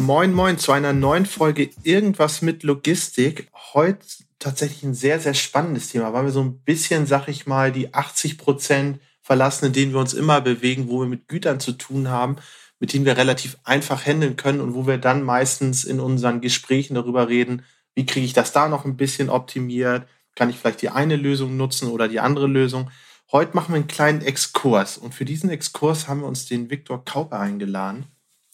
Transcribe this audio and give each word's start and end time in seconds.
Moin, 0.00 0.32
moin 0.32 0.58
zu 0.58 0.70
einer 0.70 0.92
neuen 0.92 1.26
Folge 1.26 1.70
Irgendwas 1.82 2.40
mit 2.40 2.62
Logistik. 2.62 3.48
Heute 3.74 3.98
tatsächlich 4.38 4.84
ein 4.84 4.94
sehr, 4.94 5.18
sehr 5.18 5.34
spannendes 5.34 5.88
Thema, 5.88 6.12
weil 6.12 6.26
wir 6.26 6.30
so 6.30 6.40
ein 6.40 6.60
bisschen, 6.60 7.04
sag 7.04 7.26
ich 7.26 7.48
mal, 7.48 7.72
die 7.72 7.92
80 7.92 8.38
Prozent 8.38 9.00
verlassen, 9.22 9.66
in 9.66 9.72
denen 9.72 9.92
wir 9.92 9.98
uns 9.98 10.14
immer 10.14 10.40
bewegen, 10.40 10.88
wo 10.88 11.00
wir 11.00 11.08
mit 11.08 11.26
Gütern 11.26 11.58
zu 11.58 11.72
tun 11.72 12.10
haben, 12.10 12.36
mit 12.78 12.92
denen 12.92 13.06
wir 13.06 13.16
relativ 13.16 13.58
einfach 13.64 14.06
handeln 14.06 14.36
können 14.36 14.60
und 14.60 14.74
wo 14.74 14.86
wir 14.86 14.98
dann 14.98 15.24
meistens 15.24 15.82
in 15.82 15.98
unseren 15.98 16.40
Gesprächen 16.40 16.94
darüber 16.94 17.28
reden, 17.28 17.64
wie 17.96 18.06
kriege 18.06 18.24
ich 18.24 18.32
das 18.32 18.52
da 18.52 18.68
noch 18.68 18.84
ein 18.84 18.96
bisschen 18.96 19.28
optimiert, 19.28 20.06
kann 20.36 20.48
ich 20.48 20.58
vielleicht 20.58 20.80
die 20.80 20.90
eine 20.90 21.16
Lösung 21.16 21.56
nutzen 21.56 21.88
oder 21.88 22.06
die 22.06 22.20
andere 22.20 22.46
Lösung. 22.46 22.88
Heute 23.32 23.56
machen 23.56 23.72
wir 23.72 23.78
einen 23.78 23.88
kleinen 23.88 24.22
Exkurs 24.22 24.96
und 24.96 25.12
für 25.12 25.24
diesen 25.24 25.50
Exkurs 25.50 26.06
haben 26.06 26.20
wir 26.20 26.28
uns 26.28 26.46
den 26.46 26.70
Viktor 26.70 27.04
Kauper 27.04 27.40
eingeladen. 27.40 28.06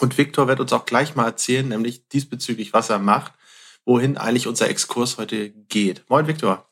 Und 0.04 0.18
Viktor 0.18 0.48
wird 0.48 0.60
uns 0.60 0.70
auch 0.74 0.84
gleich 0.84 1.14
mal 1.14 1.24
erzählen, 1.24 1.66
nämlich 1.66 2.08
diesbezüglich, 2.08 2.74
was 2.74 2.90
er 2.90 2.98
macht, 2.98 3.32
wohin 3.86 4.18
eigentlich 4.18 4.46
unser 4.46 4.68
Exkurs 4.68 5.16
heute 5.16 5.48
geht. 5.48 6.04
Moin, 6.10 6.26
Viktor. 6.26 6.68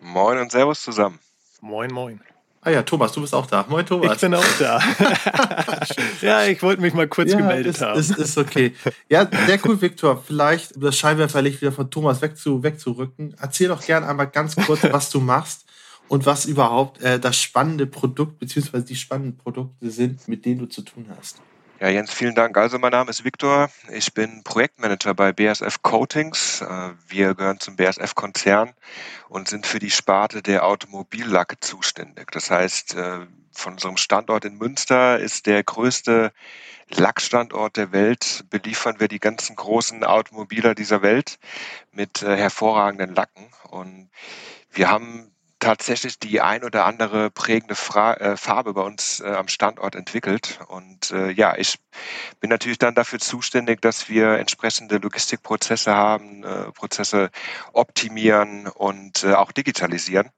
Moin 0.00 0.38
und 0.38 0.52
Servus 0.52 0.82
zusammen. 0.82 1.18
Moin, 1.60 1.92
moin. 1.92 2.20
Ah 2.60 2.70
ja, 2.70 2.84
Thomas, 2.84 3.10
du 3.10 3.22
bist 3.22 3.34
auch 3.34 3.46
da. 3.46 3.66
Moin, 3.68 3.84
Thomas. 3.84 4.14
Ich 4.14 4.20
bin 4.20 4.34
auch 4.34 4.44
da. 4.60 4.80
ja, 6.22 6.44
ich 6.44 6.62
wollte 6.62 6.80
mich 6.80 6.94
mal 6.94 7.08
kurz 7.08 7.32
ja, 7.32 7.38
gemeldet 7.38 7.74
ist, 7.74 7.82
haben. 7.82 7.98
Ist, 7.98 8.16
ist 8.16 8.38
okay. 8.38 8.72
Ja, 9.08 9.28
sehr 9.48 9.58
cool, 9.64 9.82
Viktor. 9.82 10.22
Vielleicht 10.24 10.76
um 10.76 10.82
das 10.82 10.96
Scheinwerferlicht 10.96 11.62
wieder 11.62 11.72
von 11.72 11.90
Thomas 11.90 12.22
wegzu, 12.22 12.62
wegzurücken. 12.62 13.34
Erzähl 13.40 13.66
doch 13.66 13.84
gerne 13.84 14.06
einmal 14.06 14.28
ganz 14.28 14.54
kurz, 14.54 14.84
was 14.92 15.10
du 15.10 15.18
machst 15.18 15.64
und 16.06 16.24
was 16.24 16.44
überhaupt 16.44 17.02
äh, 17.02 17.18
das 17.18 17.42
spannende 17.42 17.88
Produkt 17.88 18.38
bzw. 18.38 18.82
die 18.82 18.94
spannenden 18.94 19.38
Produkte 19.38 19.90
sind, 19.90 20.28
mit 20.28 20.44
denen 20.44 20.60
du 20.60 20.66
zu 20.66 20.82
tun 20.82 21.06
hast. 21.18 21.40
Ja, 21.78 21.88
Jens, 21.90 22.10
vielen 22.10 22.34
Dank. 22.34 22.56
Also 22.56 22.78
mein 22.78 22.92
Name 22.92 23.10
ist 23.10 23.22
Viktor. 23.22 23.68
Ich 23.92 24.14
bin 24.14 24.42
Projektmanager 24.42 25.12
bei 25.12 25.32
BASF 25.32 25.82
Coatings. 25.82 26.62
Äh, 26.62 26.92
wir 27.06 27.34
gehören 27.34 27.60
zum 27.60 27.76
BASF-Konzern 27.76 28.72
und 29.28 29.48
sind 29.48 29.66
für 29.66 29.78
die 29.78 29.90
Sparte 29.90 30.40
der 30.40 30.64
Automobillacke 30.64 31.60
zuständig. 31.60 32.30
Das 32.30 32.50
heißt, 32.50 32.94
äh, 32.94 33.26
von 33.52 33.74
unserem 33.74 33.98
Standort 33.98 34.46
in 34.46 34.56
Münster 34.56 35.18
ist 35.18 35.44
der 35.44 35.62
größte 35.64 36.32
Lackstandort 36.88 37.76
der 37.76 37.92
Welt. 37.92 38.46
Beliefern 38.48 38.98
wir 38.98 39.08
die 39.08 39.20
ganzen 39.20 39.54
großen 39.54 40.02
Automobiler 40.02 40.74
dieser 40.74 41.02
Welt 41.02 41.38
mit 41.92 42.22
äh, 42.22 42.38
hervorragenden 42.38 43.14
Lacken. 43.14 43.50
Und 43.68 44.08
wir 44.70 44.88
haben 44.88 45.30
tatsächlich 45.58 46.18
die 46.18 46.40
ein 46.40 46.64
oder 46.64 46.84
andere 46.84 47.30
prägende 47.30 47.74
Fra 47.74 48.14
äh, 48.14 48.36
Farbe 48.36 48.74
bei 48.74 48.82
uns 48.82 49.20
äh, 49.20 49.28
am 49.28 49.48
Standort 49.48 49.94
entwickelt. 49.94 50.58
Und 50.68 51.10
äh, 51.10 51.30
ja, 51.30 51.56
ich 51.56 51.78
bin 52.40 52.50
natürlich 52.50 52.78
dann 52.78 52.94
dafür 52.94 53.18
zuständig, 53.18 53.80
dass 53.80 54.08
wir 54.08 54.38
entsprechende 54.38 54.98
Logistikprozesse 54.98 55.94
haben, 55.94 56.44
äh, 56.44 56.72
Prozesse 56.72 57.30
optimieren 57.72 58.68
und 58.68 59.24
äh, 59.24 59.34
auch 59.34 59.52
digitalisieren. 59.52 60.30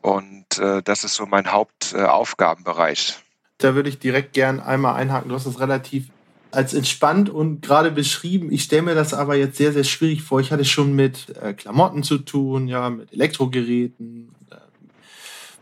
Und 0.00 0.58
äh, 0.58 0.82
das 0.82 1.02
ist 1.02 1.14
so 1.14 1.26
mein 1.26 1.50
Hauptaufgabenbereich. 1.50 3.18
Da 3.58 3.74
würde 3.74 3.88
ich 3.88 3.98
direkt 3.98 4.34
gern 4.34 4.60
einmal 4.60 4.94
einhaken. 4.94 5.30
Du 5.30 5.34
hast 5.34 5.46
es 5.46 5.58
relativ 5.58 6.08
als 6.52 6.74
entspannt 6.74 7.28
und 7.28 7.60
gerade 7.62 7.90
beschrieben. 7.90 8.52
Ich 8.52 8.62
stelle 8.62 8.82
mir 8.82 8.94
das 8.94 9.12
aber 9.12 9.36
jetzt 9.36 9.58
sehr, 9.58 9.72
sehr 9.72 9.84
schwierig 9.84 10.22
vor. 10.22 10.40
Ich 10.40 10.52
hatte 10.52 10.64
schon 10.64 10.94
mit 10.94 11.36
äh, 11.36 11.52
Klamotten 11.52 12.02
zu 12.02 12.18
tun, 12.18 12.68
ja, 12.68 12.88
mit 12.88 13.12
Elektrogeräten, 13.12 14.35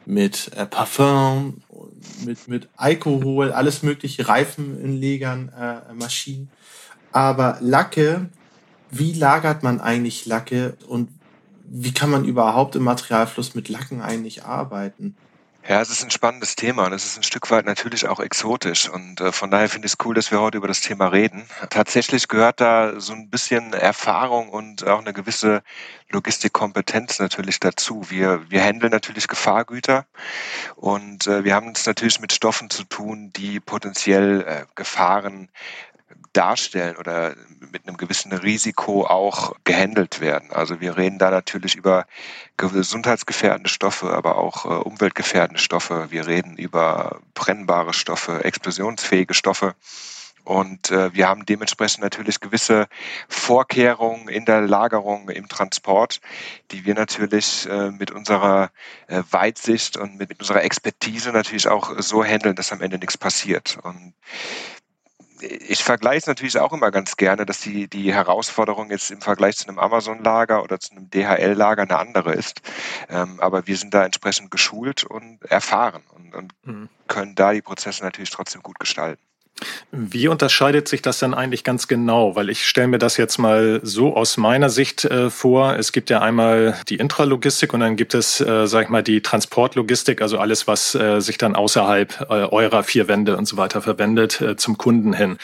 mit 0.06 0.50
äh, 0.56 0.66
Parfum, 0.66 1.62
mit, 2.24 2.48
mit 2.48 2.68
Alkohol, 2.76 3.52
alles 3.52 3.82
mögliche, 3.82 4.28
Reifenlegern, 4.28 5.48
äh, 5.48 5.94
Maschinen. 5.94 6.50
Aber 7.12 7.58
Lacke, 7.60 8.28
wie 8.90 9.12
lagert 9.12 9.62
man 9.62 9.80
eigentlich 9.80 10.26
Lacke 10.26 10.76
und 10.88 11.08
wie 11.66 11.92
kann 11.92 12.10
man 12.10 12.24
überhaupt 12.24 12.76
im 12.76 12.82
Materialfluss 12.84 13.54
mit 13.54 13.68
Lacken 13.68 14.02
eigentlich 14.02 14.44
arbeiten? 14.44 15.16
Ja, 15.66 15.80
es 15.80 15.88
ist 15.88 16.04
ein 16.04 16.10
spannendes 16.10 16.56
Thema 16.56 16.84
und 16.84 16.92
es 16.92 17.06
ist 17.06 17.16
ein 17.16 17.22
Stück 17.22 17.50
weit 17.50 17.64
natürlich 17.64 18.06
auch 18.06 18.20
exotisch 18.20 18.86
und 18.86 19.22
äh, 19.22 19.32
von 19.32 19.50
daher 19.50 19.70
finde 19.70 19.86
ich 19.86 19.94
es 19.94 20.04
cool, 20.04 20.14
dass 20.14 20.30
wir 20.30 20.38
heute 20.38 20.58
über 20.58 20.68
das 20.68 20.82
Thema 20.82 21.06
reden. 21.06 21.46
Tatsächlich 21.70 22.28
gehört 22.28 22.60
da 22.60 23.00
so 23.00 23.14
ein 23.14 23.30
bisschen 23.30 23.72
Erfahrung 23.72 24.50
und 24.50 24.86
auch 24.86 24.98
eine 24.98 25.14
gewisse 25.14 25.62
Logistikkompetenz 26.10 27.18
natürlich 27.18 27.60
dazu. 27.60 28.10
Wir, 28.10 28.44
wir 28.50 28.62
handeln 28.62 28.92
natürlich 28.92 29.26
Gefahrgüter 29.26 30.04
und 30.76 31.26
äh, 31.26 31.44
wir 31.44 31.54
haben 31.54 31.72
es 31.74 31.86
natürlich 31.86 32.20
mit 32.20 32.34
Stoffen 32.34 32.68
zu 32.68 32.84
tun, 32.84 33.32
die 33.34 33.58
potenziell 33.58 34.42
äh, 34.42 34.66
Gefahren 34.74 35.48
darstellen 36.32 36.96
oder 36.96 37.34
mit 37.72 37.86
einem 37.86 37.96
gewissen 37.96 38.32
Risiko 38.32 39.06
auch 39.06 39.54
gehandelt 39.64 40.20
werden. 40.20 40.50
Also 40.52 40.80
wir 40.80 40.96
reden 40.96 41.18
da 41.18 41.30
natürlich 41.30 41.76
über 41.76 42.06
gesundheitsgefährdende 42.56 43.70
Stoffe, 43.70 44.12
aber 44.12 44.36
auch 44.36 44.64
äh, 44.64 44.68
umweltgefährdende 44.68 45.60
Stoffe. 45.60 46.08
Wir 46.10 46.26
reden 46.26 46.56
über 46.56 47.20
brennbare 47.34 47.92
Stoffe, 47.94 48.44
explosionsfähige 48.44 49.34
Stoffe. 49.34 49.74
Und 50.44 50.90
äh, 50.90 51.14
wir 51.14 51.26
haben 51.26 51.46
dementsprechend 51.46 52.02
natürlich 52.02 52.38
gewisse 52.38 52.86
Vorkehrungen 53.28 54.28
in 54.28 54.44
der 54.44 54.60
Lagerung, 54.60 55.30
im 55.30 55.48
Transport, 55.48 56.20
die 56.70 56.84
wir 56.84 56.94
natürlich 56.94 57.66
äh, 57.66 57.90
mit 57.90 58.10
unserer 58.10 58.70
äh, 59.06 59.22
Weitsicht 59.30 59.96
und 59.96 60.18
mit, 60.18 60.28
mit 60.28 60.40
unserer 60.40 60.62
Expertise 60.62 61.32
natürlich 61.32 61.66
auch 61.66 61.94
so 61.98 62.22
handeln, 62.22 62.56
dass 62.56 62.72
am 62.72 62.82
Ende 62.82 62.98
nichts 62.98 63.16
passiert. 63.16 63.78
Und 63.82 64.12
ich 65.40 65.82
vergleiche 65.82 66.18
es 66.18 66.26
natürlich 66.26 66.58
auch 66.58 66.72
immer 66.72 66.90
ganz 66.90 67.16
gerne, 67.16 67.44
dass 67.44 67.60
die, 67.60 67.88
die 67.88 68.12
Herausforderung 68.12 68.90
jetzt 68.90 69.10
im 69.10 69.20
Vergleich 69.20 69.56
zu 69.56 69.68
einem 69.68 69.78
Amazon-Lager 69.78 70.62
oder 70.62 70.78
zu 70.78 70.92
einem 70.92 71.10
DHL-Lager 71.10 71.82
eine 71.82 71.98
andere 71.98 72.34
ist. 72.34 72.60
Ähm, 73.08 73.40
aber 73.40 73.66
wir 73.66 73.76
sind 73.76 73.94
da 73.94 74.04
entsprechend 74.04 74.50
geschult 74.50 75.04
und 75.04 75.42
erfahren 75.42 76.02
und, 76.14 76.34
und 76.34 76.52
mhm. 76.62 76.88
können 77.08 77.34
da 77.34 77.52
die 77.52 77.62
Prozesse 77.62 78.04
natürlich 78.04 78.30
trotzdem 78.30 78.62
gut 78.62 78.78
gestalten. 78.78 79.22
Wie 79.92 80.26
unterscheidet 80.26 80.88
sich 80.88 81.02
das 81.02 81.20
denn 81.20 81.34
eigentlich 81.34 81.62
ganz 81.62 81.86
genau? 81.86 82.34
Weil 82.34 82.50
ich 82.50 82.66
stelle 82.66 82.88
mir 82.88 82.98
das 82.98 83.16
jetzt 83.16 83.38
mal 83.38 83.78
so 83.84 84.16
aus 84.16 84.36
meiner 84.36 84.68
Sicht 84.68 85.04
äh, 85.04 85.30
vor. 85.30 85.76
Es 85.76 85.92
gibt 85.92 86.10
ja 86.10 86.20
einmal 86.20 86.76
die 86.88 86.96
Intralogistik 86.96 87.72
und 87.72 87.78
dann 87.80 87.94
gibt 87.94 88.14
es, 88.14 88.40
äh, 88.40 88.66
sag 88.66 88.84
ich 88.84 88.88
mal, 88.88 89.04
die 89.04 89.20
Transportlogistik, 89.20 90.20
also 90.20 90.38
alles, 90.38 90.66
was 90.66 90.96
äh, 90.96 91.20
sich 91.20 91.38
dann 91.38 91.54
außerhalb 91.54 92.22
äh, 92.22 92.24
eurer 92.24 92.82
vier 92.82 93.06
Wände 93.06 93.36
und 93.36 93.46
so 93.46 93.56
weiter 93.56 93.82
verwendet 93.82 94.40
äh, 94.40 94.56
zum 94.56 94.78
Kunden 94.78 95.12
hin. 95.12 95.38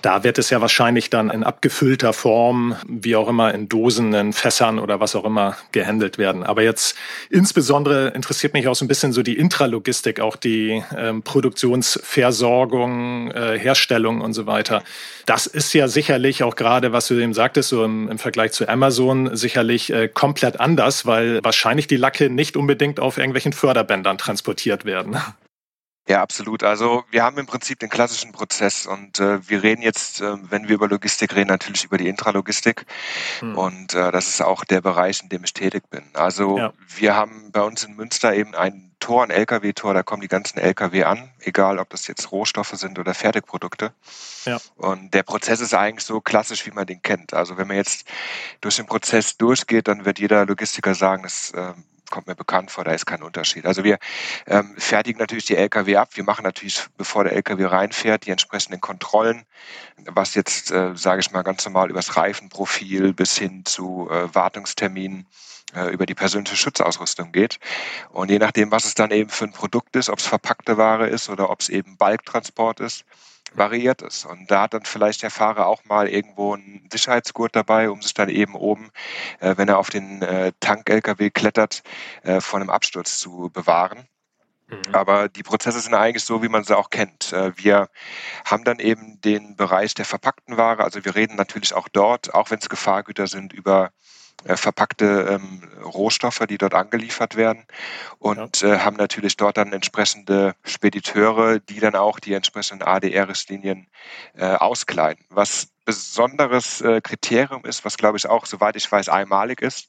Da 0.00 0.24
wird 0.24 0.38
es 0.38 0.48
ja 0.48 0.62
wahrscheinlich 0.62 1.10
dann 1.10 1.28
in 1.28 1.44
abgefüllter 1.44 2.14
Form, 2.14 2.76
wie 2.88 3.14
auch 3.14 3.28
immer, 3.28 3.52
in 3.52 3.68
Dosen, 3.68 4.14
in 4.14 4.32
Fässern 4.32 4.78
oder 4.78 5.00
was 5.00 5.14
auch 5.14 5.26
immer 5.26 5.58
gehandelt 5.72 6.16
werden. 6.16 6.44
Aber 6.44 6.62
jetzt 6.62 6.96
insbesondere 7.28 8.08
interessiert 8.08 8.54
mich 8.54 8.68
auch 8.68 8.74
so 8.74 8.86
ein 8.86 8.88
bisschen 8.88 9.12
so 9.12 9.22
die 9.22 9.36
Intralogistik, 9.36 10.20
auch 10.20 10.36
die 10.36 10.82
ähm, 10.96 11.22
Produktionsversorgung, 11.22 13.30
äh, 13.42 13.58
Herstellung 13.58 14.20
und 14.20 14.32
so 14.32 14.46
weiter. 14.46 14.82
Das 15.26 15.46
ist 15.46 15.72
ja 15.74 15.88
sicherlich 15.88 16.42
auch 16.42 16.56
gerade, 16.56 16.92
was 16.92 17.08
du 17.08 17.14
eben 17.14 17.34
sagtest, 17.34 17.68
so 17.68 17.84
im, 17.84 18.08
im 18.08 18.18
Vergleich 18.18 18.52
zu 18.52 18.68
Amazon 18.68 19.34
sicherlich 19.36 19.92
äh, 19.92 20.08
komplett 20.08 20.60
anders, 20.60 21.06
weil 21.06 21.42
wahrscheinlich 21.42 21.86
die 21.86 21.96
Lacke 21.96 22.30
nicht 22.30 22.56
unbedingt 22.56 23.00
auf 23.00 23.18
irgendwelchen 23.18 23.52
Förderbändern 23.52 24.18
transportiert 24.18 24.84
werden. 24.84 25.16
Ja, 26.08 26.20
absolut. 26.20 26.64
Also 26.64 27.04
wir 27.10 27.22
haben 27.22 27.38
im 27.38 27.46
Prinzip 27.46 27.78
den 27.78 27.88
klassischen 27.88 28.32
Prozess 28.32 28.86
und 28.86 29.20
äh, 29.20 29.48
wir 29.48 29.62
reden 29.62 29.82
jetzt, 29.82 30.20
äh, 30.20 30.34
wenn 30.50 30.66
wir 30.66 30.74
über 30.74 30.88
Logistik 30.88 31.34
reden, 31.36 31.48
natürlich 31.48 31.84
über 31.84 31.96
die 31.96 32.08
Intralogistik 32.08 32.86
hm. 33.38 33.56
und 33.56 33.94
äh, 33.94 34.10
das 34.10 34.26
ist 34.26 34.42
auch 34.42 34.64
der 34.64 34.80
Bereich, 34.80 35.22
in 35.22 35.28
dem 35.28 35.44
ich 35.44 35.52
tätig 35.52 35.84
bin. 35.90 36.02
Also 36.14 36.58
ja. 36.58 36.72
wir 36.96 37.14
haben 37.14 37.52
bei 37.52 37.62
uns 37.62 37.84
in 37.84 37.94
Münster 37.94 38.34
eben 38.34 38.54
ein 38.54 38.91
Tor, 39.02 39.24
ein 39.24 39.30
LKW-Tor, 39.30 39.94
da 39.94 40.04
kommen 40.04 40.22
die 40.22 40.28
ganzen 40.28 40.60
LKW 40.60 41.02
an, 41.02 41.28
egal 41.40 41.80
ob 41.80 41.90
das 41.90 42.06
jetzt 42.06 42.30
Rohstoffe 42.30 42.70
sind 42.74 43.00
oder 43.00 43.14
Fertigprodukte. 43.14 43.92
Ja. 44.44 44.60
Und 44.76 45.12
der 45.12 45.24
Prozess 45.24 45.60
ist 45.60 45.74
eigentlich 45.74 46.04
so 46.04 46.20
klassisch, 46.20 46.64
wie 46.66 46.70
man 46.70 46.86
den 46.86 47.02
kennt. 47.02 47.34
Also 47.34 47.58
wenn 47.58 47.66
man 47.66 47.76
jetzt 47.76 48.06
durch 48.60 48.76
den 48.76 48.86
Prozess 48.86 49.36
durchgeht, 49.36 49.88
dann 49.88 50.04
wird 50.04 50.20
jeder 50.20 50.46
Logistiker 50.46 50.94
sagen, 50.94 51.24
das 51.24 51.52
ähm, 51.56 51.82
kommt 52.10 52.28
mir 52.28 52.36
bekannt 52.36 52.70
vor, 52.70 52.84
da 52.84 52.92
ist 52.92 53.04
kein 53.04 53.24
Unterschied. 53.24 53.66
Also 53.66 53.82
wir 53.82 53.98
ähm, 54.46 54.72
fertigen 54.78 55.18
natürlich 55.18 55.46
die 55.46 55.56
Lkw 55.56 55.96
ab. 55.96 56.10
Wir 56.14 56.22
machen 56.22 56.44
natürlich, 56.44 56.86
bevor 56.96 57.24
der 57.24 57.32
Lkw 57.32 57.64
reinfährt, 57.64 58.26
die 58.26 58.30
entsprechenden 58.30 58.80
Kontrollen, 58.80 59.44
was 59.96 60.36
jetzt, 60.36 60.70
äh, 60.70 60.94
sage 60.94 61.22
ich 61.22 61.32
mal, 61.32 61.42
ganz 61.42 61.64
normal 61.64 61.90
übers 61.90 62.16
Reifenprofil 62.16 63.14
bis 63.14 63.36
hin 63.36 63.64
zu 63.64 64.08
äh, 64.08 64.32
Wartungsterminen 64.32 65.26
über 65.92 66.06
die 66.06 66.14
persönliche 66.14 66.56
Schutzausrüstung 66.56 67.32
geht. 67.32 67.58
Und 68.10 68.30
je 68.30 68.38
nachdem, 68.38 68.70
was 68.70 68.84
es 68.84 68.94
dann 68.94 69.10
eben 69.10 69.30
für 69.30 69.44
ein 69.44 69.52
Produkt 69.52 69.96
ist, 69.96 70.10
ob 70.10 70.18
es 70.18 70.26
verpackte 70.26 70.76
Ware 70.76 71.08
ist 71.08 71.28
oder 71.28 71.50
ob 71.50 71.60
es 71.60 71.68
eben 71.68 71.96
Balktransport 71.96 72.80
ist, 72.80 73.04
variiert 73.54 74.02
es. 74.02 74.24
Und 74.24 74.50
da 74.50 74.62
hat 74.62 74.74
dann 74.74 74.84
vielleicht 74.84 75.22
der 75.22 75.30
Fahrer 75.30 75.66
auch 75.66 75.84
mal 75.84 76.08
irgendwo 76.08 76.54
einen 76.54 76.88
Sicherheitsgurt 76.92 77.54
dabei, 77.54 77.90
um 77.90 78.02
sich 78.02 78.14
dann 78.14 78.28
eben 78.28 78.54
oben, 78.54 78.90
äh, 79.40 79.56
wenn 79.56 79.68
er 79.68 79.78
auf 79.78 79.90
den 79.90 80.22
äh, 80.22 80.52
Tank-LKW 80.60 81.30
klettert, 81.30 81.82
äh, 82.22 82.40
vor 82.40 82.60
einem 82.60 82.70
Absturz 82.70 83.18
zu 83.18 83.50
bewahren. 83.52 84.06
Mhm. 84.68 84.94
Aber 84.94 85.28
die 85.28 85.42
Prozesse 85.42 85.80
sind 85.80 85.94
eigentlich 85.94 86.24
so, 86.24 86.42
wie 86.42 86.48
man 86.48 86.64
sie 86.64 86.76
auch 86.76 86.90
kennt. 86.90 87.32
Äh, 87.32 87.52
wir 87.56 87.88
haben 88.44 88.64
dann 88.64 88.78
eben 88.78 89.20
den 89.20 89.56
Bereich 89.56 89.94
der 89.94 90.04
verpackten 90.04 90.56
Ware. 90.56 90.84
Also 90.84 91.04
wir 91.04 91.14
reden 91.14 91.36
natürlich 91.36 91.74
auch 91.74 91.88
dort, 91.88 92.34
auch 92.34 92.50
wenn 92.50 92.58
es 92.58 92.68
Gefahrgüter 92.68 93.26
sind, 93.26 93.52
über 93.52 93.92
äh, 94.44 94.56
verpackte 94.56 95.38
ähm, 95.40 95.62
Rohstoffe, 95.82 96.42
die 96.48 96.58
dort 96.58 96.74
angeliefert 96.74 97.36
werden 97.36 97.64
und 98.18 98.60
ja. 98.60 98.74
äh, 98.74 98.78
haben 98.80 98.96
natürlich 98.96 99.36
dort 99.36 99.56
dann 99.56 99.72
entsprechende 99.72 100.54
Spediteure, 100.64 101.60
die 101.60 101.80
dann 101.80 101.94
auch 101.94 102.18
die 102.18 102.34
entsprechenden 102.34 102.86
ADR-Richtlinien 102.86 103.88
äh, 104.34 104.54
auskleiden. 104.54 105.24
Was 105.28 105.68
besonderes 105.84 106.80
äh, 106.80 107.00
Kriterium 107.00 107.64
ist, 107.64 107.84
was 107.84 107.96
glaube 107.96 108.18
ich 108.18 108.28
auch, 108.28 108.46
soweit 108.46 108.76
ich 108.76 108.90
weiß, 108.90 109.08
einmalig 109.08 109.60
ist, 109.60 109.88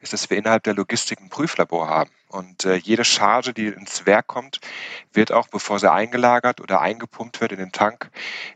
ist, 0.00 0.12
dass 0.12 0.30
wir 0.30 0.38
innerhalb 0.38 0.62
der 0.64 0.74
Logistik 0.74 1.20
ein 1.20 1.28
Prüflabor 1.28 1.88
haben. 1.88 2.10
Und 2.28 2.64
äh, 2.64 2.76
jede 2.76 3.04
Charge, 3.04 3.52
die 3.52 3.66
ins 3.66 4.06
Werk 4.06 4.26
kommt, 4.28 4.60
wird 5.12 5.32
auch, 5.32 5.48
bevor 5.48 5.78
sie 5.78 5.90
eingelagert 5.90 6.60
oder 6.60 6.80
eingepumpt 6.80 7.40
wird 7.40 7.52
in 7.52 7.58
den 7.58 7.72
Tank, 7.72 8.10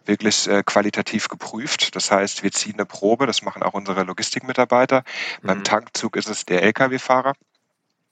wirklich 0.04 0.48
äh, 0.48 0.62
qualitativ 0.64 1.28
geprüft. 1.28 1.96
Das 1.96 2.10
heißt, 2.10 2.42
wir 2.42 2.52
ziehen 2.52 2.74
eine 2.74 2.86
Probe, 2.86 3.26
das 3.26 3.42
machen 3.42 3.62
auch 3.62 3.74
unsere 3.74 4.04
Logistikmitarbeiter. 4.04 5.02
Mhm. 5.42 5.46
Beim 5.46 5.64
Tankzug 5.64 6.16
ist 6.16 6.28
es 6.28 6.44
der 6.44 6.62
Lkw-Fahrer. 6.62 7.34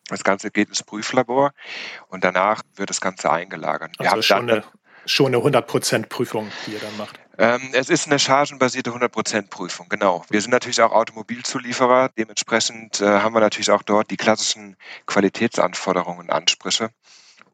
Das 0.08 0.24
Ganze 0.24 0.50
geht 0.50 0.68
ins 0.68 0.82
Prüflabor 0.82 1.52
und 2.08 2.24
danach 2.24 2.62
wird 2.74 2.90
das 2.90 3.00
Ganze 3.00 3.30
eingelagert. 3.30 3.92
Also 3.98 4.02
wir 4.02 4.10
haben 4.10 4.22
schon, 4.22 4.50
eine, 4.50 4.64
schon 5.06 5.34
eine 5.34 5.38
100% 5.38 6.06
Prüfung, 6.06 6.50
die 6.66 6.72
ihr 6.72 6.80
dann 6.80 6.96
macht. 6.96 7.18
Ähm, 7.38 7.70
es 7.72 7.88
ist 7.88 8.06
eine 8.06 8.18
chargenbasierte 8.18 8.90
100%-Prüfung, 8.90 9.88
genau. 9.88 10.24
Wir 10.28 10.40
sind 10.40 10.50
natürlich 10.50 10.82
auch 10.82 10.92
Automobilzulieferer. 10.92 12.10
Dementsprechend 12.16 13.00
äh, 13.00 13.06
haben 13.06 13.34
wir 13.34 13.40
natürlich 13.40 13.70
auch 13.70 13.82
dort 13.82 14.10
die 14.10 14.18
klassischen 14.18 14.76
Qualitätsanforderungen 15.06 16.20
und 16.20 16.30
Ansprüche. 16.30 16.90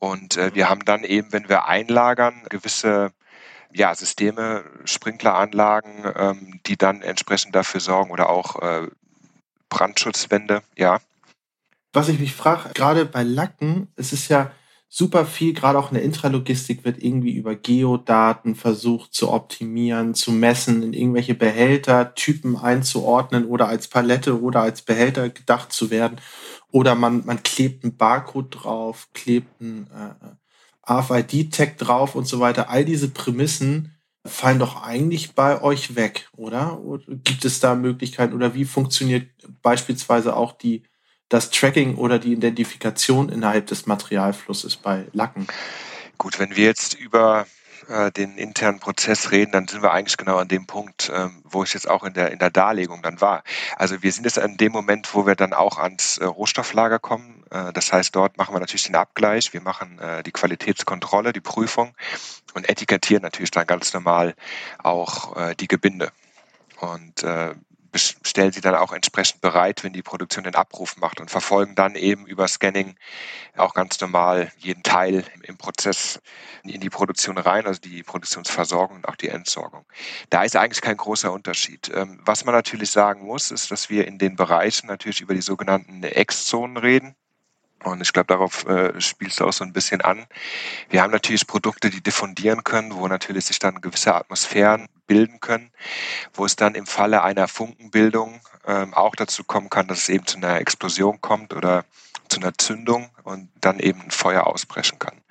Und 0.01 0.37
äh, 0.37 0.55
wir 0.55 0.69
haben 0.69 0.85
dann 0.85 1.05
eben, 1.05 1.33
wenn 1.33 1.49
wir 1.49 1.67
einlagern, 1.67 2.43
gewisse 2.49 3.13
ja, 3.73 3.95
Systeme, 3.95 4.65
Sprinkleranlagen, 4.85 6.13
ähm, 6.17 6.61
die 6.67 6.77
dann 6.77 7.03
entsprechend 7.03 7.55
dafür 7.55 7.81
sorgen 7.81 8.11
oder 8.11 8.31
auch 8.31 8.61
äh, 8.61 8.89
Brandschutzwände, 9.69 10.63
ja. 10.77 10.99
Was 11.93 12.09
ich 12.09 12.19
mich 12.19 12.35
frage, 12.35 12.71
gerade 12.75 13.05
bei 13.05 13.23
Lacken, 13.23 13.93
es 13.97 14.13
ist 14.13 14.29
ja 14.29 14.51
super 14.89 15.27
viel, 15.27 15.53
gerade 15.53 15.79
auch 15.79 15.91
in 15.91 15.95
der 15.95 16.05
Intralogistik 16.05 16.85
wird 16.85 17.03
irgendwie 17.03 17.33
über 17.37 17.55
Geodaten 17.55 18.55
versucht 18.55 19.13
zu 19.13 19.31
optimieren, 19.31 20.15
zu 20.15 20.33
messen, 20.33 20.83
in 20.83 20.93
irgendwelche 20.95 21.35
Behältertypen 21.35 22.57
einzuordnen 22.57 23.45
oder 23.45 23.69
als 23.69 23.89
Palette 23.89 24.41
oder 24.41 24.63
als 24.63 24.83
Behälter 24.83 25.29
gedacht 25.29 25.73
zu 25.73 25.91
werden. 25.91 26.19
Oder 26.71 26.95
man, 26.95 27.25
man 27.27 27.43
klebt 27.43 27.85
einen 27.85 27.97
Barcode 27.97 28.63
drauf, 28.63 29.09
klebt 29.13 29.61
einen 29.61 29.89
äh, 29.91 30.93
RFID-Tag 30.93 31.77
drauf 31.77 32.15
und 32.15 32.27
so 32.27 32.41
weiter. 32.41 32.71
All 32.71 32.85
diese 32.85 33.09
Prämissen 33.09 33.95
fallen 34.25 34.59
doch 34.59 34.83
eigentlich 34.83 35.35
bei 35.35 35.61
euch 35.63 35.97
weg, 35.97 36.29
oder? 36.37 36.81
oder 36.81 37.05
gibt 37.25 37.45
es 37.45 37.61
da 37.61 37.75
Möglichkeiten 37.75 38.35
oder 38.35 38.55
wie 38.55 38.65
funktioniert 38.65 39.29
beispielsweise 39.63 40.37
auch 40.37 40.53
die 40.53 40.83
das 41.29 41.51
Tracking 41.51 41.97
oder 41.97 42.19
die 42.19 42.33
Identifikation 42.33 43.29
innerhalb 43.29 43.67
des 43.67 43.87
Materialflusses 43.87 44.77
bei 44.77 45.07
Lacken? 45.13 45.47
Gut, 46.17 46.39
wenn 46.39 46.57
wir 46.57 46.65
jetzt 46.65 46.95
über 46.95 47.47
äh, 47.89 48.11
den 48.11 48.37
internen 48.37 48.81
Prozess 48.81 49.31
reden, 49.31 49.53
dann 49.53 49.69
sind 49.69 49.83
wir 49.83 49.93
eigentlich 49.93 50.17
genau 50.17 50.37
an 50.37 50.49
dem 50.49 50.67
Punkt, 50.67 51.11
ähm, 51.15 51.43
wo 51.45 51.63
ich 51.65 51.75
jetzt 51.75 51.89
auch 51.89 52.05
in 52.05 52.13
der, 52.13 52.33
in 52.33 52.39
der 52.39 52.51
Darlegung 52.51 53.03
dann 53.03 53.21
war. 53.21 53.43
Also 53.77 54.03
wir 54.03 54.13
sind 54.13 54.25
jetzt 54.25 54.39
an 54.39 54.57
dem 54.57 54.73
Moment, 54.73 55.15
wo 55.15 55.27
wir 55.27 55.37
dann 55.37 55.53
auch 55.53 55.79
ans 55.79 56.19
äh, 56.19 56.25
Rohstofflager 56.25 56.99
kommen. 56.99 57.45
Äh, 57.51 57.73
das 57.73 57.93
heißt, 57.93 58.15
dort 58.15 58.37
machen 58.37 58.55
wir 58.55 58.61
natürlich 58.61 58.85
den 58.85 58.97
Abgleich, 58.97 59.53
wir 59.53 59.61
machen 59.61 59.99
äh, 60.01 60.23
die 60.23 60.33
Qualitätskontrolle, 60.33 61.33
die 61.33 61.41
Prüfung 61.41 61.95
und 62.55 62.69
etikettieren 62.69 63.23
natürlich 63.23 63.51
dann 63.51 63.67
ganz 63.67 63.93
normal 63.95 64.35
auch 64.83 65.37
äh, 65.37 65.55
die 65.55 65.69
Gebinde. 65.69 66.11
Und 66.81 67.23
äh, 67.23 67.55
stellen 67.95 68.53
sie 68.53 68.61
dann 68.61 68.75
auch 68.75 68.93
entsprechend 68.93 69.41
bereit, 69.41 69.83
wenn 69.83 69.93
die 69.93 70.03
Produktion 70.03 70.45
den 70.45 70.55
Abruf 70.55 70.97
macht 70.97 71.21
und 71.21 71.31
verfolgen 71.31 71.75
dann 71.75 71.95
eben 71.95 72.27
über 72.27 72.47
Scanning 72.47 72.97
auch 73.57 73.75
ganz 73.75 74.01
normal 74.01 74.53
jeden 74.59 74.83
Teil 74.83 75.25
im 75.43 75.57
Prozess 75.57 76.21
in 76.65 76.81
die 76.81 76.91
Produktion 76.91 77.39
rein, 77.39 77.67
also 77.67 77.81
die 77.81 78.03
Produktionsversorgung 78.03 78.97
und 78.97 79.09
auch 79.09 79.17
die 79.17 79.29
Entsorgung. 79.29 79.87
Da 80.31 80.45
ist 80.45 80.57
eigentlich 80.57 80.83
kein 80.83 80.97
großer 80.97 81.33
Unterschied. 81.33 81.91
Ähm, 81.95 82.21
was 82.25 82.45
man 82.45 82.55
natürlich 82.55 82.91
sagen 82.91 83.27
muss, 83.27 83.51
ist, 83.51 83.71
dass 83.71 83.91
wir 83.91 84.07
in 84.07 84.19
den 84.19 84.37
Bereichen 84.37 84.87
natürlich 84.87 85.21
über 85.21 85.35
die 85.35 85.43
sogenannten 85.43 86.03
Ex-Zonen 86.03 86.77
reden. 86.77 87.15
Und 87.85 88.01
ich 88.01 88.13
glaube, 88.13 88.27
darauf 88.27 88.67
äh, 88.67 89.01
spielst 89.01 89.41
du 89.41 89.45
auch 89.45 89.53
so 89.53 89.65
ein 89.65 89.73
bisschen 89.73 90.01
an. 90.01 90.27
Wir 90.91 91.03
haben 91.03 91.13
natürlich 91.13 91.47
Produkte, 91.47 91.91
die 91.91 92.01
diffundieren 92.01 92.65
können, 92.65 92.95
wo 92.95 93.07
natürlich 93.07 93.47
sich 93.47 93.59
dann 93.59 93.81
gewisse 93.81 94.15
Atmosphären 94.15 94.89
bilden 95.07 95.41
können, 95.41 95.71
wo 96.35 96.45
es 96.45 96.57
dann 96.57 96.75
im 96.75 96.87
Falle 96.87 97.23
einer 97.23 97.47
Funkenbildung 97.47 98.41
ähm, 98.67 98.95
auch 98.95 99.15
dazu 99.15 99.45
kommen 99.45 99.71
kann, 99.71 99.87
dass 99.87 100.01
es 100.01 100.09
eben 100.09 100.27
zu 100.27 100.37
einer 100.39 100.59
Explosion 100.59 101.21
kommt 101.21 101.55
oder 101.55 101.85
zu 102.29 102.41
einer 102.41 102.53
Zündung 102.59 103.11
und 103.25 103.49
dann 103.61 103.79
eben 103.79 104.03
ein 104.03 104.11
Feuer 104.11 104.47
ausbrechen 104.47 104.99
kann. 104.99 105.23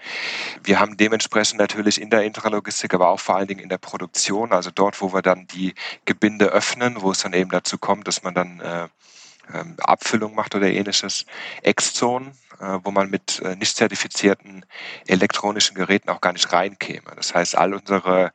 Wir 0.63 0.79
haben 0.79 0.97
dementsprechend 0.97 1.59
natürlich 1.59 2.01
in 2.01 2.09
der 2.09 2.23
Intralogistik, 2.23 2.93
aber 2.93 3.09
auch 3.09 3.19
vor 3.19 3.35
allen 3.35 3.47
Dingen 3.47 3.61
in 3.61 3.69
der 3.69 3.77
Produktion, 3.77 4.51
also 4.51 4.71
dort, 4.71 4.99
wo 5.01 5.13
wir 5.13 5.21
dann 5.21 5.47
die 5.47 5.75
Gebinde 6.05 6.47
öffnen, 6.47 7.01
wo 7.01 7.11
es 7.11 7.19
dann 7.19 7.33
eben 7.33 7.51
dazu 7.51 7.77
kommt, 7.77 8.07
dass 8.07 8.23
man 8.23 8.33
dann 8.33 8.59
äh, 8.59 8.87
Abfüllung 9.79 10.35
macht 10.35 10.55
oder 10.55 10.67
ähnliches, 10.67 11.25
Exzonen, 11.61 12.31
äh, 12.59 12.79
wo 12.83 12.91
man 12.91 13.09
mit 13.09 13.39
äh, 13.39 13.55
nicht 13.55 13.75
zertifizierten 13.75 14.65
elektronischen 15.05 15.75
Geräten 15.75 16.09
auch 16.09 16.21
gar 16.21 16.33
nicht 16.33 16.51
reinkäme. 16.51 17.11
Das 17.15 17.35
heißt, 17.35 17.57
all 17.57 17.73
unsere 17.73 18.31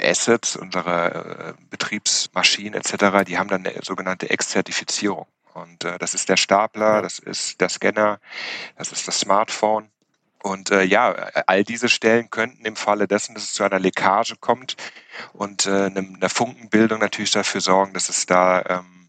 Assets, 0.00 0.56
unsere 0.56 1.54
äh, 1.58 1.62
Betriebsmaschinen 1.70 2.74
etc., 2.74 3.24
die 3.26 3.38
haben 3.38 3.48
dann 3.48 3.66
eine 3.66 3.82
sogenannte 3.82 4.30
Ex-Zertifizierung. 4.30 5.26
Und 5.54 5.84
das 5.84 6.14
ist 6.14 6.30
der 6.30 6.38
Stapler, 6.38 7.02
das 7.02 7.18
ist 7.18 7.60
der 7.60 7.68
Scanner, 7.68 8.20
das 8.78 8.90
ist 8.90 9.06
das 9.06 9.20
Smartphone. 9.20 9.90
Und 10.42 10.70
äh, 10.70 10.82
ja, 10.82 11.12
all 11.46 11.62
diese 11.62 11.90
Stellen 11.90 12.30
könnten 12.30 12.64
im 12.64 12.74
Falle 12.74 13.06
dessen, 13.06 13.34
dass 13.34 13.44
es 13.44 13.52
zu 13.52 13.62
einer 13.62 13.78
Leckage 13.78 14.36
kommt 14.40 14.76
und 15.34 15.66
äh, 15.66 15.86
einer 15.86 16.28
Funkenbildung 16.28 17.00
natürlich 17.00 17.30
dafür 17.30 17.60
sorgen, 17.60 17.92
dass 17.92 18.08
es 18.08 18.24
da 18.24 18.62
ähm, 18.62 19.01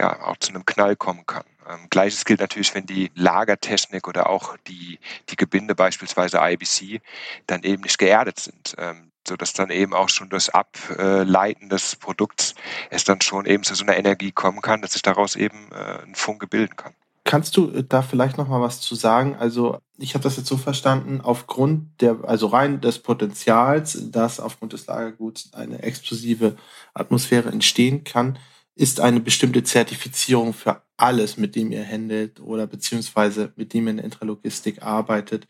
ja 0.00 0.22
auch 0.24 0.36
zu 0.38 0.50
einem 0.50 0.64
Knall 0.64 0.96
kommen 0.96 1.26
kann. 1.26 1.44
Ähm, 1.68 1.86
Gleiches 1.90 2.24
gilt 2.24 2.40
natürlich, 2.40 2.74
wenn 2.74 2.86
die 2.86 3.10
Lagertechnik 3.14 4.08
oder 4.08 4.28
auch 4.28 4.56
die, 4.66 4.98
die 5.28 5.36
Gebinde, 5.36 5.74
beispielsweise 5.74 6.38
IBC, 6.40 7.00
dann 7.46 7.62
eben 7.62 7.82
nicht 7.82 7.98
geerdet 7.98 8.40
sind. 8.40 8.74
Ähm, 8.78 9.10
sodass 9.28 9.52
dann 9.52 9.70
eben 9.70 9.92
auch 9.92 10.08
schon 10.08 10.30
das 10.30 10.48
Ableiten 10.48 11.68
des 11.68 11.94
Produkts 11.96 12.54
es 12.88 13.04
dann 13.04 13.20
schon 13.20 13.44
eben 13.44 13.62
zu 13.62 13.74
so 13.74 13.84
einer 13.84 13.96
Energie 13.96 14.32
kommen 14.32 14.62
kann, 14.62 14.80
dass 14.80 14.94
sich 14.94 15.02
daraus 15.02 15.36
eben 15.36 15.70
äh, 15.72 16.02
ein 16.02 16.14
Funke 16.14 16.46
bilden 16.46 16.74
kann. 16.74 16.94
Kannst 17.24 17.56
du 17.56 17.70
äh, 17.70 17.84
da 17.84 18.02
vielleicht 18.02 18.38
noch 18.38 18.48
mal 18.48 18.60
was 18.60 18.80
zu 18.80 18.94
sagen? 18.94 19.36
Also 19.38 19.78
ich 19.98 20.14
habe 20.14 20.24
das 20.24 20.36
jetzt 20.36 20.48
so 20.48 20.56
verstanden, 20.56 21.20
aufgrund 21.20 22.00
der, 22.00 22.16
also 22.24 22.46
rein 22.46 22.80
des 22.80 22.98
Potenzials, 22.98 24.10
dass 24.10 24.40
aufgrund 24.40 24.72
des 24.72 24.86
Lagerguts 24.86 25.52
eine 25.52 25.82
explosive 25.82 26.56
Atmosphäre 26.94 27.50
entstehen 27.50 28.04
kann, 28.04 28.38
ist 28.80 28.98
eine 28.98 29.20
bestimmte 29.20 29.62
Zertifizierung 29.62 30.54
für 30.54 30.82
alles, 30.96 31.36
mit 31.36 31.54
dem 31.54 31.70
ihr 31.70 31.86
handelt 31.86 32.40
oder 32.40 32.66
beziehungsweise 32.66 33.52
mit 33.56 33.74
dem 33.74 33.86
ihr 33.86 33.90
in 33.90 33.98
Intralogistik 33.98 34.80
arbeitet, 34.80 35.46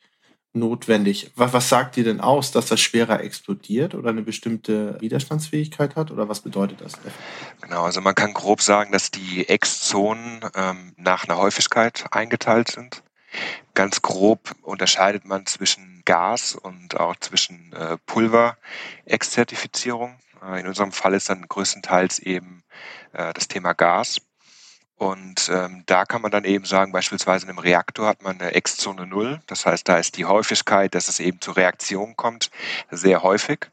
notwendig. 0.52 1.30
Was, 1.36 1.52
was 1.52 1.68
sagt 1.68 1.96
ihr 1.96 2.02
denn 2.02 2.20
aus, 2.20 2.50
dass 2.50 2.66
das 2.66 2.80
schwerer 2.80 3.22
explodiert 3.22 3.94
oder 3.94 4.10
eine 4.10 4.22
bestimmte 4.22 5.00
Widerstandsfähigkeit 5.00 5.94
hat 5.94 6.10
oder 6.10 6.28
was 6.28 6.40
bedeutet 6.40 6.80
das? 6.80 6.94
Genau, 7.60 7.84
also 7.84 8.00
man 8.00 8.16
kann 8.16 8.34
grob 8.34 8.62
sagen, 8.62 8.90
dass 8.90 9.12
die 9.12 9.48
Ex-Zonen 9.48 10.40
ähm, 10.56 10.92
nach 10.96 11.28
einer 11.28 11.38
Häufigkeit 11.38 12.06
eingeteilt 12.10 12.72
sind. 12.72 13.04
Ganz 13.74 14.02
grob 14.02 14.56
unterscheidet 14.62 15.24
man 15.24 15.46
zwischen 15.46 16.02
Gas 16.04 16.56
und 16.56 16.98
auch 16.98 17.14
zwischen 17.20 17.72
äh, 17.74 17.96
Pulver-Ex-Zertifizierung. 18.06 20.16
Äh, 20.42 20.60
in 20.60 20.66
unserem 20.66 20.92
Fall 20.92 21.14
ist 21.14 21.28
dann 21.28 21.46
größtenteils 21.48 22.18
eben 22.20 22.62
äh, 23.12 23.32
das 23.32 23.48
Thema 23.48 23.72
Gas. 23.72 24.18
Und 24.96 25.50
ähm, 25.50 25.82
da 25.86 26.04
kann 26.04 26.20
man 26.20 26.30
dann 26.30 26.44
eben 26.44 26.66
sagen, 26.66 26.92
beispielsweise 26.92 27.46
in 27.46 27.50
einem 27.50 27.58
Reaktor 27.58 28.06
hat 28.06 28.22
man 28.22 28.38
eine 28.38 28.54
X-Zone 28.54 29.06
0. 29.06 29.40
Das 29.46 29.64
heißt, 29.64 29.88
da 29.88 29.96
ist 29.96 30.18
die 30.18 30.26
Häufigkeit, 30.26 30.94
dass 30.94 31.08
es 31.08 31.20
eben 31.20 31.40
zu 31.40 31.52
Reaktionen 31.52 32.16
kommt, 32.16 32.50
sehr 32.90 33.22
häufig. 33.22 33.70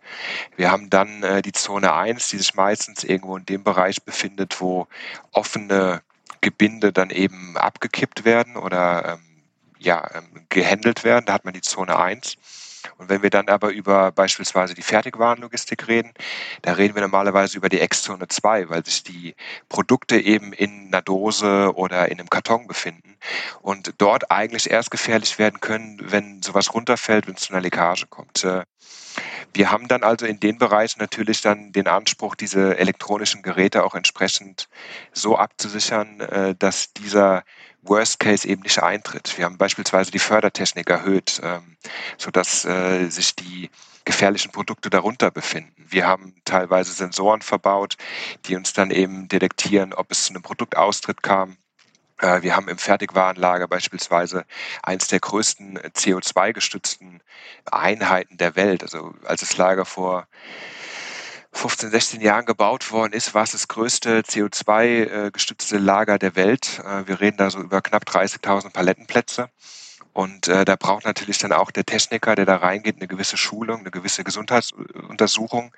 Wir 0.55 0.71
haben 0.71 0.89
dann 0.89 1.24
äh, 1.24 1.41
die 1.41 1.51
Zone 1.51 1.91
1, 1.93 2.29
die 2.29 2.38
sich 2.38 2.55
meistens 2.55 3.03
irgendwo 3.03 3.36
in 3.36 3.45
dem 3.45 3.62
Bereich 3.65 4.01
befindet, 4.03 4.62
wo 4.62 4.88
offene 5.33 6.01
Gebinde 6.39 6.93
dann 6.93 7.09
eben 7.09 7.57
abgekippt 7.57 8.24
werden 8.24 8.55
oder 8.55 9.19
ähm, 9.19 9.43
ja, 9.79 10.09
ähm, 10.13 10.45
gehandelt 10.47 11.03
werden. 11.03 11.25
Da 11.25 11.33
hat 11.33 11.43
man 11.43 11.53
die 11.53 11.62
Zone 11.62 12.00
1. 12.00 12.38
Und 12.98 13.10
wenn 13.10 13.22
wir 13.22 13.30
dann 13.30 13.48
aber 13.48 13.70
über 13.70 14.12
beispielsweise 14.12 14.74
die 14.74 14.82
Fertigwarenlogistik 14.82 15.88
reden, 15.88 16.13
da 16.62 16.74
reden 16.74 16.96
wir 16.96 17.01
normalerweise 17.01 17.58
über 17.58 17.70
die 17.70 17.80
Ex-Zone 17.80 18.27
2, 18.27 18.70
weil 18.70 18.86
sich 18.86 19.04
die 19.04 19.36
Produkte 19.70 20.20
eben 20.20 20.54
in 20.54 20.88
einer 20.88 21.01
Dose 21.01 21.74
oder 21.75 22.10
in 22.10 22.20
einem 22.20 22.30
Karton 22.30 22.68
befinden 22.68 23.18
und 23.62 23.94
dort 23.98 24.32
eigentlich 24.32 24.70
erst 24.70 24.92
gefährlich 24.92 25.39
werden 25.39 25.60
können, 25.60 26.00
wenn 26.01 26.42
sowas 26.42 26.74
runterfällt, 26.74 27.27
wenn 27.27 27.36
es 27.36 27.42
zu 27.42 27.54
einer 27.54 27.62
Leckage 27.62 28.08
kommt. 28.10 28.44
Äh, 28.44 28.63
wir 29.54 29.72
haben 29.72 29.88
dann 29.88 30.04
also 30.04 30.25
in 30.25 30.39
den 30.39 30.58
Bereichen 30.58 31.00
natürlich 31.00 31.42
dann 31.42 31.72
den 31.72 31.88
Anspruch, 31.88 32.36
diese 32.36 32.77
elektronischen 32.77 33.42
Geräte 33.42 33.84
auch 33.84 33.96
entsprechend 33.96 34.70
so 35.13 35.38
abzusichern, 35.38 36.20
äh, 36.20 36.56
dass 36.56 36.94
dieser 36.94 37.44
Worst 37.88 38.20
Case 38.20 38.48
eben 38.48 38.63
nicht 38.63 38.82
eintritt. 38.82 39.38
Wir 39.38 39.46
haben 39.46 39.58
beispielsweise 39.58 40.12
die 40.12 40.20
Fördertechnik 40.20 40.89
erhöht, 40.89 41.39
ähm, 41.44 41.77
sodass 42.17 42.65
äh, 42.65 43.10
sich 43.10 43.36
die 43.36 43.70
gefährlichen 44.06 44.51
Produkte 44.51 44.89
darunter 44.89 45.32
befinden. 45.32 45.74
Wir 45.89 46.08
haben 46.08 46.34
teilweise 46.46 46.94
Sensoren 46.94 47.41
verbaut, 47.41 47.98
die 48.46 48.56
uns 48.56 48.74
dann 48.74 48.91
eben 48.91 49.27
detektieren, 49.27 49.94
ob 49.94 50.12
es 50.12 50.25
zu 50.25 50.34
einem 50.34 50.41
Produktaustritt 50.41 51.24
kam. 51.24 51.58
Äh, 52.20 52.41
wir 52.41 52.56
haben 52.56 52.70
im 52.70 52.77
Fertigwarenlager 52.77 53.67
beispielsweise 53.67 54.46
eins 54.84 55.08
der 55.08 55.20
größten 55.20 55.79
CO2-gestützten 55.79 57.22
Einheiten 57.65 58.38
der 58.38 58.56
Welt. 58.56 58.84
Also 58.84 59.13
als 59.25 59.41
das 59.41 59.58
Lager 59.58 59.86
vor 59.86 60.27
15, 61.51 61.89
16 61.89 62.22
Jahren 62.22 62.46
gebaut 62.46 62.92
worden 62.92 63.13
ist, 63.13 63.34
war 63.34 63.44
es 63.44 63.51
das 63.51 63.68
größte 63.68 64.22
CO2-gestützte 64.22 65.77
Lager 65.77 66.18
der 66.20 66.36
Welt. 66.36 66.82
Äh, 66.86 67.08
wir 67.08 67.20
reden 67.20 67.38
da 67.38 67.50
so 67.50 67.60
über 67.60 67.82
knapp 67.82 68.04
30.000 68.04 68.72
Palettenplätze. 68.72 69.50
Und 70.17 70.47
äh, 70.47 70.65
da 70.65 70.75
braucht 70.75 71.05
natürlich 71.05 71.38
dann 71.38 71.51
auch 71.51 71.69
der 71.69 71.86
Techniker, 71.86 72.33
der 72.33 72.47
da 72.47 72.55
reingeht, 72.55 72.95
eine 72.95 73.07
gewisse 73.07 73.38
Schulung, 73.38 73.81
eine 73.81 73.91
gewisse 73.91 74.24
Gesundheitsuntersuchung, 74.24 75.71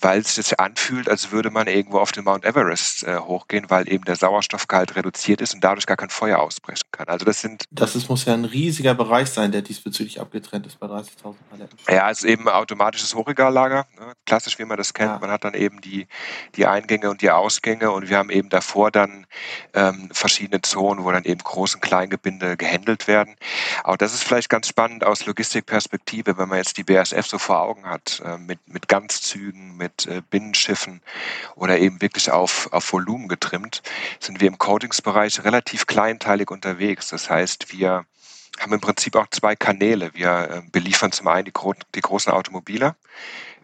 weil 0.00 0.22
es 0.22 0.34
sich 0.34 0.58
anfühlt, 0.58 1.08
als 1.08 1.30
würde 1.30 1.50
man 1.50 1.68
irgendwo 1.68 2.00
auf 2.00 2.10
den 2.10 2.24
Mount 2.24 2.44
Everest 2.44 3.04
äh, 3.04 3.18
hochgehen, 3.18 3.70
weil 3.70 3.88
eben 3.88 4.04
der 4.04 4.16
Sauerstoffgehalt 4.16 4.96
reduziert 4.96 5.40
ist 5.40 5.54
und 5.54 5.62
dadurch 5.62 5.86
gar 5.86 5.96
kein 5.96 6.10
Feuer 6.10 6.40
ausbrechen 6.40 6.82
kann. 6.90 7.06
Also 7.06 7.24
das 7.24 7.40
sind. 7.40 7.62
Das 7.70 7.94
ist, 7.94 8.08
muss 8.08 8.24
ja 8.24 8.34
ein 8.34 8.44
riesiger 8.44 8.92
Bereich 8.92 9.28
sein, 9.28 9.52
der 9.52 9.62
diesbezüglich 9.62 10.20
abgetrennt 10.20 10.66
ist 10.66 10.80
bei 10.80 10.88
30.000 10.88 11.36
Paletten. 11.48 11.78
Ja, 11.88 12.10
es 12.10 12.24
ist 12.24 12.24
eben 12.24 12.48
automatisches 12.48 13.14
Hochregallager, 13.14 13.86
ne? 14.00 14.14
klassisch 14.24 14.58
wie 14.58 14.64
man 14.64 14.78
das 14.78 14.94
kennt. 14.94 15.12
Ja. 15.12 15.18
Man 15.20 15.30
hat 15.30 15.44
dann 15.44 15.54
eben 15.54 15.80
die, 15.80 16.08
die 16.56 16.66
Eingänge 16.66 17.08
und 17.08 17.22
die 17.22 17.30
Ausgänge 17.30 17.92
und 17.92 18.08
wir 18.08 18.18
haben 18.18 18.30
eben 18.30 18.48
davor 18.48 18.90
dann 18.90 19.26
ähm, 19.74 20.08
verschiedene 20.10 20.60
Zonen, 20.62 21.04
wo 21.04 21.12
dann 21.12 21.22
eben 21.22 21.42
Groß- 21.42 21.76
und 21.76 21.82
Kleingebinde 21.82 22.56
gehandelt 22.56 23.06
werden. 23.06 23.36
Aber 23.84 23.96
das 23.96 24.14
ist 24.14 24.24
vielleicht 24.24 24.48
ganz 24.48 24.68
spannend 24.68 25.04
aus 25.04 25.26
Logistikperspektive, 25.26 26.38
wenn 26.38 26.48
man 26.48 26.58
jetzt 26.58 26.76
die 26.76 26.84
BASF 26.84 27.26
so 27.26 27.38
vor 27.38 27.60
Augen 27.60 27.88
hat, 27.88 28.22
äh, 28.24 28.38
mit, 28.38 28.66
mit 28.66 28.88
Ganzzügen, 28.88 29.76
mit 29.76 30.06
äh, 30.06 30.22
Binnenschiffen 30.28 31.02
oder 31.54 31.78
eben 31.78 32.00
wirklich 32.00 32.30
auf, 32.30 32.72
auf 32.72 32.92
Volumen 32.92 33.28
getrimmt, 33.28 33.82
sind 34.20 34.40
wir 34.40 34.48
im 34.48 34.58
Coatingsbereich 34.58 35.44
relativ 35.44 35.86
kleinteilig 35.86 36.50
unterwegs. 36.50 37.08
Das 37.08 37.30
heißt, 37.30 37.72
wir 37.72 38.04
haben 38.58 38.72
im 38.72 38.80
Prinzip 38.80 39.16
auch 39.16 39.26
zwei 39.28 39.56
Kanäle. 39.56 40.12
Wir 40.14 40.50
äh, 40.50 40.70
beliefern 40.70 41.12
zum 41.12 41.28
einen 41.28 41.44
die, 41.44 41.52
die 41.94 42.00
großen 42.00 42.32
Automobile. 42.32 42.96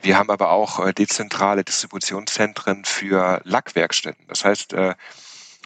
Wir 0.02 0.18
haben 0.18 0.30
aber 0.30 0.50
auch 0.50 0.90
dezentrale 0.90 1.62
Distributionszentren 1.62 2.84
für 2.84 3.40
Lackwerkstätten. 3.44 4.26
Das 4.26 4.44
heißt, 4.44 4.74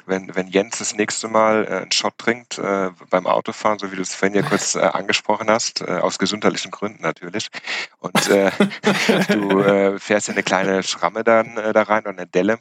wenn, 0.07 0.35
wenn 0.35 0.49
Jens 0.49 0.79
das 0.79 0.95
nächste 0.95 1.29
Mal 1.29 1.65
äh, 1.65 1.75
einen 1.83 1.93
Shot 1.93 2.17
trinkt 2.19 2.59
äh, 2.59 2.91
beim 3.11 3.27
Autofahren, 3.27 3.79
so 3.79 3.91
wie 3.93 3.97
du 3.97 4.03
es 4.03 4.15
vorhin 4.15 4.37
ja 4.37 4.43
kurz 4.43 4.75
äh, 4.75 4.81
angesprochen 4.81 5.51
hast, 5.51 5.83
äh, 5.83 5.99
aus 5.99 6.19
gesundheitlichen 6.19 6.71
Gründen 6.71 7.03
natürlich, 7.03 7.49
und 7.99 8.29
äh, 8.29 8.51
du 9.29 9.61
äh, 9.61 9.99
fährst 9.99 10.29
ja 10.29 10.35
eine 10.35 10.43
kleine 10.43 10.83
Schramme 10.83 11.25
dann 11.25 11.57
äh, 11.57 11.73
da 11.73 11.83
rein 11.83 12.03
oder 12.03 12.11
eine 12.11 12.27
Delle, 12.27 12.59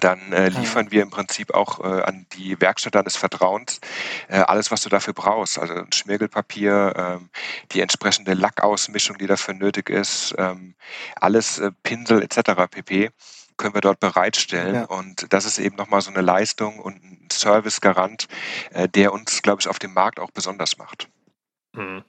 dann 0.00 0.32
äh, 0.32 0.48
liefern 0.48 0.90
wir 0.90 1.02
im 1.02 1.10
Prinzip 1.10 1.54
auch 1.54 1.80
äh, 1.80 2.02
an 2.02 2.26
die 2.32 2.60
Werkstatt 2.60 2.94
deines 2.96 3.16
Vertrauens 3.16 3.80
äh, 4.28 4.38
alles, 4.38 4.70
was 4.70 4.82
du 4.82 4.88
dafür 4.88 5.14
brauchst. 5.14 5.58
Also 5.58 5.74
ein 5.74 5.92
Schmirgelpapier, 5.92 6.94
ähm, 6.96 7.30
die 7.72 7.80
entsprechende 7.80 8.34
Lackausmischung, 8.34 9.18
die 9.18 9.26
dafür 9.26 9.54
nötig 9.54 9.90
ist, 9.90 10.34
ähm, 10.36 10.74
alles 11.20 11.58
äh, 11.58 11.70
Pinsel 11.82 12.22
etc. 12.22 12.66
pp 12.70 13.10
können 13.56 13.74
wir 13.74 13.80
dort 13.80 14.00
bereitstellen. 14.00 14.74
Ja. 14.74 14.84
Und 14.84 15.32
das 15.32 15.44
ist 15.44 15.58
eben 15.58 15.76
nochmal 15.76 16.00
so 16.00 16.10
eine 16.10 16.20
Leistung 16.20 16.78
und 16.78 17.02
ein 17.02 17.28
Servicegarant, 17.30 18.28
äh, 18.70 18.88
der 18.88 19.12
uns, 19.12 19.42
glaube 19.42 19.60
ich, 19.60 19.68
auf 19.68 19.78
dem 19.78 19.94
Markt 19.94 20.20
auch 20.20 20.30
besonders 20.30 20.78
macht. 20.78 21.08
Mhm. 21.72 22.04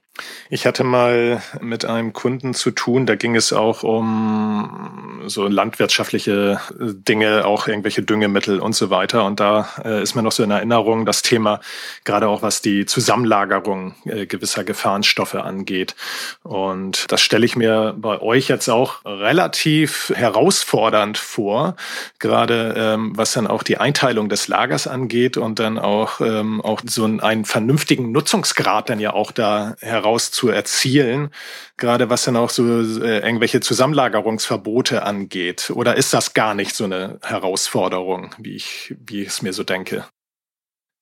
Ich 0.48 0.66
hatte 0.66 0.84
mal 0.84 1.42
mit 1.60 1.84
einem 1.84 2.12
Kunden 2.12 2.54
zu 2.54 2.70
tun, 2.70 3.06
da 3.06 3.16
ging 3.16 3.36
es 3.36 3.52
auch 3.52 3.82
um 3.82 5.22
so 5.26 5.46
landwirtschaftliche 5.48 6.60
äh, 6.70 6.94
Dinge, 6.94 7.44
auch 7.44 7.66
irgendwelche 7.66 8.02
Düngemittel 8.02 8.60
und 8.60 8.74
so 8.74 8.90
weiter. 8.90 9.24
Und 9.24 9.40
da 9.40 9.68
äh, 9.84 10.02
ist 10.02 10.14
mir 10.14 10.22
noch 10.22 10.32
so 10.32 10.42
in 10.42 10.50
Erinnerung 10.50 11.04
das 11.04 11.22
Thema, 11.22 11.60
gerade 12.04 12.28
auch 12.28 12.42
was 12.42 12.62
die 12.62 12.86
Zusammenlagerung 12.86 13.94
äh, 14.04 14.26
gewisser 14.26 14.64
Gefahrenstoffe 14.64 15.34
angeht. 15.34 15.94
Und 16.42 17.10
das 17.10 17.20
stelle 17.20 17.44
ich 17.44 17.56
mir 17.56 17.94
bei 17.96 18.20
euch 18.20 18.48
jetzt 18.48 18.68
auch 18.68 19.04
relativ 19.04 20.12
herausfordernd 20.14 21.18
vor, 21.18 21.76
gerade 22.18 22.74
ähm, 22.76 23.12
was 23.16 23.32
dann 23.32 23.46
auch 23.46 23.62
die 23.62 23.78
Einteilung 23.78 24.28
des 24.28 24.48
Lagers 24.48 24.86
angeht 24.86 25.36
und 25.36 25.58
dann 25.58 25.78
auch, 25.78 26.20
ähm, 26.20 26.60
auch 26.60 26.80
so 26.84 27.04
einen 27.04 27.44
vernünftigen 27.44 28.12
Nutzungsgrad 28.12 28.90
dann 28.90 29.00
ja 29.00 29.12
auch 29.12 29.32
da 29.32 29.74
heraus 29.80 30.05
daraus 30.06 30.30
zu 30.30 30.48
erzielen, 30.48 31.30
gerade 31.76 32.08
was 32.08 32.24
dann 32.24 32.36
auch 32.36 32.50
so 32.50 32.64
äh, 32.64 33.18
irgendwelche 33.18 33.60
Zusammenlagerungsverbote 33.60 35.02
angeht? 35.02 35.70
Oder 35.70 35.96
ist 35.96 36.14
das 36.14 36.32
gar 36.32 36.54
nicht 36.54 36.76
so 36.76 36.84
eine 36.84 37.18
Herausforderung, 37.22 38.34
wie 38.38 38.54
ich, 38.54 38.94
wie 39.04 39.22
ich 39.22 39.28
es 39.28 39.42
mir 39.42 39.52
so 39.52 39.64
denke? 39.64 40.06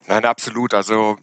Nein, 0.07 0.25
absolut. 0.25 0.73
Also 0.73 1.19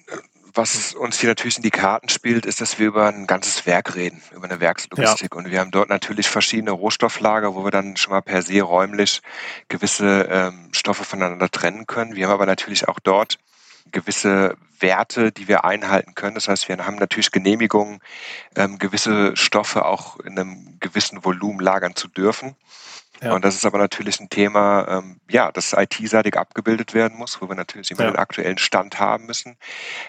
was 0.53 0.93
uns 0.93 1.19
hier 1.19 1.29
natürlich 1.29 1.57
in 1.57 1.63
die 1.63 1.71
Karten 1.71 2.09
spielt, 2.09 2.45
ist, 2.45 2.61
dass 2.61 2.77
wir 2.77 2.87
über 2.87 3.07
ein 3.07 3.25
ganzes 3.25 3.65
Werk 3.65 3.95
reden, 3.95 4.21
über 4.35 4.45
eine 4.45 4.59
Werkslogistik. 4.59 5.33
Ja. 5.33 5.37
Und 5.37 5.49
wir 5.49 5.59
haben 5.59 5.71
dort 5.71 5.89
natürlich 5.89 6.27
verschiedene 6.27 6.71
Rohstofflager, 6.71 7.55
wo 7.55 7.63
wir 7.63 7.71
dann 7.71 7.95
schon 7.95 8.11
mal 8.11 8.21
per 8.21 8.41
se 8.41 8.61
räumlich 8.61 9.21
gewisse 9.69 10.27
ähm, 10.29 10.69
Stoffe 10.71 11.03
voneinander 11.03 11.49
trennen 11.49 11.87
können. 11.87 12.15
Wir 12.15 12.27
haben 12.27 12.33
aber 12.33 12.45
natürlich 12.45 12.87
auch 12.87 12.99
dort 12.99 13.39
gewisse 13.91 14.55
Werte, 14.79 15.31
die 15.31 15.47
wir 15.47 15.63
einhalten 15.65 16.15
können. 16.15 16.35
Das 16.35 16.47
heißt, 16.47 16.67
wir 16.67 16.77
haben 16.85 16.95
natürlich 16.95 17.31
Genehmigungen, 17.31 17.99
ähm, 18.55 18.79
gewisse 18.79 19.35
Stoffe 19.35 19.85
auch 19.85 20.19
in 20.19 20.37
einem 20.37 20.77
gewissen 20.79 21.23
Volumen 21.23 21.59
lagern 21.59 21.95
zu 21.95 22.07
dürfen. 22.07 22.55
Ja. 23.21 23.33
Und 23.33 23.45
das 23.45 23.53
ist 23.53 23.65
aber 23.65 23.77
natürlich 23.77 24.19
ein 24.19 24.29
Thema, 24.29 24.87
ähm, 24.87 25.19
ja, 25.29 25.51
das 25.51 25.73
IT-seitig 25.73 26.37
abgebildet 26.37 26.95
werden 26.95 27.19
muss, 27.19 27.39
wo 27.39 27.47
wir 27.47 27.55
natürlich 27.55 27.91
immer 27.91 28.05
ja. 28.05 28.11
den 28.11 28.17
aktuellen 28.17 28.57
Stand 28.57 28.99
haben 28.99 29.27
müssen. 29.27 29.57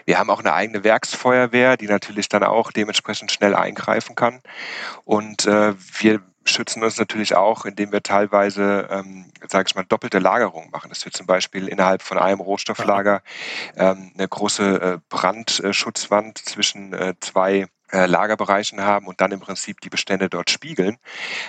Wir 0.07 0.19
haben 0.19 0.31
auch 0.31 0.41
eine 0.41 0.55
eigene 0.55 0.83
Werksfeuerwehr, 0.83 1.77
die 1.77 1.89
natürlich 1.89 2.31
dann 2.31 2.43
auch 2.43 2.73
dementsprechend 2.73 3.31
schnell 3.31 3.55
eingreifen 3.55 4.15
kann. 4.15 4.41
Und 5.05 5.45
äh, 5.45 5.75
wir 6.01 6.23
schützen 6.45 6.83
uns 6.83 6.99
natürlich 6.99 7.35
auch, 7.35 7.65
indem 7.65 7.93
wir 7.93 8.03
teilweise, 8.03 8.89
ähm, 8.91 9.27
sage 9.49 9.67
ich 9.69 9.75
mal, 9.75 9.85
doppelte 9.85 10.19
Lagerung 10.19 10.71
machen. 10.71 10.89
Dass 10.89 11.05
wir 11.05 11.13
zum 11.13 11.27
Beispiel 11.27 11.69
innerhalb 11.69 12.03
von 12.03 12.19
einem 12.19 12.41
Rohstofflager 12.41 13.23
ähm, 13.77 14.13
eine 14.15 14.29
große 14.29 14.81
äh, 14.81 14.99
Brandschutzwand 15.09 16.39
zwischen 16.39 16.93
äh, 16.93 17.15
zwei 17.21 17.67
äh, 17.93 18.07
Lagerbereichen 18.07 18.81
haben 18.81 19.07
und 19.07 19.21
dann 19.21 19.33
im 19.33 19.41
Prinzip 19.41 19.81
die 19.81 19.91
Bestände 19.91 20.29
dort 20.29 20.51
spiegeln, 20.51 20.99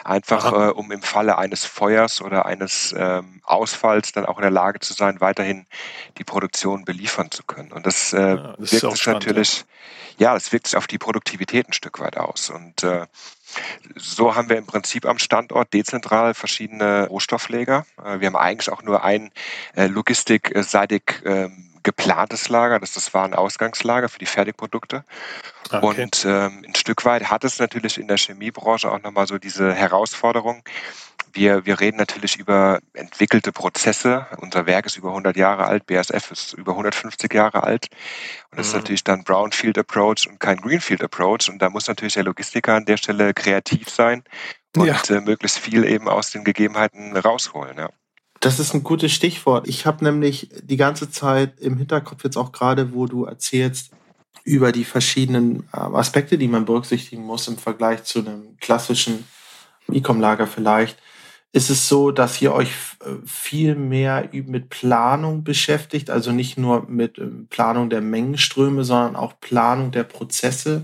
einfach 0.04 0.52
äh, 0.52 0.72
um 0.72 0.92
im 0.92 1.02
Falle 1.02 1.38
eines 1.38 1.66
Feuers 1.66 2.22
oder 2.22 2.46
eines 2.46 2.94
ähm, 2.98 3.42
Ausfalls 3.44 4.12
dann 4.12 4.26
auch 4.26 4.38
in 4.38 4.44
der 4.44 4.52
Lage 4.52 4.80
zu 4.80 4.94
sein, 4.94 5.22
weiterhin 5.22 5.66
die 6.18 6.24
Produktion 6.24 6.86
beliefern 6.86 7.32
zu 7.32 7.44
können. 7.44 7.72
Und 7.72 7.86
das, 7.86 8.14
äh, 8.14 8.36
ja, 8.36 8.56
das 8.58 8.72
wirkt 8.74 8.98
sich 8.98 9.08
natürlich, 9.08 9.66
ja. 10.18 10.30
ja, 10.30 10.34
das 10.34 10.52
wirkt 10.52 10.68
sich 10.68 10.78
auf 10.78 10.88
die 10.88 10.98
Produktivität 10.98 11.70
ein 11.70 11.74
Stück 11.74 12.00
weit 12.00 12.18
aus. 12.18 12.50
Und 12.50 12.84
äh, 12.84 13.06
so 13.96 14.36
haben 14.36 14.50
wir 14.50 14.58
im 14.58 14.66
Prinzip 14.66 15.06
am 15.06 15.20
Standort 15.20 15.74
dezentral 15.74 16.34
verschiedene 16.34 17.08
Rohstofflager. 17.08 17.86
Äh, 18.04 18.20
wir 18.20 18.28
haben 18.28 18.36
eigentlich 18.36 18.72
auch 18.72 18.84
nur 18.84 19.04
ein 19.04 19.32
äh, 19.76 19.88
logistikseitig 19.88 21.22
ähm, 21.26 21.73
geplantes 21.84 22.50
Lager, 22.50 22.80
das 22.80 22.90
ist 22.90 22.98
das 22.98 23.14
Warenausgangslager 23.14 24.10
für 24.10 24.20
die 24.20 24.26
Fertigprodukte. 24.26 25.04
Ah, 25.70 25.80
okay. 25.82 26.04
Und 26.04 26.26
ähm, 26.26 26.64
ein 26.68 26.76
Stück 26.76 27.06
weit 27.06 27.30
hat 27.30 27.44
es 27.44 27.60
natürlich 27.60 27.98
in 27.98 28.08
der 28.08 28.18
Chemiebranche 28.18 28.92
auch 28.92 29.02
nochmal 29.02 29.28
so 29.28 29.38
diese 29.38 29.74
Herausforderung, 29.74 30.64
Wir, 31.36 31.66
wir 31.66 31.80
reden 31.80 31.98
natürlich 31.98 32.38
über 32.38 32.80
entwickelte 32.94 33.52
Prozesse. 33.52 34.28
Unser 34.38 34.68
Werk 34.68 34.86
ist 34.86 34.98
über 34.98 35.10
100 35.10 35.36
Jahre 35.36 35.66
alt, 35.66 35.88
BASF 35.88 36.32
ist 36.32 36.54
über 36.54 36.74
150 36.74 37.34
Jahre 37.34 37.64
alt. 37.64 37.88
Und 38.52 38.60
das 38.60 38.68
mhm. 38.68 38.70
ist 38.70 38.74
natürlich 38.76 39.04
dann 39.04 39.24
Brownfield 39.24 39.78
Approach 39.80 40.28
und 40.28 40.40
kein 40.40 40.58
Greenfield 40.58 41.02
Approach. 41.02 41.50
Und 41.50 41.60
da 41.60 41.72
muss 41.72 41.88
natürlich 41.88 42.14
der 42.14 42.24
Logistiker 42.24 42.76
an 42.76 42.86
der 42.86 42.98
Stelle 42.98 43.34
kreativ 43.34 43.90
sein 43.90 44.24
und 44.78 44.86
ja. 44.86 45.02
äh, 45.10 45.22
möglichst 45.22 45.58
viel 45.58 45.86
eben 45.86 46.08
aus 46.08 46.30
den 46.30 46.44
Gegebenheiten 46.44 47.18
rausholen. 47.18 47.78
Ja. 47.78 47.90
Das 48.44 48.60
ist 48.60 48.74
ein 48.74 48.84
gutes 48.84 49.14
Stichwort. 49.14 49.70
Ich 49.70 49.86
habe 49.86 50.04
nämlich 50.04 50.50
die 50.64 50.76
ganze 50.76 51.10
Zeit 51.10 51.62
im 51.62 51.78
Hinterkopf 51.78 52.26
jetzt 52.26 52.36
auch 52.36 52.52
gerade, 52.52 52.94
wo 52.94 53.06
du 53.06 53.24
erzählst 53.24 53.92
über 54.44 54.74
die 54.74 54.84
verschiedenen 54.84 55.62
äh, 55.72 55.78
Aspekte, 55.78 56.38
die 56.38 56.50
man 56.50 56.66
berücksichtigen 56.66 57.24
muss 57.24 57.48
im 57.48 57.58
Vergleich 57.58 58.04
zu 58.04 58.20
einem 58.20 58.58
klassischen 58.60 59.24
E-Com-Lager 59.90 60.46
vielleicht, 60.46 60.98
ist 61.54 61.70
es 61.70 61.88
so, 61.88 62.12
dass 62.12 62.42
ihr 62.42 62.52
euch 62.52 62.68
äh, 63.06 63.26
viel 63.26 63.76
mehr 63.76 64.28
mit 64.34 64.68
Planung 64.68 65.46
beschäftigt, 65.46 66.10
also 66.10 66.34
nicht 66.34 66.58
nur 66.58 66.86
mit 66.90 67.20
ähm, 67.20 67.48
Planung 67.50 67.90
der 67.90 68.02
Mengenströme, 68.02 68.84
sondern 68.84 69.16
auch 69.16 69.40
Planung 69.40 69.92
der 69.92 70.04
Prozesse, 70.04 70.84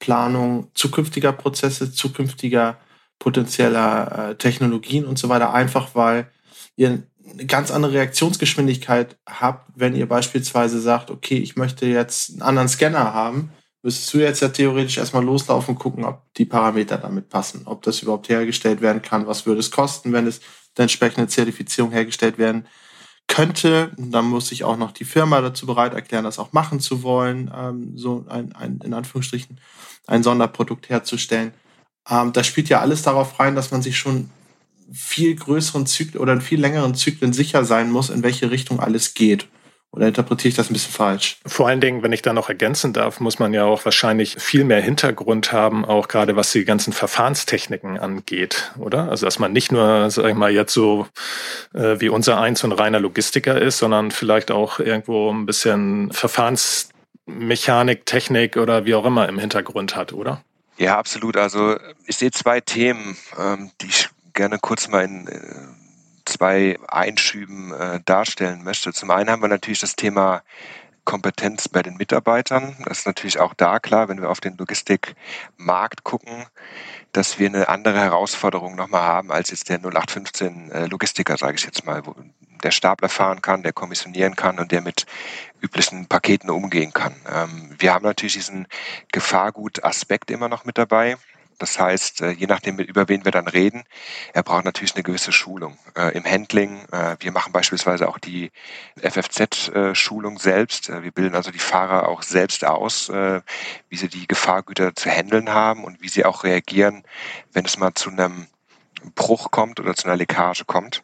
Planung 0.00 0.72
zukünftiger 0.74 1.30
Prozesse, 1.30 1.92
zukünftiger 1.92 2.78
potenzieller 3.20 4.30
äh, 4.30 4.34
Technologien 4.34 5.04
und 5.04 5.20
so 5.20 5.28
weiter, 5.28 5.54
einfach 5.54 5.94
weil 5.94 6.32
ihr 6.76 7.02
eine 7.28 7.46
ganz 7.46 7.70
andere 7.70 7.92
Reaktionsgeschwindigkeit 7.92 9.16
habt, 9.26 9.70
wenn 9.74 9.96
ihr 9.96 10.08
beispielsweise 10.08 10.80
sagt, 10.80 11.10
okay, 11.10 11.38
ich 11.38 11.56
möchte 11.56 11.86
jetzt 11.86 12.30
einen 12.30 12.42
anderen 12.42 12.68
Scanner 12.68 13.12
haben, 13.12 13.50
müsstest 13.82 14.14
du 14.14 14.18
jetzt 14.18 14.40
ja 14.40 14.48
theoretisch 14.48 14.98
erstmal 14.98 15.24
loslaufen 15.24 15.74
und 15.74 15.80
gucken, 15.80 16.04
ob 16.04 16.22
die 16.34 16.44
Parameter 16.44 16.98
damit 16.98 17.28
passen, 17.28 17.62
ob 17.66 17.82
das 17.82 18.02
überhaupt 18.02 18.28
hergestellt 18.28 18.80
werden 18.80 19.02
kann, 19.02 19.26
was 19.26 19.46
würde 19.46 19.60
es 19.60 19.70
kosten, 19.70 20.12
wenn 20.12 20.26
es 20.26 20.40
der 20.76 20.84
entsprechende 20.84 21.28
Zertifizierung 21.28 21.92
hergestellt 21.92 22.38
werden 22.38 22.66
könnte. 23.28 23.92
Und 23.96 24.12
dann 24.12 24.26
muss 24.26 24.52
ich 24.52 24.64
auch 24.64 24.76
noch 24.76 24.92
die 24.92 25.04
Firma 25.04 25.40
dazu 25.40 25.66
bereit 25.66 25.94
erklären, 25.94 26.24
das 26.24 26.38
auch 26.38 26.52
machen 26.52 26.80
zu 26.80 27.02
wollen, 27.02 27.50
ähm, 27.54 27.96
so 27.96 28.24
ein, 28.28 28.54
ein, 28.54 28.80
in 28.84 28.94
Anführungsstrichen, 28.94 29.60
ein 30.06 30.22
Sonderprodukt 30.22 30.88
herzustellen. 30.88 31.52
Ähm, 32.08 32.32
das 32.32 32.46
spielt 32.46 32.68
ja 32.68 32.80
alles 32.80 33.02
darauf 33.02 33.38
rein, 33.38 33.54
dass 33.54 33.70
man 33.70 33.82
sich 33.82 33.98
schon 33.98 34.30
viel 34.92 35.34
größeren 35.34 35.86
Zyklen 35.86 36.20
oder 36.20 36.32
in 36.32 36.40
viel 36.40 36.60
längeren 36.60 36.94
Zyklen 36.94 37.32
sicher 37.32 37.64
sein 37.64 37.90
muss, 37.90 38.10
in 38.10 38.22
welche 38.22 38.50
Richtung 38.50 38.80
alles 38.80 39.14
geht. 39.14 39.48
Oder 39.96 40.08
interpretiere 40.08 40.48
ich 40.48 40.54
das 40.54 40.68
ein 40.68 40.74
bisschen 40.74 40.92
falsch? 40.92 41.38
Vor 41.46 41.68
allen 41.68 41.80
Dingen, 41.80 42.02
wenn 42.02 42.12
ich 42.12 42.20
da 42.20 42.34
noch 42.34 42.50
ergänzen 42.50 42.92
darf, 42.92 43.18
muss 43.18 43.38
man 43.38 43.54
ja 43.54 43.64
auch 43.64 43.84
wahrscheinlich 43.86 44.36
viel 44.38 44.64
mehr 44.64 44.82
Hintergrund 44.82 45.52
haben, 45.52 45.86
auch 45.86 46.08
gerade 46.08 46.36
was 46.36 46.52
die 46.52 46.66
ganzen 46.66 46.92
Verfahrenstechniken 46.92 47.98
angeht, 47.98 48.72
oder? 48.78 49.08
Also 49.08 49.24
dass 49.24 49.38
man 49.38 49.54
nicht 49.54 49.72
nur, 49.72 50.10
sag 50.10 50.26
ich 50.26 50.34
mal, 50.34 50.50
jetzt 50.52 50.74
so 50.74 51.06
äh, 51.72 51.98
wie 51.98 52.10
unser 52.10 52.38
eins 52.38 52.62
und 52.62 52.72
reiner 52.72 53.00
Logistiker 53.00 53.60
ist, 53.60 53.78
sondern 53.78 54.10
vielleicht 54.10 54.50
auch 54.50 54.80
irgendwo 54.80 55.32
ein 55.32 55.46
bisschen 55.46 56.12
Verfahrensmechanik, 56.12 58.04
Technik 58.04 58.58
oder 58.58 58.84
wie 58.84 58.94
auch 58.94 59.06
immer 59.06 59.26
im 59.30 59.38
Hintergrund 59.38 59.96
hat, 59.96 60.12
oder? 60.12 60.42
Ja, 60.76 60.98
absolut. 60.98 61.38
Also 61.38 61.78
ich 62.06 62.18
sehe 62.18 62.32
zwei 62.32 62.60
Themen, 62.60 63.16
ähm, 63.38 63.70
die 63.80 63.86
ich 63.86 64.10
gerne 64.36 64.58
kurz 64.60 64.86
mal 64.86 65.04
in 65.04 65.26
äh, 65.26 65.40
zwei 66.24 66.78
Einschüben 66.86 67.72
äh, 67.72 68.00
darstellen 68.04 68.62
möchte. 68.62 68.92
Zum 68.92 69.10
einen 69.10 69.30
haben 69.30 69.42
wir 69.42 69.48
natürlich 69.48 69.80
das 69.80 69.96
Thema 69.96 70.42
Kompetenz 71.04 71.68
bei 71.68 71.82
den 71.82 71.96
Mitarbeitern. 71.96 72.76
Das 72.84 72.98
ist 72.98 73.06
natürlich 73.06 73.38
auch 73.38 73.54
da 73.54 73.78
klar, 73.78 74.08
wenn 74.08 74.20
wir 74.20 74.28
auf 74.28 74.40
den 74.40 74.56
Logistikmarkt 74.56 76.04
gucken, 76.04 76.46
dass 77.12 77.38
wir 77.38 77.48
eine 77.48 77.68
andere 77.68 77.98
Herausforderung 77.98 78.74
nochmal 78.74 79.02
haben 79.02 79.32
als 79.32 79.50
jetzt 79.50 79.68
der 79.68 79.78
0815 79.78 80.70
äh, 80.70 80.86
Logistiker, 80.86 81.36
sage 81.36 81.54
ich 81.56 81.64
jetzt 81.64 81.86
mal, 81.86 82.04
wo 82.06 82.14
der 82.62 82.70
Stapler 82.72 83.08
fahren 83.08 83.40
kann, 83.40 83.62
der 83.62 83.72
kommissionieren 83.72 84.34
kann 84.34 84.58
und 84.58 84.72
der 84.72 84.80
mit 84.80 85.06
üblichen 85.60 86.06
Paketen 86.06 86.50
umgehen 86.50 86.92
kann. 86.92 87.14
Ähm, 87.32 87.74
wir 87.78 87.94
haben 87.94 88.04
natürlich 88.04 88.34
diesen 88.34 88.66
Gefahrgut-Aspekt 89.12 90.30
immer 90.30 90.48
noch 90.48 90.64
mit 90.64 90.76
dabei. 90.76 91.16
Das 91.58 91.78
heißt, 91.78 92.20
äh, 92.20 92.30
je 92.30 92.46
nachdem, 92.46 92.78
über 92.78 93.08
wen 93.08 93.24
wir 93.24 93.32
dann 93.32 93.48
reden, 93.48 93.84
er 94.32 94.42
braucht 94.42 94.64
natürlich 94.64 94.94
eine 94.94 95.02
gewisse 95.02 95.32
Schulung 95.32 95.78
äh, 95.96 96.16
im 96.16 96.24
Handling. 96.24 96.84
Äh, 96.92 97.16
wir 97.20 97.32
machen 97.32 97.52
beispielsweise 97.52 98.08
auch 98.08 98.18
die 98.18 98.50
FFZ-Schulung 99.00 100.38
selbst. 100.38 100.88
wir 100.88 101.10
bilden 101.10 101.34
also 101.34 101.50
die 101.50 101.58
Fahrer 101.58 102.08
auch 102.08 102.22
selbst 102.22 102.64
aus, 102.64 103.10
wie 103.10 103.96
sie 103.96 104.08
die 104.08 104.26
Gefahrgüter 104.26 104.94
zu 104.94 105.10
handeln 105.10 105.50
haben 105.50 105.84
und 105.84 106.00
wie 106.02 106.08
sie 106.08 106.24
auch 106.24 106.44
reagieren, 106.44 107.04
wenn 107.52 107.64
es 107.64 107.78
mal 107.78 107.94
zu 107.94 108.10
einem 108.10 108.46
Bruch 109.14 109.50
kommt 109.50 109.80
oder 109.80 109.94
zu 109.94 110.06
einer 110.06 110.16
Leckage 110.16 110.64
kommt, 110.66 111.02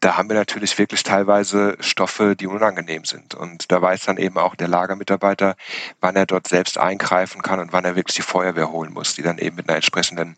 da 0.00 0.16
haben 0.16 0.28
wir 0.28 0.36
natürlich 0.36 0.76
wirklich 0.78 1.02
teilweise 1.02 1.76
Stoffe, 1.80 2.36
die 2.36 2.46
unangenehm 2.46 3.04
sind. 3.04 3.34
Und 3.34 3.70
da 3.72 3.80
weiß 3.80 4.04
dann 4.04 4.16
eben 4.16 4.38
auch 4.38 4.54
der 4.54 4.68
Lagermitarbeiter, 4.68 5.56
wann 6.00 6.16
er 6.16 6.26
dort 6.26 6.48
selbst 6.48 6.78
eingreifen 6.78 7.42
kann 7.42 7.60
und 7.60 7.72
wann 7.72 7.84
er 7.84 7.96
wirklich 7.96 8.16
die 8.16 8.22
Feuerwehr 8.22 8.70
holen 8.70 8.92
muss, 8.92 9.14
die 9.14 9.22
dann 9.22 9.38
eben 9.38 9.56
mit 9.56 9.68
einer 9.68 9.76
entsprechenden 9.76 10.36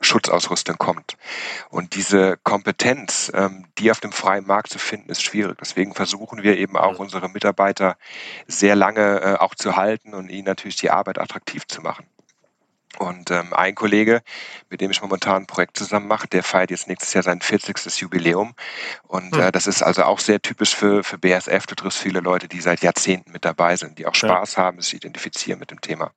Schutzausrüstung 0.00 0.78
kommt. 0.78 1.16
Und 1.70 1.94
diese 1.94 2.36
Kompetenz, 2.44 3.32
ähm, 3.34 3.66
die 3.78 3.90
auf 3.90 4.00
dem 4.00 4.12
freien 4.12 4.46
Markt 4.46 4.70
zu 4.70 4.78
finden, 4.78 5.10
ist 5.10 5.22
schwierig. 5.22 5.58
Deswegen 5.60 5.94
versuchen 5.94 6.42
wir 6.42 6.56
eben 6.56 6.76
auch 6.76 6.98
unsere 6.98 7.28
Mitarbeiter 7.28 7.96
sehr 8.46 8.76
lange 8.76 9.20
äh, 9.20 9.34
auch 9.38 9.54
zu 9.54 9.76
halten 9.76 10.14
und 10.14 10.30
ihnen 10.30 10.46
natürlich 10.46 10.76
die 10.76 10.90
Arbeit 10.90 11.18
attraktiv 11.18 11.66
zu 11.66 11.82
machen. 11.82 12.06
Und 12.98 13.30
ähm, 13.30 13.52
ein 13.52 13.74
Kollege, 13.76 14.22
mit 14.70 14.80
dem 14.80 14.90
ich 14.90 15.00
momentan 15.00 15.42
ein 15.42 15.46
Projekt 15.46 15.76
zusammen 15.76 16.08
mache, 16.08 16.26
der 16.26 16.42
feiert 16.42 16.70
jetzt 16.70 16.88
nächstes 16.88 17.14
Jahr 17.14 17.22
sein 17.22 17.40
40. 17.40 18.00
Jubiläum. 18.00 18.54
Und 19.06 19.36
hm. 19.36 19.40
äh, 19.40 19.52
das 19.52 19.66
ist 19.66 19.82
also 19.82 20.02
auch 20.02 20.18
sehr 20.18 20.42
typisch 20.42 20.74
für, 20.74 21.04
für 21.04 21.16
BSF. 21.16 21.66
Du 21.66 21.76
triffst 21.76 22.00
viele 22.00 22.20
Leute, 22.20 22.48
die 22.48 22.60
seit 22.60 22.82
Jahrzehnten 22.82 23.30
mit 23.30 23.44
dabei 23.44 23.76
sind, 23.76 23.98
die 23.98 24.06
auch 24.06 24.14
Spaß 24.14 24.56
ja. 24.56 24.64
haben, 24.64 24.80
sich 24.80 24.94
identifizieren 24.94 25.60
mit 25.60 25.70
dem 25.70 25.80
Thema. 25.80 26.12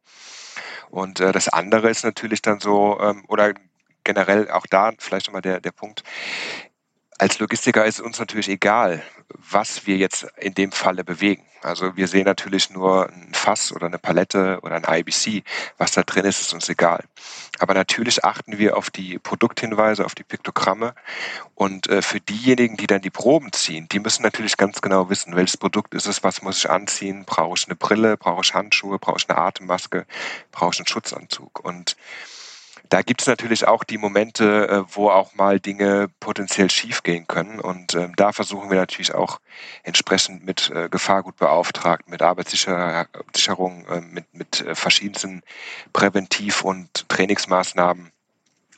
Und 0.90 1.20
äh, 1.20 1.32
das 1.32 1.48
andere 1.50 1.90
ist 1.90 2.04
natürlich 2.04 2.42
dann 2.42 2.60
so, 2.60 3.00
ähm, 3.00 3.24
oder 3.28 3.54
generell 4.04 4.50
auch 4.50 4.66
da 4.68 4.92
vielleicht 4.98 5.28
nochmal 5.28 5.44
der, 5.44 5.60
der 5.62 5.72
Punkt, 5.72 6.04
als 7.22 7.38
Logistiker 7.38 7.86
ist 7.86 8.02
uns 8.02 8.18
natürlich 8.18 8.50
egal, 8.50 9.04
was 9.30 9.86
wir 9.86 9.96
jetzt 9.96 10.26
in 10.38 10.56
dem 10.56 10.72
Falle 10.72 11.04
bewegen. 11.04 11.46
Also 11.62 11.96
wir 11.96 12.08
sehen 12.08 12.26
natürlich 12.26 12.72
nur 12.72 13.10
ein 13.10 13.36
Fass 13.36 13.72
oder 13.72 13.86
eine 13.86 14.00
Palette 14.00 14.58
oder 14.64 14.74
ein 14.74 15.02
IBC. 15.02 15.44
Was 15.78 15.92
da 15.92 16.02
drin 16.02 16.26
ist, 16.26 16.42
ist 16.42 16.52
uns 16.52 16.68
egal. 16.68 17.04
Aber 17.60 17.76
natürlich 17.76 18.26
achten 18.26 18.58
wir 18.58 18.76
auf 18.76 18.90
die 18.90 19.20
Produkthinweise, 19.20 20.04
auf 20.04 20.16
die 20.16 20.24
Piktogramme. 20.24 20.96
Und 21.54 21.88
äh, 21.90 22.02
für 22.02 22.20
diejenigen, 22.20 22.76
die 22.78 22.88
dann 22.88 23.02
die 23.02 23.12
Proben 23.12 23.54
ziehen, 23.54 23.88
die 23.92 24.00
müssen 24.00 24.24
natürlich 24.24 24.58
ganz 24.58 24.82
genau 24.82 25.12
wissen, 25.12 25.36
welches 25.36 25.58
Produkt 25.58 25.94
ist 25.94 26.08
es, 26.08 26.24
was 26.24 26.42
muss 26.42 26.58
ich 26.58 26.72
anziehen, 26.72 27.26
brauche 27.26 27.56
ich 27.56 27.68
eine 27.68 27.76
Brille, 27.76 28.18
brauche 28.18 28.42
ich 28.42 28.56
Handschuhe, 28.56 28.98
brauche 28.98 29.18
ich 29.20 29.30
eine 29.30 29.38
Atemmaske, 29.38 30.08
brauche 30.52 30.72
ich 30.74 30.80
einen 30.80 30.88
Schutzanzug. 30.88 31.64
Und 31.64 31.98
da 32.92 33.02
gibt 33.04 33.22
es 33.22 33.28
natürlich 33.28 33.66
auch 33.68 33.86
die 33.86 33.98
Momente, 33.98 34.68
äh, 34.68 34.84
wo 34.94 35.10
auch 35.10 35.34
mal 35.34 35.62
Dinge 35.62 36.10
potenziell 36.20 36.70
schiefgehen 36.70 37.26
können. 37.26 37.62
Und 37.62 37.96
ähm, 37.96 38.14
da 38.18 38.34
versuchen 38.34 38.70
wir 38.70 38.78
natürlich 38.78 39.16
auch 39.16 39.40
entsprechend 39.84 40.46
mit 40.46 40.70
äh, 40.76 40.90
Gefahrgutbeauftragten, 40.90 42.12
mit 42.12 42.22
Arbeitssicherung, 42.22 43.86
äh, 43.88 44.02
mit, 44.02 44.34
mit 44.34 44.60
äh, 44.60 44.76
verschiedensten 44.76 45.42
Präventiv- 45.94 46.64
und 46.64 47.08
Trainingsmaßnahmen 47.08 48.12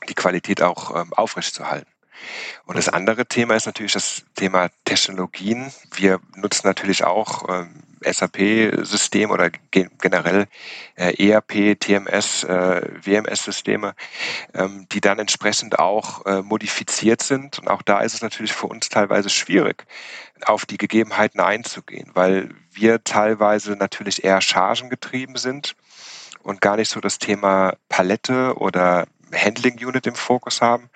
die 0.07 0.13
Qualität 0.13 0.61
auch 0.61 0.95
ähm, 0.95 1.11
aufrechtzuerhalten. 1.13 1.89
Und 2.65 2.77
das 2.77 2.89
andere 2.89 3.25
Thema 3.25 3.55
ist 3.55 3.65
natürlich 3.65 3.93
das 3.93 4.25
Thema 4.35 4.69
Technologien. 4.85 5.73
Wir 5.95 6.19
nutzen 6.35 6.67
natürlich 6.67 7.03
auch 7.03 7.49
ähm, 7.49 7.81
SAP-System 8.03 9.31
oder 9.31 9.49
generell 9.71 10.47
äh, 10.95 11.29
ERP, 11.29 11.79
TMS, 11.79 12.43
äh, 12.43 12.81
WMS-Systeme, 13.03 13.95
ähm, 14.53 14.87
die 14.91 15.01
dann 15.01 15.19
entsprechend 15.19 15.79
auch 15.79 16.25
äh, 16.25 16.41
modifiziert 16.41 17.21
sind. 17.21 17.59
Und 17.59 17.67
auch 17.67 17.81
da 17.81 18.01
ist 18.01 18.13
es 18.13 18.21
natürlich 18.21 18.53
für 18.53 18.67
uns 18.67 18.89
teilweise 18.89 19.29
schwierig, 19.29 19.85
auf 20.45 20.65
die 20.65 20.77
Gegebenheiten 20.77 21.39
einzugehen, 21.39 22.11
weil 22.13 22.49
wir 22.71 23.03
teilweise 23.03 23.73
natürlich 23.73 24.23
eher 24.23 24.41
chargengetrieben 24.41 25.35
sind 25.35 25.75
und 26.43 26.61
gar 26.61 26.75
nicht 26.75 26.89
so 26.89 26.99
das 26.99 27.19
Thema 27.19 27.75
Palette 27.89 28.55
oder 28.57 29.07
Handling 29.35 29.83
Unit 29.85 30.07
im 30.07 30.15
Fokus 30.15 30.61
haben, 30.61 30.89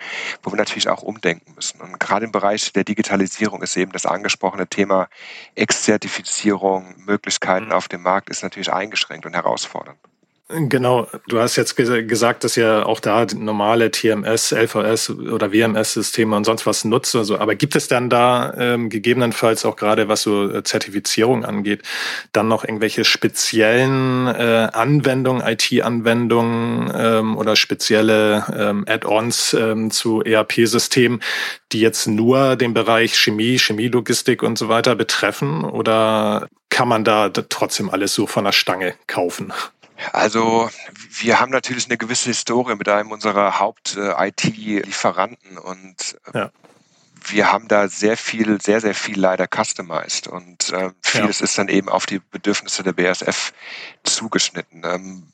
wo 0.43 0.51
wir 0.51 0.57
natürlich 0.57 0.89
auch 0.89 1.01
umdenken 1.01 1.53
müssen. 1.55 1.81
Und 1.81 1.99
gerade 1.99 2.25
im 2.25 2.31
Bereich 2.31 2.73
der 2.73 2.83
Digitalisierung 2.83 3.61
ist 3.61 3.75
eben 3.77 3.91
das 3.91 4.05
angesprochene 4.05 4.67
Thema 4.67 5.09
Ex-Zertifizierung, 5.55 6.95
Möglichkeiten 6.97 7.67
mhm. 7.67 7.71
auf 7.73 7.87
dem 7.87 8.01
Markt 8.01 8.29
ist 8.29 8.43
natürlich 8.43 8.71
eingeschränkt 8.71 9.25
und 9.25 9.33
herausfordernd. 9.33 9.99
Genau, 10.49 11.09
du 11.27 11.39
hast 11.41 11.57
jetzt 11.57 11.75
gesagt, 11.75 12.45
dass 12.45 12.55
ihr 12.55 12.85
auch 12.85 13.01
da 13.01 13.25
normale 13.35 13.91
TMS, 13.91 14.53
LVS 14.53 15.09
oder 15.09 15.51
WMS-Systeme 15.51 16.37
und 16.37 16.45
sonst 16.45 16.65
was 16.65 16.85
nutzt. 16.85 17.17
Also, 17.17 17.37
aber 17.37 17.55
gibt 17.55 17.75
es 17.75 17.89
dann 17.89 18.09
da 18.09 18.53
ähm, 18.57 18.87
gegebenenfalls 18.87 19.65
auch 19.65 19.75
gerade, 19.75 20.07
was 20.07 20.21
so 20.21 20.49
äh, 20.49 20.63
Zertifizierung 20.63 21.43
angeht, 21.43 21.83
dann 22.31 22.47
noch 22.47 22.63
irgendwelche 22.63 23.03
speziellen 23.03 24.27
äh, 24.27 24.69
Anwendungen, 24.71 25.45
IT-Anwendungen 25.45 26.93
ähm, 26.95 27.35
oder 27.35 27.57
spezielle 27.57 28.45
ähm, 28.57 28.85
Add-ons 28.87 29.53
ähm, 29.53 29.91
zu 29.91 30.23
ERP-Systemen, 30.23 31.21
die 31.73 31.81
jetzt 31.81 32.07
nur 32.07 32.55
den 32.55 32.73
Bereich 32.73 33.17
Chemie, 33.17 33.57
Chemielogistik 33.57 34.43
und 34.43 34.57
so 34.57 34.69
weiter 34.69 34.95
betreffen? 34.95 35.65
Oder 35.65 36.47
kann 36.69 36.87
man 36.87 37.03
da 37.03 37.29
trotzdem 37.29 37.89
alles 37.89 38.13
so 38.13 38.27
von 38.27 38.45
der 38.45 38.53
Stange 38.53 38.93
kaufen? 39.07 39.51
Also 40.13 40.69
wir 41.09 41.39
haben 41.39 41.51
natürlich 41.51 41.85
eine 41.87 41.97
gewisse 41.97 42.29
Historie 42.29 42.75
mit 42.75 42.87
einem 42.87 43.11
unserer 43.11 43.59
Haupt-IT-Lieferanten 43.59 45.57
und 45.57 46.19
äh, 46.33 46.37
ja. 46.37 46.51
wir 47.25 47.51
haben 47.51 47.67
da 47.67 47.87
sehr 47.87 48.15
viel, 48.17 48.61
sehr, 48.61 48.79
sehr 48.81 48.93
viel 48.93 49.19
leider 49.19 49.47
customized 49.47 50.27
und 50.27 50.71
äh, 50.71 50.91
vieles 51.01 51.39
ja. 51.39 51.45
ist 51.45 51.57
dann 51.57 51.67
eben 51.67 51.89
auf 51.89 52.05
die 52.05 52.19
Bedürfnisse 52.19 52.83
der 52.83 52.93
BSF 52.93 53.53
zugeschnitten. 54.03 54.83
Ähm, 54.85 55.31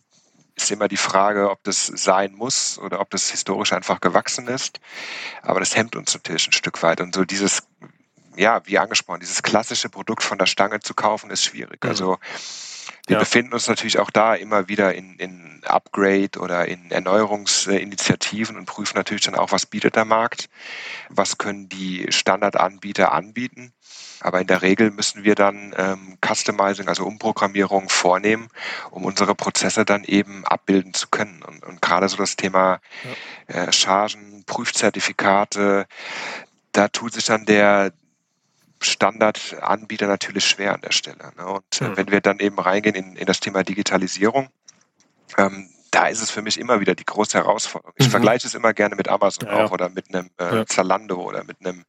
ist 0.55 0.71
immer 0.71 0.87
die 0.87 0.97
Frage, 0.97 1.49
ob 1.49 1.63
das 1.63 1.87
sein 1.87 2.33
muss 2.33 2.77
oder 2.77 2.99
ob 2.99 3.09
das 3.09 3.31
historisch 3.31 3.73
einfach 3.73 3.99
gewachsen 4.01 4.47
ist. 4.47 4.79
Aber 5.41 5.59
das 5.59 5.75
hemmt 5.75 5.95
uns 5.95 6.13
natürlich 6.13 6.47
ein 6.47 6.53
Stück 6.53 6.83
weit. 6.83 7.01
Und 7.01 7.15
so 7.15 7.25
dieses, 7.25 7.63
ja, 8.35 8.61
wie 8.65 8.77
angesprochen, 8.77 9.19
dieses 9.19 9.41
klassische 9.41 9.89
Produkt 9.89 10.21
von 10.23 10.37
der 10.37 10.45
Stange 10.45 10.79
zu 10.79 10.93
kaufen, 10.93 11.31
ist 11.31 11.43
schwierig. 11.43 11.83
Mhm. 11.83 11.89
Also 11.89 12.19
wir 13.07 13.15
ja. 13.15 13.19
befinden 13.19 13.53
uns 13.53 13.67
natürlich 13.67 13.99
auch 13.99 14.09
da 14.11 14.33
immer 14.33 14.69
wieder 14.69 14.95
in, 14.95 15.15
in 15.17 15.61
Upgrade 15.65 16.39
oder 16.39 16.67
in 16.67 16.89
Erneuerungsinitiativen 16.89 18.55
und 18.55 18.65
prüfen 18.65 18.97
natürlich 18.97 19.25
dann 19.25 19.35
auch, 19.35 19.51
was 19.51 19.65
bietet 19.65 19.97
der 19.97 20.05
Markt, 20.05 20.49
was 21.09 21.37
können 21.37 21.67
die 21.67 22.07
Standardanbieter 22.09 23.11
anbieten. 23.11 23.73
Aber 24.21 24.39
in 24.39 24.47
der 24.47 24.61
Regel 24.61 24.91
müssen 24.91 25.25
wir 25.25 25.35
dann 25.35 25.75
ähm, 25.77 26.17
Customizing, 26.25 26.87
also 26.87 27.03
Umprogrammierung 27.03 27.89
vornehmen, 27.89 28.47
um 28.89 29.03
unsere 29.03 29.35
Prozesse 29.35 29.83
dann 29.83 30.05
eben 30.05 30.45
abbilden 30.45 30.93
zu 30.93 31.09
können. 31.09 31.41
Und, 31.43 31.63
und 31.65 31.81
gerade 31.81 32.07
so 32.07 32.15
das 32.15 32.37
Thema 32.37 32.79
ja. 33.49 33.65
äh, 33.65 33.71
Chargen, 33.73 34.45
Prüfzertifikate, 34.45 35.87
da 36.71 36.87
tut 36.87 37.13
sich 37.13 37.25
dann 37.25 37.45
der, 37.45 37.91
Standardanbieter 38.85 40.07
natürlich 40.07 40.45
schwer 40.45 40.73
an 40.73 40.81
der 40.81 40.91
Stelle. 40.91 41.31
Ne? 41.37 41.45
Und 41.45 41.81
mhm. 41.81 41.97
wenn 41.97 42.11
wir 42.11 42.21
dann 42.21 42.39
eben 42.39 42.59
reingehen 42.59 42.95
in, 42.95 43.15
in 43.15 43.25
das 43.25 43.39
Thema 43.39 43.63
Digitalisierung, 43.63 44.49
ähm, 45.37 45.69
da 45.93 46.07
ist 46.07 46.21
es 46.23 46.31
für 46.31 46.41
mich 46.41 46.59
immer 46.59 46.79
wieder 46.79 46.95
die 46.95 47.05
große 47.05 47.37
Herausforderung. 47.37 47.93
Ich 47.97 48.07
mhm. 48.07 48.11
vergleiche 48.11 48.47
es 48.47 48.55
immer 48.55 48.73
gerne 48.73 48.95
mit 48.95 49.07
Amazon 49.07 49.47
ja. 49.47 49.63
auch 49.63 49.71
oder 49.71 49.89
mit 49.89 50.13
einem 50.13 50.31
äh, 50.39 50.55
ja. 50.55 50.65
Zalando 50.65 51.21
oder 51.21 51.43
mit 51.43 51.57
einem 51.59 51.85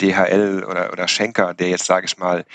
DHL 0.00 0.64
oder, 0.64 0.90
oder 0.90 1.06
Schenker, 1.06 1.52
der 1.52 1.68
jetzt, 1.68 1.84
sage 1.84 2.06
ich 2.06 2.16
mal, 2.16 2.46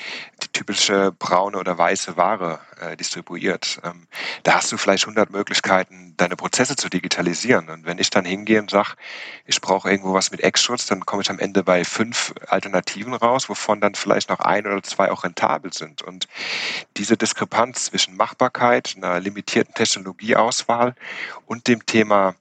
die 0.41 0.47
typische 0.47 1.11
braune 1.11 1.57
oder 1.57 1.77
weiße 1.77 2.17
Ware 2.17 2.59
äh, 2.79 2.97
distribuiert. 2.97 3.79
Ähm, 3.83 4.07
da 4.41 4.55
hast 4.55 4.71
du 4.71 4.77
vielleicht 4.77 5.03
100 5.03 5.29
Möglichkeiten, 5.29 6.15
deine 6.17 6.35
Prozesse 6.35 6.75
zu 6.75 6.89
digitalisieren. 6.89 7.69
Und 7.69 7.85
wenn 7.85 7.99
ich 7.99 8.09
dann 8.09 8.25
hingehe 8.25 8.59
und 8.59 8.71
sage, 8.71 8.93
ich 9.45 9.61
brauche 9.61 9.89
irgendwo 9.89 10.15
was 10.15 10.31
mit 10.31 10.41
Ex-Schutz, 10.41 10.87
dann 10.87 11.05
komme 11.05 11.21
ich 11.21 11.29
am 11.29 11.37
Ende 11.37 11.63
bei 11.63 11.83
fünf 11.83 12.33
Alternativen 12.47 13.13
raus, 13.13 13.49
wovon 13.49 13.81
dann 13.81 13.93
vielleicht 13.93 14.29
noch 14.29 14.39
ein 14.39 14.65
oder 14.65 14.81
zwei 14.81 15.11
auch 15.11 15.23
rentabel 15.23 15.71
sind. 15.73 16.01
Und 16.01 16.27
diese 16.97 17.17
Diskrepanz 17.17 17.85
zwischen 17.85 18.17
Machbarkeit, 18.17 18.95
einer 18.97 19.19
limitierten 19.19 19.75
Technologieauswahl 19.75 20.70
und 21.45 21.67
dem 21.67 21.85
Thema 21.85 22.35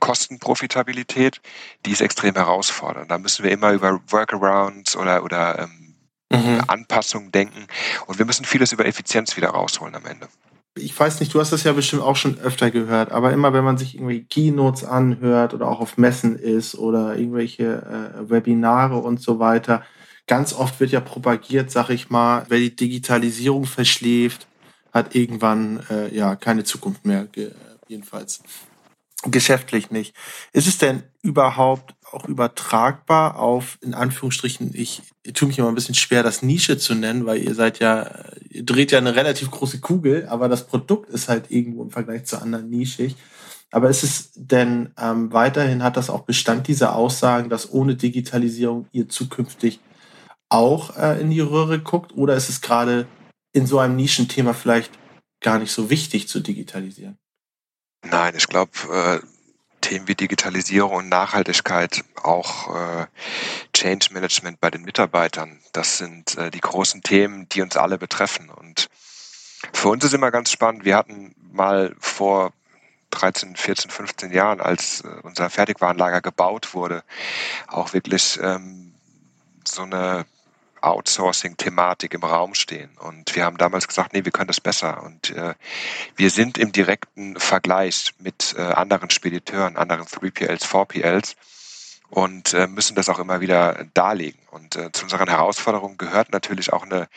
Kostenprofitabilität, 0.00 1.40
die 1.84 1.92
ist 1.92 2.00
extrem 2.00 2.34
herausfordernd. 2.34 3.10
Da 3.10 3.18
müssen 3.18 3.44
wir 3.44 3.52
immer 3.52 3.72
über 3.72 4.00
Workarounds 4.08 4.96
oder, 4.96 5.22
oder 5.22 5.60
ähm, 5.60 5.94
mhm. 6.32 6.60
Anpassungen 6.66 7.30
denken. 7.30 7.66
Und 8.06 8.18
wir 8.18 8.26
müssen 8.26 8.44
vieles 8.44 8.72
über 8.72 8.86
Effizienz 8.86 9.36
wieder 9.36 9.50
rausholen 9.50 9.94
am 9.94 10.06
Ende. 10.06 10.28
Ich 10.76 10.98
weiß 10.98 11.20
nicht, 11.20 11.34
du 11.34 11.40
hast 11.40 11.52
das 11.52 11.64
ja 11.64 11.72
bestimmt 11.72 12.02
auch 12.02 12.16
schon 12.16 12.38
öfter 12.38 12.70
gehört, 12.70 13.10
aber 13.10 13.32
immer 13.32 13.52
wenn 13.52 13.64
man 13.64 13.76
sich 13.76 13.96
irgendwie 13.96 14.22
Keynotes 14.22 14.84
anhört 14.84 15.52
oder 15.52 15.66
auch 15.66 15.80
auf 15.80 15.98
Messen 15.98 16.36
ist 16.36 16.76
oder 16.76 17.16
irgendwelche 17.16 18.14
äh, 18.16 18.30
Webinare 18.30 18.96
und 18.96 19.20
so 19.20 19.40
weiter, 19.40 19.82
ganz 20.28 20.52
oft 20.54 20.78
wird 20.78 20.92
ja 20.92 21.00
propagiert, 21.00 21.72
sag 21.72 21.90
ich 21.90 22.08
mal, 22.08 22.44
wer 22.48 22.58
die 22.58 22.74
Digitalisierung 22.74 23.64
verschläft, 23.64 24.46
hat 24.92 25.16
irgendwann 25.16 25.80
äh, 25.90 26.14
ja 26.14 26.36
keine 26.36 26.62
Zukunft 26.62 27.04
mehr, 27.04 27.26
jedenfalls 27.90 28.42
geschäftlich 29.24 29.90
nicht. 29.90 30.14
Ist 30.52 30.66
es 30.66 30.78
denn 30.78 31.02
überhaupt 31.22 31.94
auch 32.10 32.26
übertragbar 32.26 33.38
auf, 33.38 33.78
in 33.82 33.94
Anführungsstrichen, 33.94 34.70
ich, 34.74 35.02
ich 35.22 35.34
tue 35.34 35.48
mich 35.48 35.58
immer 35.58 35.68
ein 35.68 35.74
bisschen 35.74 35.94
schwer, 35.94 36.22
das 36.22 36.42
Nische 36.42 36.78
zu 36.78 36.94
nennen, 36.94 37.26
weil 37.26 37.42
ihr 37.42 37.54
seid 37.54 37.78
ja, 37.78 38.24
ihr 38.48 38.64
dreht 38.64 38.92
ja 38.92 38.98
eine 38.98 39.14
relativ 39.14 39.50
große 39.50 39.80
Kugel, 39.80 40.26
aber 40.28 40.48
das 40.48 40.66
Produkt 40.66 41.10
ist 41.10 41.28
halt 41.28 41.50
irgendwo 41.50 41.82
im 41.82 41.90
Vergleich 41.90 42.24
zu 42.24 42.40
anderen 42.40 42.70
nischig. 42.70 43.16
Aber 43.70 43.88
ist 43.88 44.02
es 44.02 44.32
denn 44.34 44.92
ähm, 44.98 45.32
weiterhin, 45.32 45.84
hat 45.84 45.96
das 45.96 46.10
auch 46.10 46.22
Bestand 46.22 46.66
dieser 46.66 46.96
Aussagen, 46.96 47.50
dass 47.50 47.70
ohne 47.70 47.94
Digitalisierung 47.94 48.88
ihr 48.90 49.08
zukünftig 49.08 49.80
auch 50.48 50.96
äh, 50.96 51.20
in 51.20 51.30
die 51.30 51.40
Röhre 51.40 51.78
guckt? 51.78 52.16
Oder 52.16 52.34
ist 52.34 52.48
es 52.48 52.60
gerade 52.60 53.06
in 53.52 53.66
so 53.66 53.78
einem 53.78 53.94
Nischenthema 53.94 54.54
vielleicht 54.54 54.90
gar 55.40 55.60
nicht 55.60 55.70
so 55.70 55.88
wichtig 55.88 56.26
zu 56.26 56.40
digitalisieren? 56.40 57.18
Nein, 58.02 58.34
ich 58.36 58.46
glaube, 58.46 58.72
äh, 58.92 59.26
Themen 59.80 60.08
wie 60.08 60.14
Digitalisierung 60.14 60.92
und 60.92 61.08
Nachhaltigkeit, 61.08 62.04
auch 62.22 62.74
äh, 62.74 63.06
Change 63.72 64.08
Management 64.12 64.60
bei 64.60 64.70
den 64.70 64.82
Mitarbeitern, 64.82 65.60
das 65.72 65.98
sind 65.98 66.36
äh, 66.36 66.50
die 66.50 66.60
großen 66.60 67.02
Themen, 67.02 67.48
die 67.48 67.62
uns 67.62 67.76
alle 67.76 67.98
betreffen. 67.98 68.50
Und 68.50 68.88
für 69.72 69.88
uns 69.88 70.04
ist 70.04 70.14
immer 70.14 70.30
ganz 70.30 70.50
spannend, 70.50 70.84
wir 70.84 70.96
hatten 70.96 71.34
mal 71.52 71.94
vor 71.98 72.52
13, 73.10 73.56
14, 73.56 73.90
15 73.90 74.32
Jahren, 74.32 74.60
als 74.60 75.02
äh, 75.02 75.08
unser 75.22 75.50
Fertigwarenlager 75.50 76.20
gebaut 76.20 76.74
wurde, 76.74 77.02
auch 77.66 77.92
wirklich 77.92 78.38
ähm, 78.42 78.94
so 79.64 79.82
eine 79.82 80.26
Outsourcing-Thematik 80.82 82.14
im 82.14 82.22
Raum 82.22 82.54
stehen. 82.54 82.90
Und 82.98 83.34
wir 83.34 83.44
haben 83.44 83.56
damals 83.56 83.88
gesagt, 83.88 84.12
nee, 84.12 84.24
wir 84.24 84.32
können 84.32 84.48
das 84.48 84.60
besser. 84.60 85.02
Und 85.02 85.30
äh, 85.30 85.54
wir 86.16 86.30
sind 86.30 86.58
im 86.58 86.72
direkten 86.72 87.38
Vergleich 87.38 88.12
mit 88.18 88.54
äh, 88.56 88.62
anderen 88.62 89.10
Spediteuren, 89.10 89.76
anderen 89.76 90.04
3PLs, 90.04 90.64
4PLs 90.64 91.36
und 92.10 92.54
äh, 92.54 92.66
müssen 92.66 92.96
das 92.96 93.08
auch 93.08 93.20
immer 93.20 93.40
wieder 93.40 93.86
darlegen. 93.94 94.40
Und 94.50 94.76
äh, 94.76 94.90
zu 94.92 95.04
unseren 95.04 95.28
Herausforderungen 95.28 95.96
gehört 95.96 96.32
natürlich 96.32 96.72
auch 96.72 96.82
eine 96.82 97.08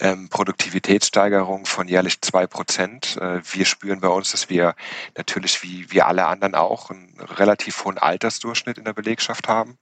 ähm, 0.00 0.28
Produktivitätssteigerung 0.28 1.66
von 1.66 1.88
jährlich 1.88 2.20
zwei 2.20 2.46
Prozent. 2.46 3.16
Äh, 3.16 3.40
wir 3.52 3.64
spüren 3.66 4.00
bei 4.00 4.08
uns, 4.08 4.30
dass 4.30 4.48
wir 4.48 4.76
natürlich 5.16 5.62
wie, 5.64 5.90
wie 5.90 6.02
alle 6.02 6.26
anderen 6.26 6.54
auch 6.54 6.90
einen 6.90 7.18
relativ 7.20 7.84
hohen 7.84 7.98
Altersdurchschnitt 7.98 8.78
in 8.78 8.84
der 8.84 8.92
Belegschaft 8.92 9.48
haben. 9.48 9.76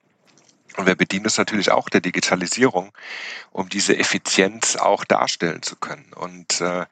Und 0.77 0.87
wir 0.87 0.95
bedienen 0.95 1.25
uns 1.25 1.39
natürlich 1.39 1.71
auch 1.71 1.89
der 1.89 2.01
Digitalisierung, 2.01 2.93
um 3.51 3.69
diese 3.69 3.97
Effizienz 3.97 4.77
auch 4.77 5.05
darstellen 5.05 5.63
zu 5.63 5.77
können. 5.77 6.13
Und 6.15 6.61
äh, 6.61 6.87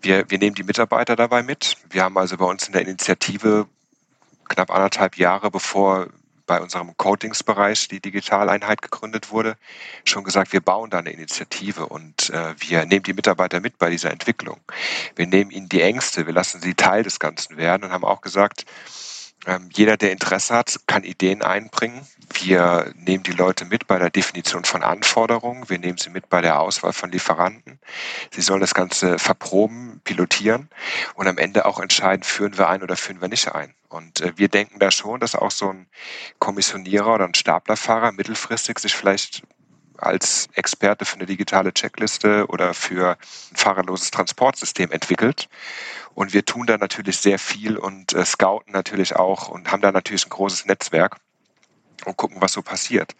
wir, 0.00 0.30
wir 0.30 0.38
nehmen 0.38 0.54
die 0.54 0.62
Mitarbeiter 0.62 1.16
dabei 1.16 1.42
mit. 1.42 1.76
Wir 1.88 2.04
haben 2.04 2.18
also 2.18 2.36
bei 2.36 2.44
uns 2.44 2.66
in 2.66 2.72
der 2.74 2.82
Initiative 2.82 3.66
knapp 4.48 4.70
anderthalb 4.70 5.16
Jahre, 5.16 5.50
bevor 5.50 6.08
bei 6.46 6.60
unserem 6.60 6.96
Coatingsbereich 6.96 7.88
die 7.88 8.00
Digitaleinheit 8.00 8.82
gegründet 8.82 9.30
wurde, 9.30 9.56
schon 10.04 10.24
gesagt, 10.24 10.52
wir 10.52 10.60
bauen 10.60 10.90
da 10.90 10.98
eine 10.98 11.10
Initiative 11.10 11.86
und 11.86 12.30
äh, 12.30 12.54
wir 12.58 12.84
nehmen 12.84 13.02
die 13.02 13.14
Mitarbeiter 13.14 13.60
mit 13.60 13.78
bei 13.78 13.88
dieser 13.88 14.10
Entwicklung. 14.10 14.60
Wir 15.16 15.26
nehmen 15.26 15.50
ihnen 15.50 15.68
die 15.68 15.80
Ängste, 15.80 16.26
wir 16.26 16.34
lassen 16.34 16.60
sie 16.60 16.74
Teil 16.74 17.02
des 17.02 17.18
Ganzen 17.18 17.56
werden 17.56 17.84
und 17.84 17.92
haben 17.92 18.04
auch 18.04 18.20
gesagt, 18.20 18.66
ähm, 19.46 19.68
jeder, 19.72 19.96
der 19.96 20.12
Interesse 20.12 20.54
hat, 20.54 20.80
kann 20.86 21.04
Ideen 21.04 21.42
einbringen. 21.42 22.06
Wir 22.40 22.92
nehmen 22.96 23.22
die 23.22 23.32
Leute 23.32 23.64
mit 23.64 23.86
bei 23.86 23.98
der 23.98 24.10
Definition 24.10 24.64
von 24.64 24.82
Anforderungen. 24.82 25.68
Wir 25.68 25.78
nehmen 25.78 25.98
sie 25.98 26.10
mit 26.10 26.28
bei 26.28 26.40
der 26.40 26.60
Auswahl 26.60 26.92
von 26.92 27.10
Lieferanten. 27.10 27.78
Sie 28.30 28.40
sollen 28.40 28.60
das 28.60 28.74
Ganze 28.74 29.18
verproben, 29.18 30.00
pilotieren 30.04 30.68
und 31.14 31.28
am 31.28 31.38
Ende 31.38 31.64
auch 31.64 31.78
entscheiden, 31.78 32.22
führen 32.24 32.58
wir 32.58 32.68
ein 32.68 32.82
oder 32.82 32.96
führen 32.96 33.20
wir 33.20 33.28
nicht 33.28 33.54
ein. 33.54 33.74
Und 33.88 34.20
äh, 34.20 34.32
wir 34.36 34.48
denken 34.48 34.78
da 34.78 34.90
schon, 34.90 35.20
dass 35.20 35.34
auch 35.34 35.50
so 35.50 35.70
ein 35.70 35.86
Kommissionierer 36.38 37.14
oder 37.14 37.24
ein 37.24 37.34
Staplerfahrer 37.34 38.12
mittelfristig 38.12 38.78
sich 38.80 38.94
vielleicht 38.94 39.42
als 39.96 40.48
Experte 40.54 41.04
für 41.04 41.16
eine 41.16 41.26
digitale 41.26 41.72
Checkliste 41.72 42.46
oder 42.48 42.74
für 42.74 43.16
ein 43.52 43.56
fahrerloses 43.56 44.10
Transportsystem 44.10 44.90
entwickelt. 44.90 45.48
Und 46.14 46.32
wir 46.32 46.44
tun 46.44 46.66
da 46.66 46.76
natürlich 46.76 47.18
sehr 47.18 47.38
viel 47.38 47.76
und 47.76 48.12
äh, 48.12 48.24
scouten 48.24 48.72
natürlich 48.72 49.16
auch 49.16 49.48
und 49.48 49.70
haben 49.70 49.82
da 49.82 49.92
natürlich 49.92 50.26
ein 50.26 50.30
großes 50.30 50.66
Netzwerk 50.66 51.16
und 52.06 52.16
gucken, 52.16 52.40
was 52.40 52.52
so 52.52 52.62
passiert. 52.62 53.14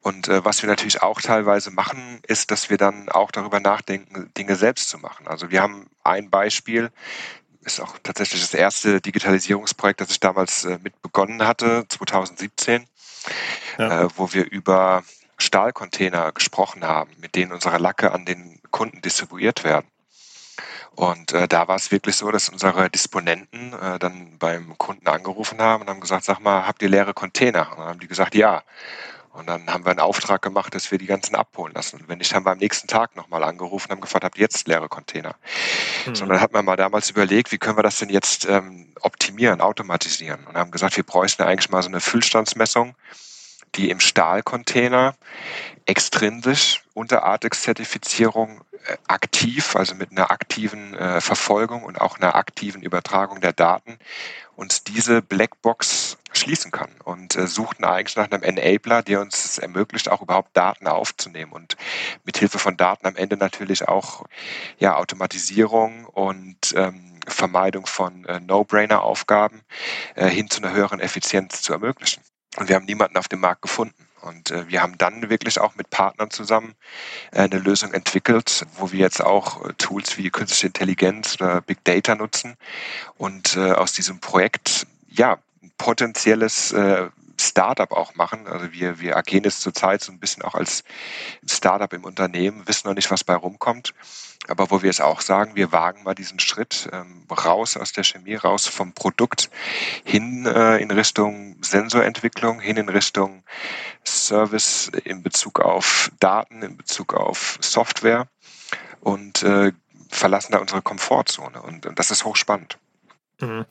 Und 0.00 0.28
äh, 0.28 0.44
was 0.44 0.62
wir 0.62 0.68
natürlich 0.68 1.02
auch 1.02 1.20
teilweise 1.20 1.70
machen, 1.70 2.20
ist, 2.26 2.50
dass 2.50 2.70
wir 2.70 2.76
dann 2.76 3.08
auch 3.08 3.30
darüber 3.30 3.60
nachdenken, 3.60 4.32
Dinge 4.36 4.56
selbst 4.56 4.88
zu 4.88 4.98
machen. 4.98 5.28
Also 5.28 5.50
wir 5.50 5.62
haben 5.62 5.88
ein 6.02 6.28
Beispiel, 6.28 6.90
ist 7.64 7.80
auch 7.80 7.96
tatsächlich 8.02 8.40
das 8.40 8.54
erste 8.54 9.00
Digitalisierungsprojekt, 9.00 10.00
das 10.00 10.10
ich 10.10 10.20
damals 10.20 10.64
äh, 10.64 10.78
mit 10.82 11.00
begonnen 11.02 11.46
hatte, 11.46 11.84
2017, 11.88 12.84
ja. 13.78 14.02
äh, 14.02 14.08
wo 14.16 14.32
wir 14.32 14.50
über 14.50 15.04
Stahlcontainer 15.38 16.32
gesprochen 16.32 16.84
haben, 16.84 17.12
mit 17.20 17.36
denen 17.36 17.52
unsere 17.52 17.78
Lacke 17.78 18.12
an 18.12 18.24
den 18.24 18.60
Kunden 18.72 19.02
distribuiert 19.02 19.62
werden. 19.62 19.86
Und 20.94 21.32
äh, 21.32 21.48
da 21.48 21.68
war 21.68 21.76
es 21.76 21.90
wirklich 21.90 22.16
so, 22.16 22.30
dass 22.30 22.48
unsere 22.48 22.90
Disponenten 22.90 23.72
äh, 23.72 23.98
dann 23.98 24.38
beim 24.38 24.76
Kunden 24.78 25.06
angerufen 25.08 25.60
haben 25.60 25.82
und 25.82 25.88
haben 25.88 26.00
gesagt, 26.00 26.24
sag 26.24 26.40
mal, 26.40 26.66
habt 26.66 26.82
ihr 26.82 26.88
leere 26.88 27.14
Container? 27.14 27.70
Und 27.72 27.78
dann 27.78 27.86
haben 27.88 28.00
die 28.00 28.08
gesagt, 28.08 28.34
ja. 28.34 28.62
Und 29.32 29.46
dann 29.46 29.72
haben 29.72 29.86
wir 29.86 29.90
einen 29.90 30.00
Auftrag 30.00 30.42
gemacht, 30.42 30.74
dass 30.74 30.90
wir 30.90 30.98
die 30.98 31.06
ganzen 31.06 31.34
abholen 31.34 31.72
lassen. 31.72 32.00
Und 32.00 32.08
wenn 32.08 32.18
nicht, 32.18 32.34
haben 32.34 32.44
wir 32.44 32.50
am 32.50 32.58
nächsten 32.58 32.86
Tag 32.86 33.16
nochmal 33.16 33.42
angerufen 33.44 33.86
und 33.86 33.92
haben 33.92 34.00
gefragt, 34.02 34.24
habt 34.24 34.36
ihr 34.36 34.42
jetzt 34.42 34.68
leere 34.68 34.90
Container? 34.90 35.36
Mhm. 36.04 36.14
So, 36.14 36.26
dann 36.26 36.40
hat 36.40 36.52
man 36.52 36.66
mal 36.66 36.76
damals 36.76 37.08
überlegt, 37.08 37.50
wie 37.50 37.56
können 37.56 37.78
wir 37.78 37.82
das 37.82 37.98
denn 37.98 38.10
jetzt 38.10 38.44
ähm, 38.44 38.92
optimieren, 39.00 39.62
automatisieren? 39.62 40.44
Und 40.46 40.56
haben 40.58 40.70
gesagt, 40.70 40.96
wir 40.98 41.04
bräuchten 41.04 41.44
eigentlich 41.44 41.70
mal 41.70 41.82
so 41.82 41.88
eine 41.88 42.00
Füllstandsmessung, 42.00 42.94
die 43.74 43.88
im 43.88 44.00
Stahlcontainer 44.00 45.14
extrinsisch 45.86 46.81
unter 46.94 47.24
Artex-Zertifizierung 47.24 48.62
äh, 48.72 48.96
aktiv, 49.06 49.76
also 49.76 49.94
mit 49.94 50.10
einer 50.10 50.30
aktiven 50.30 50.94
äh, 50.94 51.20
Verfolgung 51.20 51.84
und 51.84 52.00
auch 52.00 52.18
einer 52.18 52.34
aktiven 52.34 52.82
Übertragung 52.82 53.40
der 53.40 53.52
Daten 53.52 53.98
uns 54.54 54.84
diese 54.84 55.22
Blackbox 55.22 56.18
schließen 56.32 56.70
kann 56.70 56.90
und 57.04 57.36
äh, 57.36 57.46
suchten 57.46 57.84
eigentlich 57.84 58.16
nach 58.16 58.30
einem 58.30 58.42
Enabler, 58.42 59.02
der 59.02 59.20
uns 59.20 59.44
es 59.44 59.58
ermöglicht, 59.58 60.10
auch 60.10 60.22
überhaupt 60.22 60.56
Daten 60.56 60.86
aufzunehmen 60.86 61.52
und 61.52 61.76
mit 62.24 62.38
Hilfe 62.38 62.58
von 62.58 62.76
Daten 62.76 63.06
am 63.06 63.16
Ende 63.16 63.36
natürlich 63.36 63.88
auch 63.88 64.24
ja, 64.78 64.96
Automatisierung 64.96 66.04
und 66.06 66.74
ähm, 66.76 67.20
Vermeidung 67.26 67.86
von 67.86 68.24
äh, 68.24 68.40
No-Brainer-Aufgaben 68.40 69.62
äh, 70.14 70.28
hin 70.28 70.50
zu 70.50 70.62
einer 70.62 70.72
höheren 70.72 71.00
Effizienz 71.00 71.62
zu 71.62 71.72
ermöglichen. 71.72 72.22
Und 72.56 72.68
wir 72.68 72.76
haben 72.76 72.84
niemanden 72.84 73.16
auf 73.16 73.28
dem 73.28 73.40
Markt 73.40 73.62
gefunden. 73.62 74.08
Und 74.22 74.50
äh, 74.50 74.68
wir 74.68 74.82
haben 74.82 74.96
dann 74.98 75.28
wirklich 75.28 75.60
auch 75.60 75.74
mit 75.74 75.90
Partnern 75.90 76.30
zusammen 76.30 76.74
äh, 77.32 77.42
eine 77.42 77.58
Lösung 77.58 77.92
entwickelt, 77.92 78.64
wo 78.76 78.92
wir 78.92 79.00
jetzt 79.00 79.22
auch 79.22 79.64
äh, 79.64 79.72
Tools 79.74 80.16
wie 80.16 80.30
künstliche 80.30 80.68
Intelligenz 80.68 81.34
oder 81.34 81.60
Big 81.60 81.84
Data 81.84 82.14
nutzen 82.14 82.56
und 83.18 83.56
äh, 83.56 83.72
aus 83.72 83.92
diesem 83.92 84.20
Projekt 84.20 84.86
ja 85.08 85.38
potenzielles 85.76 86.72
äh, 86.72 87.08
Startup 87.40 87.90
auch 87.90 88.14
machen. 88.14 88.46
Also 88.46 88.72
wir, 88.72 89.00
wir 89.00 89.16
agieren 89.16 89.44
jetzt 89.44 89.62
zurzeit 89.62 90.02
so 90.02 90.12
ein 90.12 90.18
bisschen 90.18 90.42
auch 90.42 90.54
als 90.54 90.84
Startup 91.46 91.92
im 91.92 92.04
Unternehmen, 92.04 92.66
wissen 92.68 92.86
noch 92.86 92.94
nicht, 92.94 93.10
was 93.10 93.24
bei 93.24 93.34
rumkommt 93.34 93.92
aber 94.48 94.70
wo 94.70 94.82
wir 94.82 94.90
es 94.90 95.00
auch 95.00 95.20
sagen, 95.20 95.54
wir 95.54 95.72
wagen 95.72 96.02
mal 96.02 96.14
diesen 96.14 96.40
Schritt 96.40 96.88
ähm, 96.92 97.26
raus 97.30 97.76
aus 97.76 97.92
der 97.92 98.04
Chemie, 98.04 98.34
raus 98.34 98.66
vom 98.66 98.92
Produkt 98.92 99.50
hin 100.04 100.46
äh, 100.46 100.78
in 100.78 100.90
Richtung 100.90 101.56
Sensorentwicklung, 101.62 102.60
hin 102.60 102.76
in 102.76 102.88
Richtung 102.88 103.44
Service 104.04 104.90
in 105.04 105.22
Bezug 105.22 105.60
auf 105.60 106.10
Daten, 106.18 106.62
in 106.62 106.76
Bezug 106.76 107.14
auf 107.14 107.58
Software 107.60 108.28
und 109.00 109.42
äh, 109.42 109.72
verlassen 110.10 110.52
da 110.52 110.58
unsere 110.58 110.82
Komfortzone. 110.82 111.62
Und, 111.62 111.86
und 111.86 111.98
das 111.98 112.10
ist 112.10 112.24
hochspannend. 112.24 112.78
Mhm. 113.42 113.64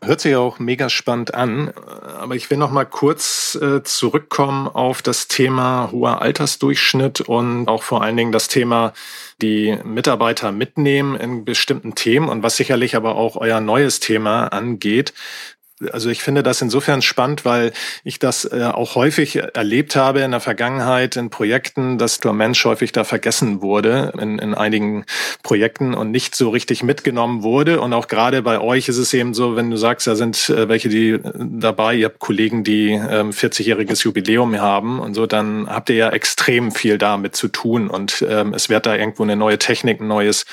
Hört 0.00 0.20
sich 0.20 0.36
auch 0.36 0.60
mega 0.60 0.88
spannend 0.88 1.34
an, 1.34 1.72
aber 2.20 2.36
ich 2.36 2.48
will 2.50 2.56
noch 2.56 2.70
mal 2.70 2.84
kurz 2.84 3.58
äh, 3.60 3.82
zurückkommen 3.82 4.68
auf 4.68 5.02
das 5.02 5.26
Thema 5.26 5.90
hoher 5.90 6.22
Altersdurchschnitt 6.22 7.22
und 7.22 7.66
auch 7.66 7.82
vor 7.82 8.02
allen 8.02 8.16
Dingen 8.16 8.30
das 8.30 8.46
Thema 8.46 8.92
die 9.42 9.76
Mitarbeiter 9.84 10.52
mitnehmen 10.52 11.16
in 11.16 11.44
bestimmten 11.44 11.96
Themen 11.96 12.28
und 12.28 12.44
was 12.44 12.56
sicherlich 12.56 12.94
aber 12.94 13.16
auch 13.16 13.34
euer 13.34 13.60
neues 13.60 13.98
Thema 13.98 14.46
angeht 14.48 15.12
also 15.92 16.10
ich 16.10 16.22
finde 16.22 16.42
das 16.42 16.62
insofern 16.62 17.02
spannend, 17.02 17.44
weil 17.44 17.72
ich 18.04 18.18
das 18.18 18.44
äh, 18.44 18.64
auch 18.64 18.94
häufig 18.94 19.36
erlebt 19.36 19.96
habe 19.96 20.20
in 20.20 20.30
der 20.30 20.40
Vergangenheit 20.40 21.16
in 21.16 21.30
Projekten, 21.30 21.98
dass 21.98 22.20
der 22.20 22.32
Mensch 22.32 22.64
häufig 22.64 22.92
da 22.92 23.04
vergessen 23.04 23.62
wurde 23.62 24.12
in, 24.20 24.38
in 24.38 24.54
einigen 24.54 25.04
Projekten 25.42 25.94
und 25.94 26.10
nicht 26.10 26.34
so 26.34 26.50
richtig 26.50 26.82
mitgenommen 26.82 27.42
wurde. 27.42 27.80
Und 27.80 27.92
auch 27.92 28.08
gerade 28.08 28.42
bei 28.42 28.60
euch 28.60 28.88
ist 28.88 28.98
es 28.98 29.14
eben 29.14 29.34
so, 29.34 29.56
wenn 29.56 29.70
du 29.70 29.76
sagst, 29.76 30.06
da 30.06 30.16
sind 30.16 30.48
äh, 30.50 30.68
welche, 30.68 30.88
die 30.88 31.10
äh, 31.10 31.20
dabei, 31.36 31.94
ihr 31.94 32.06
habt 32.06 32.18
Kollegen, 32.18 32.64
die 32.64 32.92
ähm, 32.92 33.30
40-jähriges 33.30 34.04
Jubiläum 34.04 34.58
haben 34.60 34.98
und 34.98 35.14
so, 35.14 35.26
dann 35.26 35.68
habt 35.68 35.90
ihr 35.90 35.96
ja 35.96 36.10
extrem 36.10 36.72
viel 36.72 36.98
damit 36.98 37.36
zu 37.36 37.48
tun 37.48 37.88
und 37.88 38.24
ähm, 38.28 38.54
es 38.54 38.68
wird 38.68 38.86
da 38.86 38.96
irgendwo 38.96 39.22
eine 39.22 39.36
neue 39.36 39.58
Technik, 39.58 40.00
ein 40.00 40.08
neues 40.08 40.44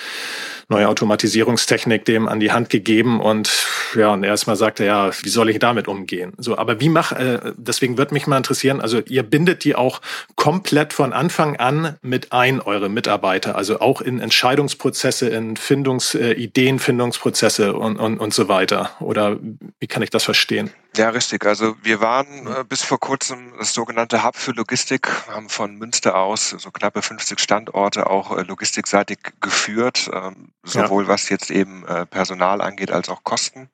neue 0.67 0.87
Automatisierungstechnik 0.89 2.05
dem 2.05 2.27
an 2.27 2.39
die 2.39 2.51
Hand 2.51 2.69
gegeben 2.69 3.21
und 3.21 3.51
ja, 3.95 4.09
und 4.09 4.23
erstmal 4.23 4.55
sagte 4.55 4.85
ja, 4.85 5.11
wie 5.21 5.29
soll 5.29 5.49
ich 5.49 5.59
damit 5.59 5.87
umgehen? 5.87 6.33
So, 6.37 6.57
aber 6.57 6.79
wie 6.79 6.89
mach, 6.89 7.11
äh, 7.11 7.53
deswegen 7.55 7.97
würde 7.97 8.13
mich 8.13 8.27
mal 8.27 8.37
interessieren, 8.37 8.81
also 8.81 8.99
ihr 8.99 9.23
bindet 9.23 9.63
die 9.63 9.75
auch 9.75 10.01
komplett 10.35 10.93
von 10.93 11.13
Anfang 11.13 11.55
an 11.57 11.95
mit 12.01 12.31
ein, 12.31 12.61
eure 12.61 12.89
Mitarbeiter, 12.89 13.55
also 13.55 13.79
auch 13.79 14.01
in 14.01 14.19
Entscheidungsprozesse, 14.19 15.29
in 15.29 15.55
Findungs, 15.55 16.15
äh, 16.15 16.31
Ideenfindungsprozesse 16.33 17.73
und, 17.73 17.97
und, 17.97 18.19
und 18.19 18.33
so 18.33 18.47
weiter. 18.47 18.91
Oder 18.99 19.37
wie 19.79 19.87
kann 19.87 20.03
ich 20.03 20.09
das 20.09 20.23
verstehen? 20.23 20.71
Ja, 20.95 21.09
richtig. 21.09 21.45
Also 21.45 21.75
wir 21.81 21.99
waren 21.99 22.47
äh, 22.47 22.63
bis 22.63 22.81
vor 22.83 22.99
kurzem 22.99 23.53
das 23.57 23.73
sogenannte 23.73 24.23
Hub 24.23 24.37
für 24.37 24.51
Logistik, 24.51 25.09
haben 25.27 25.49
von 25.49 25.75
Münster 25.75 26.15
aus 26.15 26.51
so 26.51 26.71
knappe 26.71 27.01
50 27.01 27.39
Standorte 27.39 28.09
auch 28.09 28.37
äh, 28.37 28.43
logistikseitig 28.43 29.19
geführt, 29.41 30.09
ähm, 30.13 30.53
sowohl 30.63 31.03
ja. 31.03 31.09
was 31.09 31.27
jetzt 31.29 31.51
eben 31.51 31.85
äh, 31.85 32.05
Personal 32.05 32.61
angeht 32.61 32.91
als 32.91 33.09
auch 33.09 33.23
Kosten. 33.23 33.69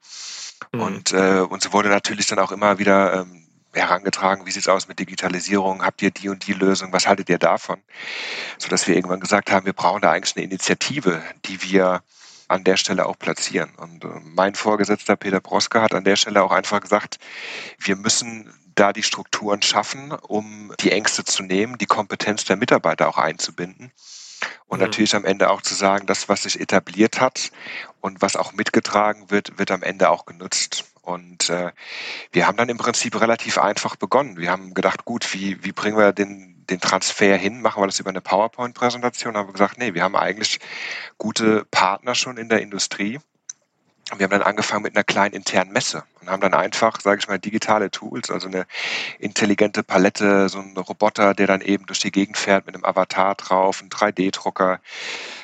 Mhm. 0.71 0.81
Und 0.81 1.13
äh, 1.13 1.41
uns 1.41 1.71
wurde 1.71 1.89
natürlich 1.89 2.25
dann 2.25 2.39
auch 2.39 2.51
immer 2.51 2.79
wieder 2.79 3.21
ähm, 3.21 3.47
herangetragen, 3.73 4.45
wie 4.45 4.51
sieht's 4.51 4.67
aus 4.67 4.87
mit 4.87 4.99
Digitalisierung, 4.99 5.83
habt 5.83 6.01
ihr 6.01 6.11
die 6.11 6.29
und 6.29 6.47
die 6.47 6.53
Lösung, 6.53 6.91
was 6.91 7.07
haltet 7.07 7.29
ihr 7.29 7.37
davon? 7.37 7.81
Sodass 8.57 8.87
wir 8.87 8.95
irgendwann 8.95 9.19
gesagt 9.19 9.51
haben, 9.51 9.65
wir 9.65 9.73
brauchen 9.73 10.01
da 10.01 10.11
eigentlich 10.11 10.35
eine 10.35 10.45
Initiative, 10.45 11.21
die 11.45 11.61
wir 11.61 12.01
an 12.51 12.63
der 12.63 12.77
Stelle 12.77 13.05
auch 13.05 13.17
platzieren. 13.17 13.71
Und 13.77 14.03
äh, 14.03 14.07
mein 14.23 14.55
Vorgesetzter 14.55 15.15
Peter 15.15 15.39
Broske 15.39 15.81
hat 15.81 15.93
an 15.93 16.03
der 16.03 16.15
Stelle 16.15 16.43
auch 16.43 16.51
einfach 16.51 16.81
gesagt, 16.81 17.17
wir 17.79 17.95
müssen 17.95 18.53
da 18.75 18.93
die 18.93 19.03
Strukturen 19.03 19.61
schaffen, 19.61 20.11
um 20.11 20.73
die 20.79 20.91
Ängste 20.91 21.23
zu 21.23 21.43
nehmen, 21.43 21.77
die 21.77 21.85
Kompetenz 21.85 22.45
der 22.45 22.55
Mitarbeiter 22.55 23.07
auch 23.09 23.17
einzubinden. 23.17 23.91
Und 24.67 24.79
mhm. 24.79 24.85
natürlich 24.85 25.15
am 25.15 25.25
Ende 25.25 25.49
auch 25.49 25.61
zu 25.61 25.75
sagen, 25.75 26.07
das, 26.07 26.29
was 26.29 26.43
sich 26.43 26.59
etabliert 26.59 27.19
hat 27.19 27.51
und 27.99 28.21
was 28.21 28.35
auch 28.35 28.53
mitgetragen 28.53 29.29
wird, 29.29 29.57
wird 29.57 29.71
am 29.71 29.83
Ende 29.83 30.09
auch 30.09 30.25
genutzt. 30.25 30.90
Und 31.01 31.49
äh, 31.49 31.71
wir 32.31 32.47
haben 32.47 32.57
dann 32.57 32.69
im 32.69 32.77
Prinzip 32.77 33.19
relativ 33.19 33.57
einfach 33.57 33.95
begonnen. 33.95 34.37
Wir 34.37 34.51
haben 34.51 34.73
gedacht, 34.73 35.05
gut, 35.05 35.33
wie, 35.33 35.63
wie 35.63 35.71
bringen 35.71 35.97
wir 35.97 36.13
den 36.13 36.51
den 36.69 36.79
Transfer 36.79 37.35
hin, 37.35 37.61
machen 37.61 37.81
wir 37.81 37.87
das 37.87 37.99
über 37.99 38.09
eine 38.09 38.21
PowerPoint-Präsentation, 38.21 39.35
haben 39.35 39.49
wir 39.49 39.53
gesagt, 39.53 39.77
nee, 39.77 39.93
wir 39.93 40.03
haben 40.03 40.15
eigentlich 40.15 40.59
gute 41.17 41.65
Partner 41.69 42.15
schon 42.15 42.37
in 42.37 42.49
der 42.49 42.61
Industrie. 42.61 43.19
Wir 44.17 44.25
haben 44.25 44.31
dann 44.31 44.41
angefangen 44.41 44.83
mit 44.83 44.95
einer 44.95 45.03
kleinen 45.03 45.33
internen 45.33 45.71
Messe 45.71 46.03
und 46.19 46.29
haben 46.29 46.41
dann 46.41 46.53
einfach, 46.53 46.99
sage 47.01 47.19
ich 47.19 47.27
mal, 47.27 47.39
digitale 47.39 47.91
Tools, 47.91 48.29
also 48.29 48.47
eine 48.47 48.65
intelligente 49.19 49.83
Palette, 49.83 50.49
so 50.49 50.59
ein 50.59 50.75
Roboter, 50.77 51.33
der 51.33 51.47
dann 51.47 51.61
eben 51.61 51.85
durch 51.85 51.99
die 51.99 52.11
Gegend 52.11 52.37
fährt 52.37 52.65
mit 52.65 52.75
einem 52.75 52.83
Avatar 52.85 53.35
drauf, 53.35 53.81
ein 53.81 53.89
3D-Drucker, 53.89 54.79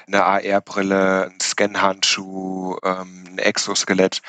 eine 0.07 0.23
AR-Brille, 0.23 1.31
ein 1.31 1.39
Scan-Handschuh, 1.39 2.77
ähm, 2.83 3.23
ein 3.27 3.37
Exoskelett 3.39 4.21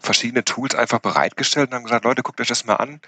verschiedene 0.00 0.44
Tools 0.44 0.74
einfach 0.74 1.00
bereitgestellt 1.00 1.70
und 1.70 1.74
haben 1.74 1.84
gesagt, 1.84 2.04
Leute, 2.04 2.22
guckt 2.22 2.40
euch 2.40 2.48
das 2.48 2.64
mal 2.64 2.76
an. 2.76 3.00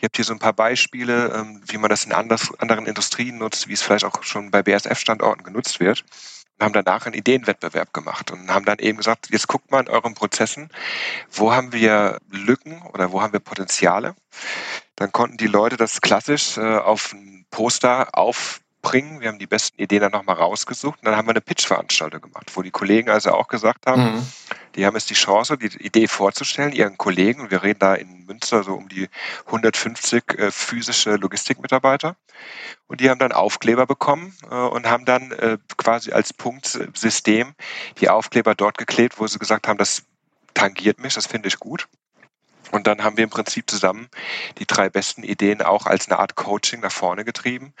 Ihr 0.00 0.04
habt 0.04 0.16
hier 0.16 0.24
so 0.24 0.32
ein 0.32 0.38
paar 0.38 0.52
Beispiele, 0.52 1.32
ähm, 1.34 1.60
wie 1.66 1.78
man 1.78 1.90
das 1.90 2.04
in 2.04 2.12
anderen 2.12 2.86
Industrien 2.86 3.38
nutzt, 3.38 3.68
wie 3.68 3.72
es 3.72 3.82
vielleicht 3.82 4.04
auch 4.04 4.22
schon 4.22 4.50
bei 4.50 4.62
BSF-Standorten 4.62 5.42
genutzt 5.42 5.80
wird. 5.80 6.04
Und 6.58 6.64
haben 6.64 6.72
danach 6.72 7.06
einen 7.06 7.14
Ideenwettbewerb 7.14 7.92
gemacht 7.92 8.30
und 8.30 8.48
haben 8.48 8.64
dann 8.64 8.78
eben 8.78 8.98
gesagt, 8.98 9.28
jetzt 9.30 9.48
guckt 9.48 9.70
mal 9.70 9.80
in 9.80 9.88
euren 9.88 10.14
Prozessen, 10.14 10.68
wo 11.30 11.52
haben 11.52 11.72
wir 11.72 12.18
Lücken 12.30 12.82
oder 12.82 13.10
wo 13.10 13.22
haben 13.22 13.32
wir 13.32 13.40
Potenziale. 13.40 14.14
Dann 14.94 15.10
konnten 15.10 15.36
die 15.36 15.48
Leute 15.48 15.76
das 15.76 16.00
klassisch 16.00 16.56
äh, 16.56 16.76
auf 16.76 17.12
ein 17.12 17.44
Poster 17.50 18.16
auf 18.16 18.60
bringen. 18.84 19.20
Wir 19.20 19.28
haben 19.28 19.40
die 19.40 19.48
besten 19.48 19.80
Ideen 19.80 20.02
dann 20.02 20.12
nochmal 20.12 20.36
rausgesucht 20.36 21.00
und 21.00 21.06
dann 21.06 21.16
haben 21.16 21.26
wir 21.26 21.30
eine 21.30 21.40
Pitch-Veranstaltung 21.40 22.20
gemacht, 22.20 22.52
wo 22.54 22.62
die 22.62 22.70
Kollegen 22.70 23.10
also 23.10 23.32
auch 23.32 23.48
gesagt 23.48 23.86
haben, 23.86 24.02
mhm. 24.02 24.26
die 24.76 24.86
haben 24.86 24.94
jetzt 24.94 25.10
die 25.10 25.14
Chance, 25.14 25.58
die 25.58 25.74
Idee 25.82 26.06
vorzustellen, 26.06 26.72
ihren 26.72 26.96
Kollegen, 26.96 27.40
und 27.40 27.50
wir 27.50 27.62
reden 27.64 27.80
da 27.80 27.94
in 27.94 28.26
Münster 28.26 28.62
so 28.62 28.74
um 28.74 28.88
die 28.88 29.08
150 29.46 30.38
äh, 30.38 30.50
physische 30.52 31.16
Logistikmitarbeiter 31.16 32.14
und 32.86 33.00
die 33.00 33.10
haben 33.10 33.18
dann 33.18 33.32
Aufkleber 33.32 33.86
bekommen 33.86 34.36
äh, 34.50 34.54
und 34.54 34.88
haben 34.88 35.06
dann 35.06 35.32
äh, 35.32 35.58
quasi 35.76 36.12
als 36.12 36.32
Punktsystem 36.32 37.54
die 37.98 38.10
Aufkleber 38.10 38.54
dort 38.54 38.78
geklebt, 38.78 39.18
wo 39.18 39.26
sie 39.26 39.38
gesagt 39.38 39.66
haben, 39.66 39.78
das 39.78 40.04
tangiert 40.52 41.00
mich, 41.00 41.14
das 41.14 41.26
finde 41.26 41.48
ich 41.48 41.58
gut. 41.58 41.88
Und 42.70 42.86
dann 42.86 43.02
haben 43.02 43.16
wir 43.16 43.24
im 43.24 43.30
Prinzip 43.30 43.70
zusammen 43.70 44.08
die 44.58 44.66
drei 44.66 44.88
besten 44.88 45.22
Ideen 45.22 45.62
auch 45.62 45.86
als 45.86 46.08
eine 46.08 46.18
Art 46.18 46.34
Coaching 46.34 46.80
nach 46.80 46.92
vorne 46.92 47.24
getrieben 47.24 47.72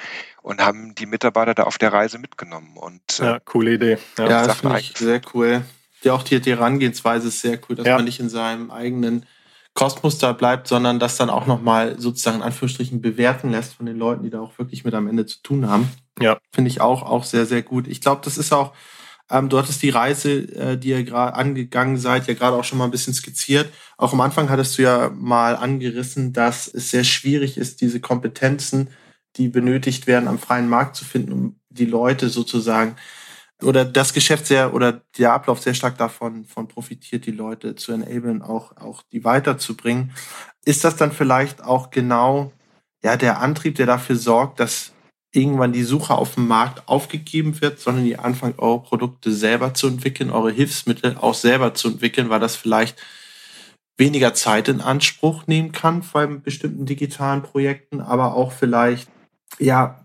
und 0.42 0.64
haben 0.64 0.94
die 0.94 1.06
Mitarbeiter 1.06 1.54
da 1.54 1.64
auf 1.64 1.78
der 1.78 1.92
Reise 1.92 2.18
mitgenommen. 2.18 2.76
Und, 2.76 3.20
äh, 3.20 3.24
ja, 3.24 3.40
coole 3.40 3.74
Idee. 3.74 3.98
Ja, 4.18 4.28
ja 4.28 4.46
das 4.46 4.60
finde 4.60 4.78
ich 4.78 4.94
sehr 4.96 5.20
cool. 5.34 5.62
die 6.02 6.10
auch 6.10 6.22
die, 6.22 6.40
die 6.40 6.50
Herangehensweise 6.50 7.28
ist 7.28 7.40
sehr 7.40 7.58
cool, 7.68 7.76
dass 7.76 7.86
ja. 7.86 7.96
man 7.96 8.04
nicht 8.04 8.20
in 8.20 8.28
seinem 8.28 8.70
eigenen 8.70 9.26
Kosmos 9.74 10.18
da 10.18 10.32
bleibt, 10.32 10.68
sondern 10.68 11.00
das 11.00 11.16
dann 11.16 11.30
auch 11.30 11.46
nochmal 11.46 11.98
sozusagen 11.98 12.36
in 12.36 12.42
Anführungsstrichen 12.42 13.02
bewerten 13.02 13.50
lässt 13.50 13.74
von 13.74 13.86
den 13.86 13.98
Leuten, 13.98 14.22
die 14.22 14.30
da 14.30 14.40
auch 14.40 14.56
wirklich 14.56 14.84
mit 14.84 14.94
am 14.94 15.08
Ende 15.08 15.26
zu 15.26 15.42
tun 15.42 15.68
haben. 15.68 15.90
Ja. 16.20 16.38
Finde 16.52 16.70
ich 16.70 16.80
auch, 16.80 17.02
auch 17.02 17.24
sehr, 17.24 17.44
sehr 17.44 17.62
gut. 17.62 17.88
Ich 17.88 18.00
glaube, 18.00 18.20
das 18.24 18.38
ist 18.38 18.52
auch, 18.52 18.72
ähm, 19.30 19.48
du 19.48 19.58
hattest 19.58 19.82
die 19.82 19.90
Reise, 19.90 20.32
äh, 20.32 20.78
die 20.78 20.88
ihr 20.90 21.04
gerade 21.04 21.34
angegangen 21.34 21.96
seid, 21.96 22.26
ja 22.26 22.34
gerade 22.34 22.56
auch 22.56 22.64
schon 22.64 22.78
mal 22.78 22.84
ein 22.84 22.90
bisschen 22.90 23.14
skizziert. 23.14 23.72
Auch 23.96 24.12
am 24.12 24.20
Anfang 24.20 24.50
hattest 24.50 24.78
du 24.78 24.82
ja 24.82 25.10
mal 25.10 25.56
angerissen, 25.56 26.32
dass 26.32 26.68
es 26.68 26.90
sehr 26.90 27.04
schwierig 27.04 27.56
ist, 27.56 27.80
diese 27.80 28.00
Kompetenzen, 28.00 28.90
die 29.36 29.48
benötigt 29.48 30.06
werden, 30.06 30.28
am 30.28 30.38
freien 30.38 30.68
Markt 30.68 30.96
zu 30.96 31.04
finden, 31.04 31.32
um 31.32 31.60
die 31.70 31.86
Leute 31.86 32.28
sozusagen 32.28 32.96
oder 33.62 33.84
das 33.84 34.12
Geschäft 34.12 34.46
sehr 34.46 34.74
oder 34.74 35.02
der 35.18 35.32
Ablauf 35.32 35.60
sehr 35.60 35.74
stark 35.74 35.96
davon 35.96 36.44
von 36.44 36.68
profitiert, 36.68 37.26
die 37.26 37.32
Leute 37.32 37.74
zu 37.76 37.92
enablen, 37.92 38.42
auch, 38.42 38.76
auch 38.76 39.02
die 39.12 39.24
weiterzubringen. 39.24 40.12
Ist 40.64 40.84
das 40.84 40.96
dann 40.96 41.12
vielleicht 41.12 41.62
auch 41.62 41.90
genau 41.90 42.52
ja, 43.02 43.16
der 43.16 43.40
Antrieb, 43.40 43.76
der 43.76 43.86
dafür 43.86 44.16
sorgt, 44.16 44.60
dass 44.60 44.93
irgendwann 45.34 45.72
die 45.72 45.82
Suche 45.82 46.14
auf 46.14 46.34
dem 46.34 46.46
Markt 46.46 46.88
aufgegeben 46.88 47.60
wird, 47.60 47.80
sondern 47.80 48.06
ihr 48.06 48.24
anfangt, 48.24 48.58
eure 48.58 48.82
Produkte 48.82 49.32
selber 49.32 49.74
zu 49.74 49.88
entwickeln, 49.88 50.30
eure 50.30 50.52
Hilfsmittel 50.52 51.16
auch 51.20 51.34
selber 51.34 51.74
zu 51.74 51.88
entwickeln, 51.88 52.30
weil 52.30 52.40
das 52.40 52.56
vielleicht 52.56 52.96
weniger 53.96 54.34
Zeit 54.34 54.68
in 54.68 54.80
Anspruch 54.80 55.46
nehmen 55.46 55.72
kann 55.72 56.04
bei 56.12 56.26
bestimmten 56.26 56.86
digitalen 56.86 57.42
Projekten, 57.42 58.00
aber 58.00 58.34
auch 58.34 58.52
vielleicht 58.52 59.08
ja 59.58 60.04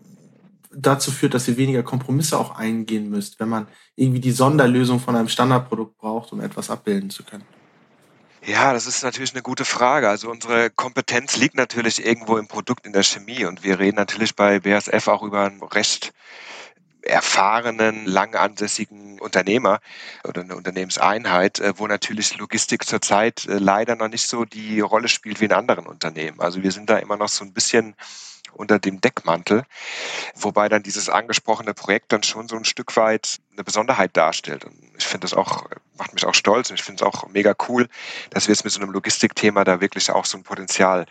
dazu 0.71 1.11
führt, 1.11 1.33
dass 1.33 1.47
ihr 1.47 1.57
weniger 1.57 1.83
Kompromisse 1.83 2.37
auch 2.37 2.55
eingehen 2.55 3.09
müsst, 3.09 3.39
wenn 3.39 3.49
man 3.49 3.67
irgendwie 3.95 4.21
die 4.21 4.31
Sonderlösung 4.31 4.99
von 4.99 5.15
einem 5.15 5.29
Standardprodukt 5.29 5.97
braucht, 5.97 6.31
um 6.31 6.41
etwas 6.41 6.69
abbilden 6.69 7.09
zu 7.09 7.23
können? 7.23 7.43
Ja, 8.45 8.73
das 8.73 8.87
ist 8.87 9.03
natürlich 9.03 9.33
eine 9.33 9.41
gute 9.41 9.65
Frage. 9.65 10.09
Also 10.09 10.29
unsere 10.29 10.69
Kompetenz 10.69 11.35
liegt 11.35 11.55
natürlich 11.55 12.05
irgendwo 12.05 12.37
im 12.37 12.47
Produkt 12.47 12.85
in 12.85 12.93
der 12.93 13.03
Chemie 13.03 13.45
und 13.45 13.63
wir 13.63 13.79
reden 13.79 13.97
natürlich 13.97 14.35
bei 14.35 14.59
BASF 14.59 15.07
auch 15.07 15.23
über 15.23 15.45
einen 15.45 15.61
recht 15.61 16.13
erfahrenen, 17.01 18.05
lang 18.05 18.35
ansässigen 18.35 19.19
Unternehmer 19.19 19.79
oder 20.27 20.41
eine 20.41 20.55
Unternehmenseinheit, 20.55 21.59
äh, 21.59 21.73
wo 21.77 21.87
natürlich 21.87 22.37
Logistik 22.37 22.85
zurzeit 22.85 23.45
äh, 23.45 23.57
leider 23.57 23.95
noch 23.95 24.09
nicht 24.09 24.27
so 24.27 24.45
die 24.45 24.79
Rolle 24.79 25.07
spielt 25.07 25.39
wie 25.41 25.45
in 25.45 25.53
anderen 25.53 25.87
Unternehmen. 25.87 26.39
Also 26.39 26.61
wir 26.61 26.71
sind 26.71 26.89
da 26.89 26.97
immer 26.97 27.17
noch 27.17 27.29
so 27.29 27.45
ein 27.45 27.53
bisschen 27.53 27.95
unter 28.53 28.79
dem 28.79 29.01
Deckmantel, 29.01 29.63
wobei 30.35 30.69
dann 30.69 30.83
dieses 30.83 31.09
angesprochene 31.09 31.73
Projekt 31.73 32.11
dann 32.11 32.23
schon 32.23 32.47
so 32.47 32.55
ein 32.55 32.65
Stück 32.65 32.95
weit 32.95 33.39
eine 33.53 33.63
Besonderheit 33.63 34.15
darstellt. 34.15 34.65
Und 34.65 34.75
ich 34.97 35.05
finde 35.05 35.25
das 35.25 35.33
auch, 35.33 35.65
macht 35.97 36.13
mich 36.13 36.25
auch 36.25 36.33
stolz 36.33 36.69
und 36.69 36.75
ich 36.79 36.83
finde 36.83 37.03
es 37.03 37.07
auch 37.07 37.27
mega 37.27 37.55
cool, 37.67 37.87
dass 38.29 38.47
wir 38.47 38.53
jetzt 38.53 38.63
mit 38.63 38.73
so 38.73 38.81
einem 38.81 38.91
Logistikthema 38.91 39.63
da 39.63 39.81
wirklich 39.81 40.11
auch 40.11 40.25
so 40.25 40.37
ein 40.37 40.43
Potenzial 40.43 41.05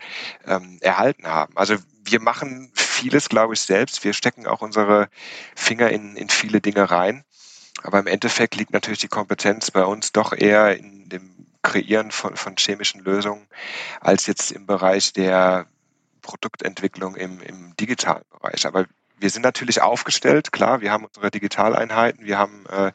ähm, 0.45 0.77
erhalten 0.81 1.27
haben. 1.27 1.55
Also 1.55 1.75
wir 2.03 2.21
machen 2.21 2.71
vieles, 2.75 3.29
glaube 3.29 3.53
ich, 3.53 3.61
selbst. 3.61 4.03
Wir 4.03 4.13
stecken 4.13 4.47
auch 4.47 4.61
unsere 4.61 5.09
Finger 5.55 5.89
in, 5.89 6.15
in 6.15 6.29
viele 6.29 6.61
Dinge 6.61 6.89
rein. 6.89 7.23
Aber 7.83 7.99
im 7.99 8.07
Endeffekt 8.07 8.55
liegt 8.55 8.73
natürlich 8.73 8.99
die 8.99 9.07
Kompetenz 9.07 9.71
bei 9.71 9.85
uns 9.85 10.11
doch 10.11 10.33
eher 10.33 10.77
in 10.77 11.07
dem 11.07 11.47
Kreieren 11.61 12.11
von, 12.11 12.35
von 12.35 12.55
chemischen 12.57 13.01
Lösungen 13.01 13.47
als 13.99 14.27
jetzt 14.27 14.51
im 14.51 14.65
Bereich 14.65 15.13
der 15.13 15.67
Produktentwicklung 16.29 17.15
im, 17.15 17.41
im 17.41 17.75
digitalen 17.75 18.23
Bereich. 18.29 18.67
Aber 18.67 18.85
wir 19.17 19.29
sind 19.31 19.41
natürlich 19.41 19.81
aufgestellt, 19.81 20.51
klar, 20.51 20.79
wir 20.81 20.91
haben 20.91 21.05
unsere 21.05 21.31
Digitaleinheiten, 21.31 22.23
wir 22.23 22.37
haben 22.37 22.65
äh, 22.67 22.91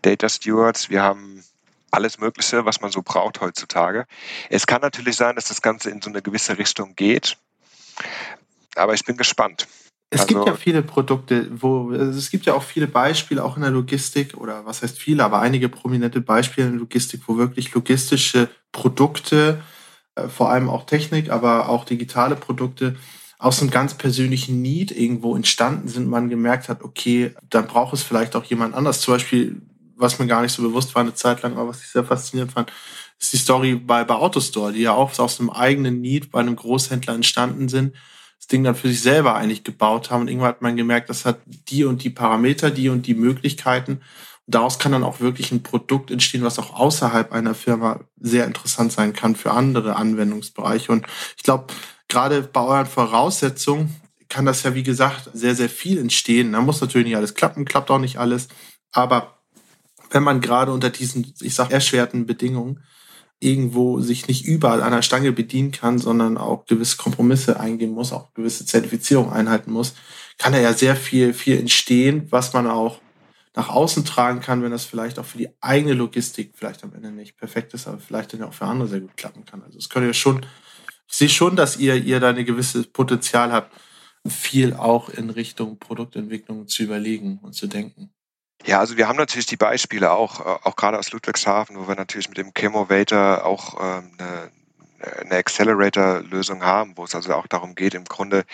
Data 0.00 0.28
Stewards, 0.28 0.88
wir 0.88 1.02
haben 1.02 1.44
alles 1.90 2.18
Mögliche, 2.18 2.64
was 2.64 2.80
man 2.80 2.90
so 2.90 3.02
braucht 3.02 3.42
heutzutage. 3.42 4.06
Es 4.48 4.66
kann 4.66 4.80
natürlich 4.80 5.16
sein, 5.16 5.36
dass 5.36 5.48
das 5.48 5.60
Ganze 5.60 5.90
in 5.90 6.00
so 6.00 6.08
eine 6.08 6.22
gewisse 6.22 6.56
Richtung 6.56 6.96
geht, 6.96 7.36
aber 8.74 8.94
ich 8.94 9.04
bin 9.04 9.18
gespannt. 9.18 9.68
Es 10.08 10.22
also, 10.22 10.34
gibt 10.34 10.46
ja 10.46 10.54
viele 10.54 10.82
Produkte, 10.82 11.48
wo 11.52 11.90
also 11.90 12.18
es 12.18 12.30
gibt 12.30 12.46
ja 12.46 12.54
auch 12.54 12.62
viele 12.62 12.86
Beispiele, 12.86 13.44
auch 13.44 13.56
in 13.56 13.62
der 13.62 13.70
Logistik, 13.70 14.34
oder 14.34 14.64
was 14.64 14.82
heißt 14.82 14.98
viele, 14.98 15.24
aber 15.24 15.40
einige 15.40 15.68
prominente 15.68 16.22
Beispiele 16.22 16.68
in 16.68 16.72
der 16.72 16.80
Logistik, 16.80 17.22
wo 17.26 17.36
wirklich 17.36 17.72
logistische 17.74 18.48
Produkte 18.72 19.62
vor 20.28 20.50
allem 20.50 20.68
auch 20.68 20.84
Technik, 20.86 21.30
aber 21.30 21.68
auch 21.68 21.84
digitale 21.84 22.36
Produkte 22.36 22.96
aus 23.38 23.60
einem 23.60 23.70
ganz 23.70 23.94
persönlichen 23.94 24.62
Need 24.62 24.92
irgendwo 24.92 25.34
entstanden 25.34 25.88
sind, 25.88 26.08
man 26.08 26.28
gemerkt 26.28 26.68
hat, 26.68 26.82
okay, 26.82 27.34
dann 27.50 27.66
braucht 27.66 27.92
es 27.92 28.02
vielleicht 28.02 28.36
auch 28.36 28.44
jemand 28.44 28.74
anders. 28.74 29.00
Zum 29.00 29.14
Beispiel, 29.14 29.60
was 29.96 30.18
mir 30.18 30.28
gar 30.28 30.42
nicht 30.42 30.52
so 30.52 30.62
bewusst 30.62 30.94
war 30.94 31.02
eine 31.02 31.14
Zeit 31.14 31.42
lang, 31.42 31.54
aber 31.54 31.68
was 31.68 31.82
ich 31.82 31.88
sehr 31.88 32.04
faszinierend 32.04 32.52
fand, 32.52 32.72
ist 33.18 33.32
die 33.32 33.38
Story 33.38 33.74
bei, 33.74 34.04
bei 34.04 34.14
Autostore, 34.14 34.72
die 34.72 34.82
ja 34.82 34.92
auch 34.92 35.18
aus 35.18 35.40
einem 35.40 35.50
eigenen 35.50 36.00
Need 36.00 36.30
bei 36.30 36.40
einem 36.40 36.54
Großhändler 36.54 37.14
entstanden 37.14 37.68
sind, 37.68 37.94
das 38.38 38.46
Ding 38.46 38.64
dann 38.64 38.74
für 38.74 38.88
sich 38.88 39.00
selber 39.00 39.34
eigentlich 39.34 39.64
gebaut 39.64 40.10
haben. 40.10 40.22
Und 40.22 40.28
irgendwann 40.28 40.50
hat 40.50 40.62
man 40.62 40.76
gemerkt, 40.76 41.10
das 41.10 41.24
hat 41.24 41.40
die 41.46 41.84
und 41.84 42.04
die 42.04 42.10
Parameter, 42.10 42.70
die 42.70 42.88
und 42.88 43.06
die 43.06 43.14
Möglichkeiten 43.14 44.02
daraus 44.46 44.78
kann 44.78 44.92
dann 44.92 45.04
auch 45.04 45.20
wirklich 45.20 45.52
ein 45.52 45.62
Produkt 45.62 46.10
entstehen, 46.10 46.42
was 46.42 46.58
auch 46.58 46.74
außerhalb 46.74 47.32
einer 47.32 47.54
Firma 47.54 48.00
sehr 48.20 48.46
interessant 48.46 48.92
sein 48.92 49.12
kann 49.12 49.36
für 49.36 49.52
andere 49.52 49.96
Anwendungsbereiche. 49.96 50.92
Und 50.92 51.06
ich 51.36 51.42
glaube, 51.42 51.66
gerade 52.08 52.42
bei 52.42 52.62
euren 52.62 52.86
Voraussetzungen 52.86 53.94
kann 54.28 54.46
das 54.46 54.62
ja, 54.62 54.74
wie 54.74 54.82
gesagt, 54.82 55.30
sehr, 55.34 55.54
sehr 55.54 55.68
viel 55.68 55.98
entstehen. 55.98 56.52
Da 56.52 56.60
muss 56.60 56.80
natürlich 56.80 57.06
nicht 57.06 57.16
alles 57.16 57.34
klappen, 57.34 57.64
klappt 57.64 57.90
auch 57.90 57.98
nicht 57.98 58.18
alles. 58.18 58.48
Aber 58.90 59.38
wenn 60.10 60.22
man 60.22 60.40
gerade 60.40 60.72
unter 60.72 60.90
diesen, 60.90 61.34
ich 61.40 61.54
sag, 61.54 61.70
erschwerten 61.70 62.26
Bedingungen 62.26 62.82
irgendwo 63.40 64.00
sich 64.00 64.28
nicht 64.28 64.46
überall 64.46 64.82
an 64.82 64.92
der 64.92 65.02
Stange 65.02 65.32
bedienen 65.32 65.72
kann, 65.72 65.98
sondern 65.98 66.38
auch 66.38 66.64
gewisse 66.66 66.96
Kompromisse 66.96 67.58
eingehen 67.58 67.92
muss, 67.92 68.12
auch 68.12 68.32
gewisse 68.34 68.64
Zertifizierung 68.64 69.32
einhalten 69.32 69.72
muss, 69.72 69.94
kann 70.38 70.52
da 70.52 70.60
ja 70.60 70.72
sehr 70.72 70.96
viel, 70.96 71.34
viel 71.34 71.58
entstehen, 71.58 72.28
was 72.30 72.52
man 72.52 72.68
auch 72.68 73.00
nach 73.54 73.68
außen 73.68 74.04
tragen 74.04 74.40
kann, 74.40 74.62
wenn 74.62 74.70
das 74.70 74.84
vielleicht 74.84 75.18
auch 75.18 75.26
für 75.26 75.38
die 75.38 75.50
eigene 75.60 75.92
Logistik 75.94 76.52
vielleicht 76.54 76.84
am 76.84 76.94
Ende 76.94 77.10
nicht 77.10 77.36
perfekt 77.36 77.74
ist, 77.74 77.86
aber 77.86 77.98
vielleicht 77.98 78.32
dann 78.32 78.42
auch 78.44 78.54
für 78.54 78.64
andere 78.64 78.88
sehr 78.88 79.00
gut 79.00 79.16
klappen 79.16 79.44
kann. 79.44 79.62
Also 79.62 79.78
es 79.78 79.88
könnte 79.88 80.08
ja 80.08 80.14
schon, 80.14 80.46
ich 81.08 81.16
sehe 81.16 81.28
schon, 81.28 81.56
dass 81.56 81.76
ihr, 81.76 81.96
ihr 81.96 82.20
da 82.20 82.30
ein 82.30 82.44
gewisses 82.44 82.86
Potenzial 82.86 83.52
habt, 83.52 83.74
viel 84.26 84.74
auch 84.74 85.08
in 85.08 85.30
Richtung 85.30 85.78
Produktentwicklung 85.78 86.68
zu 86.68 86.84
überlegen 86.84 87.38
und 87.42 87.54
zu 87.54 87.66
denken. 87.66 88.12
Ja, 88.64 88.78
also 88.78 88.96
wir 88.96 89.08
haben 89.08 89.16
natürlich 89.16 89.46
die 89.46 89.56
Beispiele 89.56 90.12
auch, 90.12 90.40
äh, 90.40 90.58
auch 90.62 90.76
gerade 90.76 90.98
aus 90.98 91.10
Ludwigshafen, 91.10 91.76
wo 91.76 91.88
wir 91.88 91.96
natürlich 91.96 92.28
mit 92.28 92.38
dem 92.38 92.52
Chemovator 92.56 93.44
auch 93.44 93.74
ähm, 93.80 94.12
eine, 94.18 94.52
eine 95.20 95.36
Accelerator-Lösung 95.36 96.62
haben, 96.62 96.96
wo 96.96 97.04
es 97.04 97.14
also 97.14 97.34
auch 97.34 97.46
darum 97.46 97.74
geht, 97.74 97.94
im 97.94 98.04
Grunde 98.04 98.44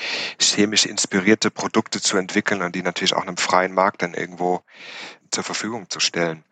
chemisch 0.41 0.87
inspirierte 0.87 1.51
Produkte 1.51 2.01
zu 2.01 2.17
entwickeln 2.17 2.63
und 2.63 2.75
die 2.75 2.83
natürlich 2.83 3.15
auch 3.15 3.23
einem 3.23 3.37
freien 3.37 3.75
Markt 3.75 4.03
dann 4.03 4.15
irgendwo 4.15 4.63
zur 5.31 5.45
Verfügung 5.45 5.91
zu 5.91 6.01
stellen. 6.01 6.45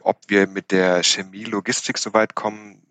Ob 0.00 0.18
wir 0.28 0.46
mit 0.46 0.72
der 0.72 1.02
Chemie-Logistik 1.02 1.98
so 1.98 2.12
weit 2.12 2.34
kommen, 2.34 2.82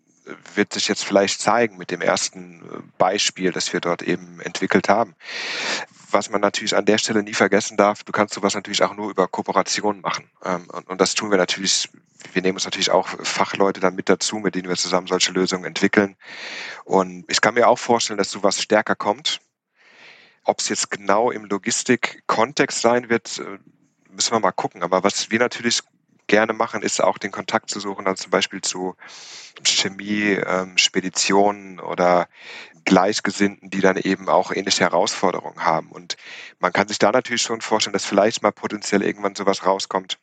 wird 0.54 0.72
sich 0.72 0.88
jetzt 0.88 1.04
vielleicht 1.04 1.40
zeigen 1.40 1.76
mit 1.76 1.90
dem 1.90 2.00
ersten 2.00 2.62
Beispiel, 2.96 3.50
das 3.52 3.72
wir 3.72 3.80
dort 3.80 4.02
eben 4.02 4.40
entwickelt 4.40 4.88
haben 4.88 5.14
was 6.12 6.30
man 6.30 6.40
natürlich 6.40 6.76
an 6.76 6.84
der 6.84 6.98
Stelle 6.98 7.22
nie 7.22 7.34
vergessen 7.34 7.76
darf, 7.76 8.04
du 8.04 8.12
kannst 8.12 8.34
sowas 8.34 8.54
natürlich 8.54 8.82
auch 8.82 8.94
nur 8.94 9.10
über 9.10 9.28
Kooperation 9.28 10.00
machen. 10.00 10.30
Ähm, 10.44 10.68
und, 10.72 10.88
und 10.88 11.00
das 11.00 11.14
tun 11.14 11.30
wir 11.30 11.38
natürlich, 11.38 11.88
wir 12.32 12.42
nehmen 12.42 12.56
uns 12.56 12.64
natürlich 12.64 12.90
auch 12.90 13.08
Fachleute 13.22 13.80
dann 13.80 13.94
mit 13.94 14.08
dazu, 14.08 14.36
mit 14.36 14.54
denen 14.54 14.68
wir 14.68 14.76
zusammen 14.76 15.06
solche 15.06 15.32
Lösungen 15.32 15.64
entwickeln. 15.64 16.16
Und 16.84 17.24
ich 17.28 17.40
kann 17.40 17.54
mir 17.54 17.68
auch 17.68 17.78
vorstellen, 17.78 18.18
dass 18.18 18.30
sowas 18.30 18.60
stärker 18.60 18.94
kommt. 18.94 19.40
Ob 20.44 20.60
es 20.60 20.68
jetzt 20.68 20.90
genau 20.90 21.30
im 21.30 21.44
Logistik-Kontext 21.44 22.80
sein 22.80 23.08
wird, 23.08 23.38
äh, 23.38 23.58
müssen 24.10 24.32
wir 24.32 24.40
mal 24.40 24.52
gucken. 24.52 24.82
Aber 24.82 25.04
was 25.04 25.30
wir 25.30 25.38
natürlich 25.38 25.82
gerne 26.26 26.52
machen, 26.52 26.82
ist 26.82 27.02
auch 27.02 27.18
den 27.18 27.30
Kontakt 27.30 27.70
zu 27.70 27.80
suchen, 27.80 28.04
dann 28.04 28.16
zum 28.16 28.30
Beispiel 28.30 28.60
zu 28.60 28.94
Chemie, 29.64 30.38
ähm, 30.46 30.78
Speditionen 30.78 31.80
oder 31.80 32.28
Gleichgesinnten, 32.84 33.70
die 33.70 33.80
dann 33.80 33.96
eben 33.96 34.28
auch 34.28 34.52
ähnliche 34.52 34.84
Herausforderungen 34.84 35.64
haben. 35.64 35.90
Und 35.90 36.16
man 36.58 36.72
kann 36.72 36.88
sich 36.88 36.98
da 36.98 37.12
natürlich 37.12 37.42
schon 37.42 37.60
vorstellen, 37.60 37.92
dass 37.92 38.04
vielleicht 38.04 38.42
mal 38.42 38.52
potenziell 38.52 39.02
irgendwann 39.02 39.34
sowas 39.34 39.64
rauskommt, 39.64 40.18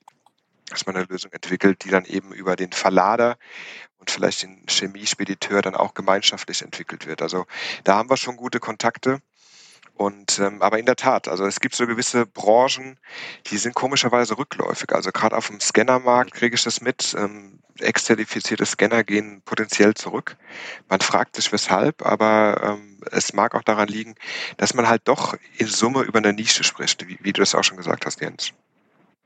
dass 0.69 0.85
man 0.85 0.95
eine 0.95 1.05
Lösung 1.05 1.31
entwickelt, 1.31 1.83
die 1.83 1.89
dann 1.89 2.05
eben 2.05 2.33
über 2.33 2.55
den 2.55 2.71
Verlader 2.71 3.37
und 3.97 4.11
vielleicht 4.11 4.43
den 4.43 4.65
Chemiespediteur 4.67 5.61
dann 5.61 5.75
auch 5.75 5.93
gemeinschaftlich 5.93 6.61
entwickelt 6.61 7.05
wird. 7.05 7.21
Also 7.21 7.45
da 7.83 7.97
haben 7.97 8.09
wir 8.09 8.17
schon 8.17 8.37
gute 8.37 8.59
Kontakte. 8.59 9.21
Und 9.99 10.39
ähm, 10.39 10.61
aber 10.61 10.79
in 10.79 10.85
der 10.85 10.95
Tat, 10.95 11.27
also 11.27 11.45
es 11.45 11.59
gibt 11.59 11.75
so 11.75 11.85
gewisse 11.85 12.25
Branchen, 12.25 12.97
die 13.47 13.57
sind 13.57 13.75
komischerweise 13.75 14.37
rückläufig. 14.37 14.93
Also 14.93 15.11
gerade 15.11 15.35
auf 15.35 15.47
dem 15.47 15.59
Scannermarkt 15.59 16.31
kriege 16.31 16.55
ich 16.55 16.63
das 16.63 16.79
mit. 16.79 17.13
Ähm, 17.19 17.59
exzertifizierte 17.79 18.65
Scanner 18.65 19.03
gehen 19.03 19.41
potenziell 19.43 19.95
zurück. 19.95 20.37
Man 20.87 21.01
fragt 21.01 21.35
sich 21.35 21.51
weshalb, 21.51 22.05
aber 22.05 22.77
ähm, 22.79 23.01
es 23.11 23.33
mag 23.33 23.55
auch 23.55 23.63
daran 23.63 23.89
liegen, 23.89 24.15
dass 24.55 24.73
man 24.73 24.87
halt 24.87 25.01
doch 25.03 25.35
in 25.57 25.67
Summe 25.67 26.03
über 26.03 26.19
eine 26.19 26.31
Nische 26.31 26.63
spricht, 26.63 27.05
wie, 27.09 27.17
wie 27.21 27.33
du 27.33 27.41
das 27.41 27.53
auch 27.53 27.65
schon 27.65 27.75
gesagt 27.75 28.05
hast, 28.05 28.21
Jens. 28.21 28.53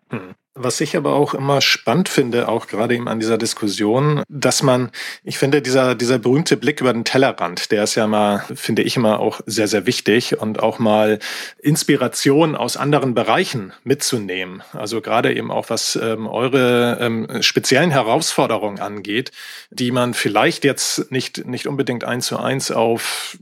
Hm. 0.10 0.34
Was 0.56 0.82
ich 0.82 0.95
aber 0.95 1.14
auch 1.14 1.34
immer 1.34 1.62
spannend 1.62 2.10
finde, 2.10 2.47
auch 2.47 2.68
gerade 2.68 2.93
eben 2.93 3.08
an 3.08 3.20
dieser 3.20 3.39
Diskussion, 3.39 4.22
dass 4.30 4.62
man, 4.62 4.91
ich 5.24 5.39
finde, 5.39 5.64
dieser, 5.64 5.95
dieser 5.95 6.20
berühmte 6.20 6.58
Blick 6.58 6.80
über 6.80 6.93
den 6.93 7.06
Tellerrand, 7.06 7.72
der 7.72 7.84
ist 7.84 7.95
ja 7.95 8.06
mal, 8.06 8.45
finde 8.54 8.84
ich 8.84 8.95
immer 8.95 9.20
auch 9.20 9.41
sehr, 9.47 9.68
sehr 9.68 9.88
wichtig 9.88 10.39
und 10.39 10.62
auch 10.62 10.78
mal 10.78 11.18
Inspiration 11.58 12.56
aus 12.56 12.78
anderen 12.78 13.16
Bereichen 13.16 13.74
mitzunehmen. 13.84 14.62
Also 14.74 15.01
gerade 15.01 15.34
eben 15.34 15.49
auch 15.49 15.72
was 15.72 15.95
ähm, 15.95 16.28
eure 16.28 16.99
ähm, 17.01 17.41
speziellen 17.41 17.89
Herausforderungen 17.89 18.80
angeht, 18.80 19.32
die 19.72 19.89
man 19.89 20.14
vielleicht 20.14 20.64
jetzt 20.66 21.12
nicht, 21.12 21.47
nicht 21.47 21.66
unbedingt 21.66 22.04
eins 22.04 22.28
zu 22.28 22.38
eins 22.38 22.70
auf 22.70 23.39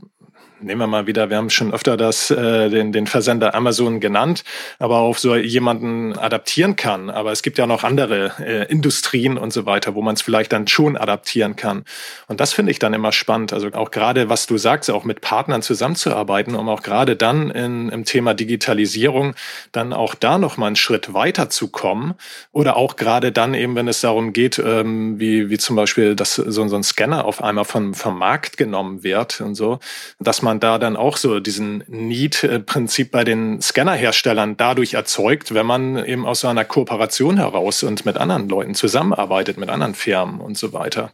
nehmen 0.62 0.80
wir 0.80 0.86
mal 0.86 1.06
wieder, 1.06 1.30
wir 1.30 1.36
haben 1.36 1.50
schon 1.50 1.72
öfter 1.72 1.96
das, 1.96 2.30
äh, 2.30 2.70
den, 2.70 2.92
den 2.92 3.06
Versender 3.06 3.54
Amazon 3.54 4.00
genannt, 4.00 4.44
aber 4.78 4.98
auf 4.98 5.18
so 5.18 5.36
jemanden 5.36 6.16
adaptieren 6.16 6.76
kann. 6.76 7.10
Aber 7.10 7.32
es 7.32 7.42
gibt 7.42 7.58
ja 7.58 7.66
noch 7.66 7.84
andere 7.84 8.32
äh, 8.38 8.70
Industrien 8.70 9.38
und 9.38 9.52
so 9.52 9.66
weiter, 9.66 9.94
wo 9.94 10.02
man 10.02 10.14
es 10.14 10.22
vielleicht 10.22 10.52
dann 10.52 10.66
schon 10.68 10.96
adaptieren 10.96 11.56
kann. 11.56 11.84
Und 12.28 12.40
das 12.40 12.52
finde 12.52 12.70
ich 12.70 12.78
dann 12.78 12.94
immer 12.94 13.12
spannend. 13.12 13.52
Also 13.52 13.68
auch 13.72 13.90
gerade, 13.90 14.28
was 14.28 14.46
du 14.46 14.58
sagst, 14.58 14.90
auch 14.90 15.04
mit 15.04 15.20
Partnern 15.20 15.62
zusammenzuarbeiten, 15.62 16.54
um 16.54 16.68
auch 16.68 16.82
gerade 16.82 17.16
dann 17.16 17.50
in, 17.50 17.88
im 17.88 18.04
Thema 18.04 18.34
Digitalisierung 18.34 19.34
dann 19.72 19.92
auch 19.92 20.14
da 20.14 20.38
noch 20.38 20.56
mal 20.56 20.68
einen 20.68 20.76
Schritt 20.76 21.14
weiter 21.14 21.50
zu 21.50 21.68
kommen. 21.68 22.14
Oder 22.52 22.76
auch 22.76 22.96
gerade 22.96 23.32
dann 23.32 23.54
eben, 23.54 23.74
wenn 23.74 23.88
es 23.88 24.00
darum 24.00 24.32
geht, 24.32 24.58
ähm, 24.58 25.18
wie, 25.18 25.50
wie 25.50 25.58
zum 25.58 25.76
Beispiel, 25.76 26.14
dass 26.14 26.36
so, 26.36 26.68
so 26.68 26.76
ein 26.76 26.82
Scanner 26.82 27.24
auf 27.24 27.42
einmal 27.42 27.64
vom, 27.64 27.94
vom 27.94 28.18
Markt 28.18 28.56
genommen 28.56 29.02
wird 29.02 29.40
und 29.40 29.54
so, 29.54 29.78
dass 30.18 30.42
man 30.42 30.51
man 30.52 30.60
da 30.60 30.78
dann 30.78 30.96
auch 30.96 31.16
so 31.16 31.40
diesen 31.40 31.82
Need-Prinzip 31.86 33.10
bei 33.10 33.24
den 33.24 33.62
Scannerherstellern 33.62 34.58
dadurch 34.58 34.92
erzeugt, 34.92 35.54
wenn 35.54 35.64
man 35.64 36.04
eben 36.04 36.26
aus 36.26 36.40
so 36.40 36.48
einer 36.48 36.66
Kooperation 36.66 37.38
heraus 37.38 37.82
und 37.82 38.04
mit 38.04 38.18
anderen 38.18 38.50
Leuten 38.50 38.74
zusammenarbeitet, 38.74 39.56
mit 39.56 39.70
anderen 39.70 39.94
Firmen 39.94 40.40
und 40.40 40.58
so 40.58 40.74
weiter. 40.74 41.12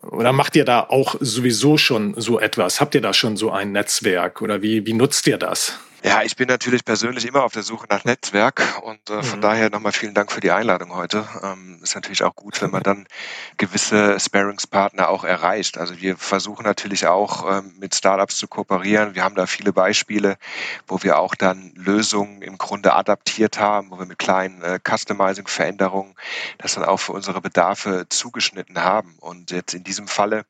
Oder 0.00 0.32
macht 0.32 0.56
ihr 0.56 0.64
da 0.64 0.80
auch 0.80 1.16
sowieso 1.20 1.76
schon 1.76 2.14
so 2.16 2.40
etwas? 2.40 2.80
Habt 2.80 2.94
ihr 2.94 3.02
da 3.02 3.12
schon 3.12 3.36
so 3.36 3.50
ein 3.50 3.72
Netzwerk 3.72 4.40
oder 4.40 4.62
wie, 4.62 4.86
wie 4.86 4.94
nutzt 4.94 5.26
ihr 5.26 5.36
das? 5.36 5.78
Ja, 6.04 6.22
ich 6.22 6.36
bin 6.36 6.46
natürlich 6.46 6.84
persönlich 6.84 7.26
immer 7.26 7.42
auf 7.42 7.52
der 7.52 7.64
Suche 7.64 7.86
nach 7.90 8.04
Netzwerk 8.04 8.62
und 8.82 9.10
äh, 9.10 9.20
von 9.24 9.40
mhm. 9.40 9.42
daher 9.42 9.68
nochmal 9.70 9.90
vielen 9.90 10.14
Dank 10.14 10.30
für 10.30 10.40
die 10.40 10.52
Einladung 10.52 10.94
heute. 10.94 11.28
Ähm, 11.42 11.80
ist 11.82 11.96
natürlich 11.96 12.22
auch 12.22 12.36
gut, 12.36 12.62
wenn 12.62 12.70
man 12.70 12.84
dann 12.84 13.08
gewisse 13.56 14.18
Sparingspartner 14.20 15.08
auch 15.08 15.24
erreicht. 15.24 15.76
Also 15.76 16.00
wir 16.00 16.16
versuchen 16.16 16.62
natürlich 16.62 17.08
auch 17.08 17.50
ähm, 17.50 17.74
mit 17.80 17.96
Startups 17.96 18.36
zu 18.36 18.46
kooperieren. 18.46 19.16
Wir 19.16 19.24
haben 19.24 19.34
da 19.34 19.46
viele 19.46 19.72
Beispiele, 19.72 20.38
wo 20.86 21.02
wir 21.02 21.18
auch 21.18 21.34
dann 21.34 21.72
Lösungen 21.74 22.42
im 22.42 22.58
Grunde 22.58 22.92
adaptiert 22.92 23.58
haben, 23.58 23.90
wo 23.90 23.98
wir 23.98 24.06
mit 24.06 24.20
kleinen 24.20 24.62
äh, 24.62 24.78
Customizing-Veränderungen 24.78 26.14
das 26.58 26.74
dann 26.74 26.84
auch 26.84 26.98
für 26.98 27.12
unsere 27.12 27.40
Bedarfe 27.40 28.06
zugeschnitten 28.08 28.84
haben. 28.84 29.16
Und 29.18 29.50
jetzt 29.50 29.74
in 29.74 29.82
diesem 29.82 30.06
Falle 30.06 30.44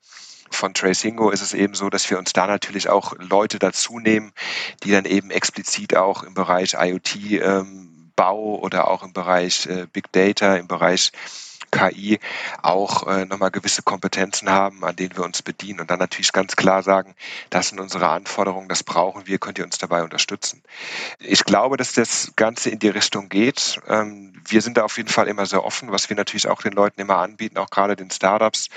von 0.51 0.73
Tracingo 0.73 1.29
ist 1.29 1.41
es 1.41 1.53
eben 1.53 1.73
so, 1.73 1.89
dass 1.89 2.09
wir 2.09 2.17
uns 2.17 2.33
da 2.33 2.47
natürlich 2.47 2.89
auch 2.89 3.13
Leute 3.17 3.59
dazu 3.59 3.99
nehmen, 3.99 4.31
die 4.83 4.91
dann 4.91 5.05
eben 5.05 5.31
explizit 5.31 5.95
auch 5.95 6.23
im 6.23 6.33
Bereich 6.33 6.75
IoT 6.79 7.15
ähm, 7.41 8.11
Bau 8.15 8.59
oder 8.59 8.89
auch 8.89 9.03
im 9.03 9.13
Bereich 9.13 9.65
äh, 9.67 9.87
Big 9.91 10.11
Data, 10.11 10.55
im 10.55 10.67
Bereich 10.67 11.11
KI 11.71 12.19
auch 12.61 13.07
äh, 13.07 13.25
nochmal 13.25 13.51
gewisse 13.51 13.81
Kompetenzen 13.81 14.49
haben, 14.49 14.83
an 14.83 14.95
denen 14.95 15.15
wir 15.15 15.23
uns 15.23 15.41
bedienen 15.41 15.79
und 15.79 15.89
dann 15.89 15.99
natürlich 15.99 16.31
ganz 16.31 16.55
klar 16.55 16.83
sagen, 16.83 17.15
das 17.49 17.69
sind 17.69 17.79
unsere 17.79 18.07
Anforderungen, 18.07 18.67
das 18.67 18.83
brauchen 18.83 19.27
wir, 19.27 19.37
könnt 19.37 19.57
ihr 19.59 19.65
uns 19.65 19.77
dabei 19.77 20.03
unterstützen. 20.03 20.61
Ich 21.19 21.43
glaube, 21.45 21.77
dass 21.77 21.93
das 21.93 22.33
Ganze 22.35 22.69
in 22.69 22.79
die 22.79 22.89
Richtung 22.89 23.29
geht. 23.29 23.79
Ähm, 23.87 24.33
wir 24.47 24.61
sind 24.61 24.77
da 24.77 24.83
auf 24.83 24.97
jeden 24.97 25.09
Fall 25.09 25.27
immer 25.27 25.45
sehr 25.45 25.63
offen, 25.63 25.91
was 25.91 26.09
wir 26.09 26.17
natürlich 26.17 26.47
auch 26.47 26.61
den 26.61 26.73
Leuten 26.73 27.01
immer 27.01 27.17
anbieten, 27.17 27.57
auch 27.57 27.69
gerade 27.69 27.95
den 27.95 28.11
Startups 28.11 28.69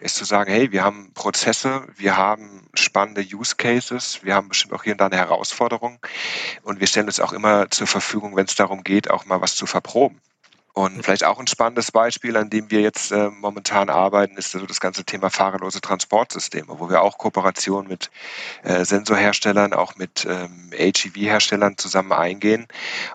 ist 0.00 0.16
zu 0.16 0.24
sagen, 0.24 0.50
hey, 0.50 0.72
wir 0.72 0.82
haben 0.82 1.12
Prozesse, 1.14 1.86
wir 1.96 2.16
haben 2.16 2.68
spannende 2.74 3.22
Use 3.22 3.56
Cases, 3.56 4.20
wir 4.22 4.34
haben 4.34 4.48
bestimmt 4.48 4.72
auch 4.72 4.82
hier 4.82 4.92
und 4.92 5.00
da 5.00 5.06
eine 5.06 5.16
Herausforderung 5.16 5.98
und 6.62 6.80
wir 6.80 6.86
stellen 6.86 7.06
uns 7.06 7.20
auch 7.20 7.32
immer 7.32 7.70
zur 7.70 7.86
Verfügung, 7.86 8.36
wenn 8.36 8.46
es 8.46 8.54
darum 8.54 8.82
geht, 8.82 9.10
auch 9.10 9.26
mal 9.26 9.40
was 9.40 9.56
zu 9.56 9.66
verproben. 9.66 10.20
Und 10.72 11.02
vielleicht 11.02 11.24
auch 11.24 11.40
ein 11.40 11.48
spannendes 11.48 11.90
Beispiel, 11.90 12.36
an 12.36 12.48
dem 12.48 12.70
wir 12.70 12.80
jetzt 12.80 13.10
äh, 13.10 13.28
momentan 13.28 13.90
arbeiten, 13.90 14.36
ist 14.36 14.54
also 14.54 14.66
das 14.66 14.80
ganze 14.80 15.04
Thema 15.04 15.28
fahrerlose 15.28 15.80
Transportsysteme, 15.80 16.68
wo 16.68 16.88
wir 16.88 17.02
auch 17.02 17.18
Kooperationen 17.18 17.88
mit 17.88 18.10
äh, 18.62 18.84
Sensorherstellern, 18.84 19.72
auch 19.72 19.96
mit 19.96 20.26
ähm, 20.30 20.70
HEV-Herstellern 20.72 21.76
zusammen 21.76 22.12
eingehen 22.12 22.68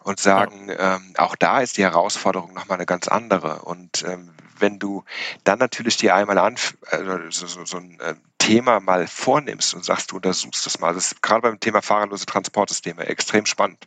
und 0.04 0.20
sagen, 0.20 0.68
ja. 0.68 0.98
ähm, 0.98 1.14
auch 1.18 1.36
da 1.36 1.62
ist 1.62 1.78
die 1.78 1.84
Herausforderung 1.84 2.54
nochmal 2.54 2.78
eine 2.78 2.86
ganz 2.86 3.08
andere. 3.08 3.62
Und 3.62 4.04
ähm, 4.06 4.32
wenn 4.60 4.80
du 4.80 5.04
dann 5.44 5.60
natürlich 5.60 5.98
dir 5.98 6.16
einmal 6.16 6.38
an, 6.38 6.56
also 6.90 7.20
so, 7.30 7.48
so, 7.48 7.66
so 7.66 7.78
ein 7.78 8.00
äh, 8.00 8.16
Thema 8.38 8.80
mal 8.80 9.08
vornimmst 9.08 9.74
und 9.74 9.84
sagst, 9.84 10.12
du 10.12 10.18
untersuchst 10.18 10.66
das 10.66 10.80
mal, 10.80 10.94
das 10.94 11.12
ist 11.12 11.22
gerade 11.22 11.42
beim 11.42 11.60
Thema 11.60 11.82
fahrerlose 11.82 12.26
Transportsysteme 12.26 13.06
extrem 13.06 13.46
spannend 13.46 13.86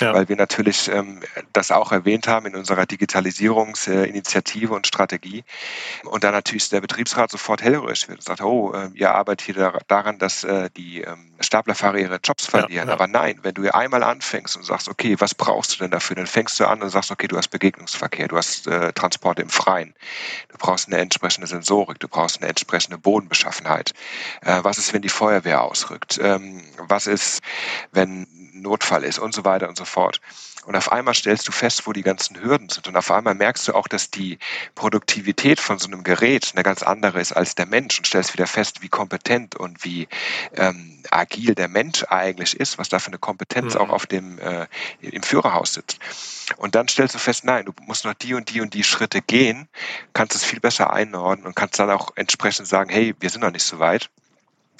ja. 0.00 0.14
weil 0.14 0.28
wir 0.28 0.36
natürlich 0.36 0.88
ähm, 0.88 1.20
das 1.52 1.70
auch 1.70 1.92
erwähnt 1.92 2.28
haben 2.28 2.46
in 2.46 2.56
unserer 2.56 2.86
Digitalisierungsinitiative 2.86 4.74
und 4.74 4.86
Strategie. 4.86 5.44
Und 6.04 6.24
dann 6.24 6.32
natürlich 6.32 6.68
der 6.68 6.80
Betriebsrat 6.80 7.30
sofort 7.30 7.62
hellhörig 7.62 8.08
wird 8.08 8.18
und 8.18 8.24
sagt, 8.24 8.42
oh, 8.42 8.72
äh, 8.72 8.90
ihr 8.94 9.14
arbeitet 9.14 9.46
hier 9.46 9.78
daran, 9.88 10.18
dass 10.18 10.44
äh, 10.44 10.70
die 10.76 11.02
ähm, 11.02 11.32
Staplerfahrer 11.40 11.98
ihre 11.98 12.18
Jobs 12.22 12.46
verlieren. 12.46 12.72
Ja, 12.72 12.84
ja. 12.86 12.92
Aber 12.92 13.06
nein, 13.06 13.38
wenn 13.42 13.54
du 13.54 13.72
einmal 13.74 14.02
anfängst 14.02 14.56
und 14.56 14.64
sagst, 14.64 14.88
okay, 14.88 15.16
was 15.18 15.34
brauchst 15.34 15.74
du 15.74 15.78
denn 15.78 15.90
dafür? 15.90 16.16
Dann 16.16 16.26
fängst 16.26 16.58
du 16.60 16.66
an 16.66 16.82
und 16.82 16.90
sagst, 16.90 17.10
okay, 17.10 17.28
du 17.28 17.36
hast 17.36 17.48
Begegnungsverkehr, 17.48 18.28
du 18.28 18.36
hast 18.36 18.66
äh, 18.66 18.92
Transporte 18.92 19.42
im 19.42 19.50
Freien, 19.50 19.94
du 20.48 20.58
brauchst 20.58 20.88
eine 20.88 20.98
entsprechende 20.98 21.46
Sensorik, 21.46 21.98
du 22.00 22.08
brauchst 22.08 22.40
eine 22.40 22.48
entsprechende 22.48 22.98
Bodenbeschaffenheit. 22.98 23.92
Äh, 24.42 24.60
was 24.62 24.78
ist, 24.78 24.92
wenn 24.92 25.02
die 25.02 25.08
Feuerwehr 25.08 25.62
ausrückt? 25.62 26.18
Ähm, 26.22 26.62
was 26.78 27.06
ist, 27.06 27.40
wenn 27.92 28.26
Notfall 28.52 29.04
ist 29.04 29.18
und 29.18 29.34
so 29.34 29.44
weiter 29.44 29.68
und 29.68 29.76
so 29.76 29.84
fort. 29.86 30.20
Und 30.66 30.74
auf 30.74 30.90
einmal 30.90 31.14
stellst 31.14 31.46
du 31.46 31.52
fest, 31.52 31.86
wo 31.86 31.92
die 31.92 32.02
ganzen 32.02 32.42
Hürden 32.42 32.68
sind. 32.68 32.88
Und 32.88 32.96
auf 32.96 33.12
einmal 33.12 33.34
merkst 33.34 33.68
du 33.68 33.72
auch, 33.72 33.86
dass 33.86 34.10
die 34.10 34.38
Produktivität 34.74 35.60
von 35.60 35.78
so 35.78 35.86
einem 35.86 36.02
Gerät 36.02 36.50
eine 36.54 36.64
ganz 36.64 36.82
andere 36.82 37.20
ist 37.20 37.32
als 37.32 37.54
der 37.54 37.66
Mensch 37.66 37.98
und 37.98 38.06
stellst 38.06 38.32
wieder 38.32 38.48
fest, 38.48 38.82
wie 38.82 38.88
kompetent 38.88 39.54
und 39.54 39.84
wie 39.84 40.08
ähm, 40.56 41.04
agil 41.12 41.54
der 41.54 41.68
Mensch 41.68 42.02
eigentlich 42.08 42.58
ist, 42.58 42.78
was 42.78 42.88
da 42.88 42.98
für 42.98 43.08
eine 43.08 43.18
Kompetenz 43.18 43.74
mhm. 43.74 43.80
auch 43.80 43.90
auf 43.90 44.06
dem, 44.06 44.40
äh, 44.40 44.66
im 45.02 45.22
Führerhaus 45.22 45.74
sitzt. 45.74 46.00
Und 46.56 46.74
dann 46.74 46.88
stellst 46.88 47.14
du 47.14 47.20
fest, 47.20 47.44
nein, 47.44 47.64
du 47.64 47.72
musst 47.82 48.04
noch 48.04 48.14
die 48.14 48.34
und 48.34 48.52
die 48.52 48.60
und 48.60 48.74
die 48.74 48.82
Schritte 48.82 49.22
gehen, 49.22 49.68
kannst 50.14 50.34
es 50.34 50.44
viel 50.44 50.58
besser 50.58 50.92
einordnen 50.92 51.46
und 51.46 51.54
kannst 51.54 51.78
dann 51.78 51.90
auch 51.90 52.10
entsprechend 52.16 52.66
sagen, 52.66 52.90
hey, 52.90 53.14
wir 53.20 53.30
sind 53.30 53.42
noch 53.42 53.52
nicht 53.52 53.64
so 53.64 53.78
weit 53.78 54.10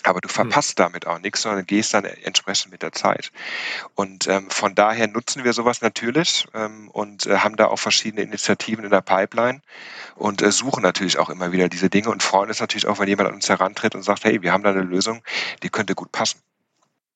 aber 0.06 0.20
du 0.20 0.28
hm. 0.28 0.34
verpasst 0.34 0.78
damit 0.78 1.06
auch 1.06 1.18
nichts, 1.18 1.42
sondern 1.42 1.66
gehst 1.66 1.94
dann 1.94 2.04
entsprechend 2.04 2.72
mit 2.72 2.82
der 2.82 2.92
Zeit. 2.92 3.32
Und 3.94 4.26
ähm, 4.28 4.50
von 4.50 4.74
daher 4.74 5.08
nutzen 5.08 5.44
wir 5.44 5.52
sowas 5.52 5.82
natürlich 5.82 6.46
ähm, 6.54 6.88
und 6.90 7.26
äh, 7.26 7.38
haben 7.38 7.56
da 7.56 7.66
auch 7.66 7.78
verschiedene 7.78 8.22
Initiativen 8.22 8.84
in 8.84 8.90
der 8.90 9.00
Pipeline 9.00 9.60
und 10.14 10.42
äh, 10.42 10.52
suchen 10.52 10.82
natürlich 10.82 11.18
auch 11.18 11.30
immer 11.30 11.52
wieder 11.52 11.68
diese 11.68 11.90
Dinge 11.90 12.10
und 12.10 12.22
freuen 12.22 12.48
uns 12.48 12.60
natürlich 12.60 12.86
auch, 12.86 12.98
wenn 12.98 13.08
jemand 13.08 13.28
an 13.28 13.34
uns 13.34 13.48
herantritt 13.48 13.94
und 13.94 14.02
sagt, 14.02 14.24
hey, 14.24 14.42
wir 14.42 14.52
haben 14.52 14.62
da 14.62 14.70
eine 14.70 14.82
Lösung, 14.82 15.22
die 15.62 15.68
könnte 15.68 15.94
gut 15.94 16.12
passen. 16.12 16.40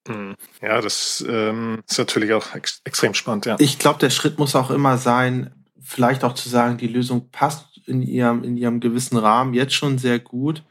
Hm. 0.08 0.36
Ja, 0.62 0.80
das 0.80 1.24
ähm, 1.28 1.82
ist 1.88 1.98
natürlich 1.98 2.32
auch 2.32 2.54
ex 2.54 2.80
extrem 2.84 3.14
spannend, 3.14 3.46
ja. 3.46 3.56
Ich 3.58 3.78
glaube, 3.78 3.98
der 3.98 4.10
Schritt 4.10 4.38
muss 4.38 4.56
auch 4.56 4.70
immer 4.70 4.96
sein, 4.96 5.52
vielleicht 5.82 6.24
auch 6.24 6.34
zu 6.34 6.48
sagen, 6.48 6.78
die 6.78 6.86
Lösung 6.86 7.30
passt 7.30 7.66
in 7.86 8.02
ihrem, 8.02 8.42
in 8.44 8.56
ihrem 8.56 8.80
gewissen 8.80 9.18
Rahmen 9.18 9.52
jetzt 9.52 9.74
schon 9.74 9.98
sehr 9.98 10.18
gut 10.18 10.62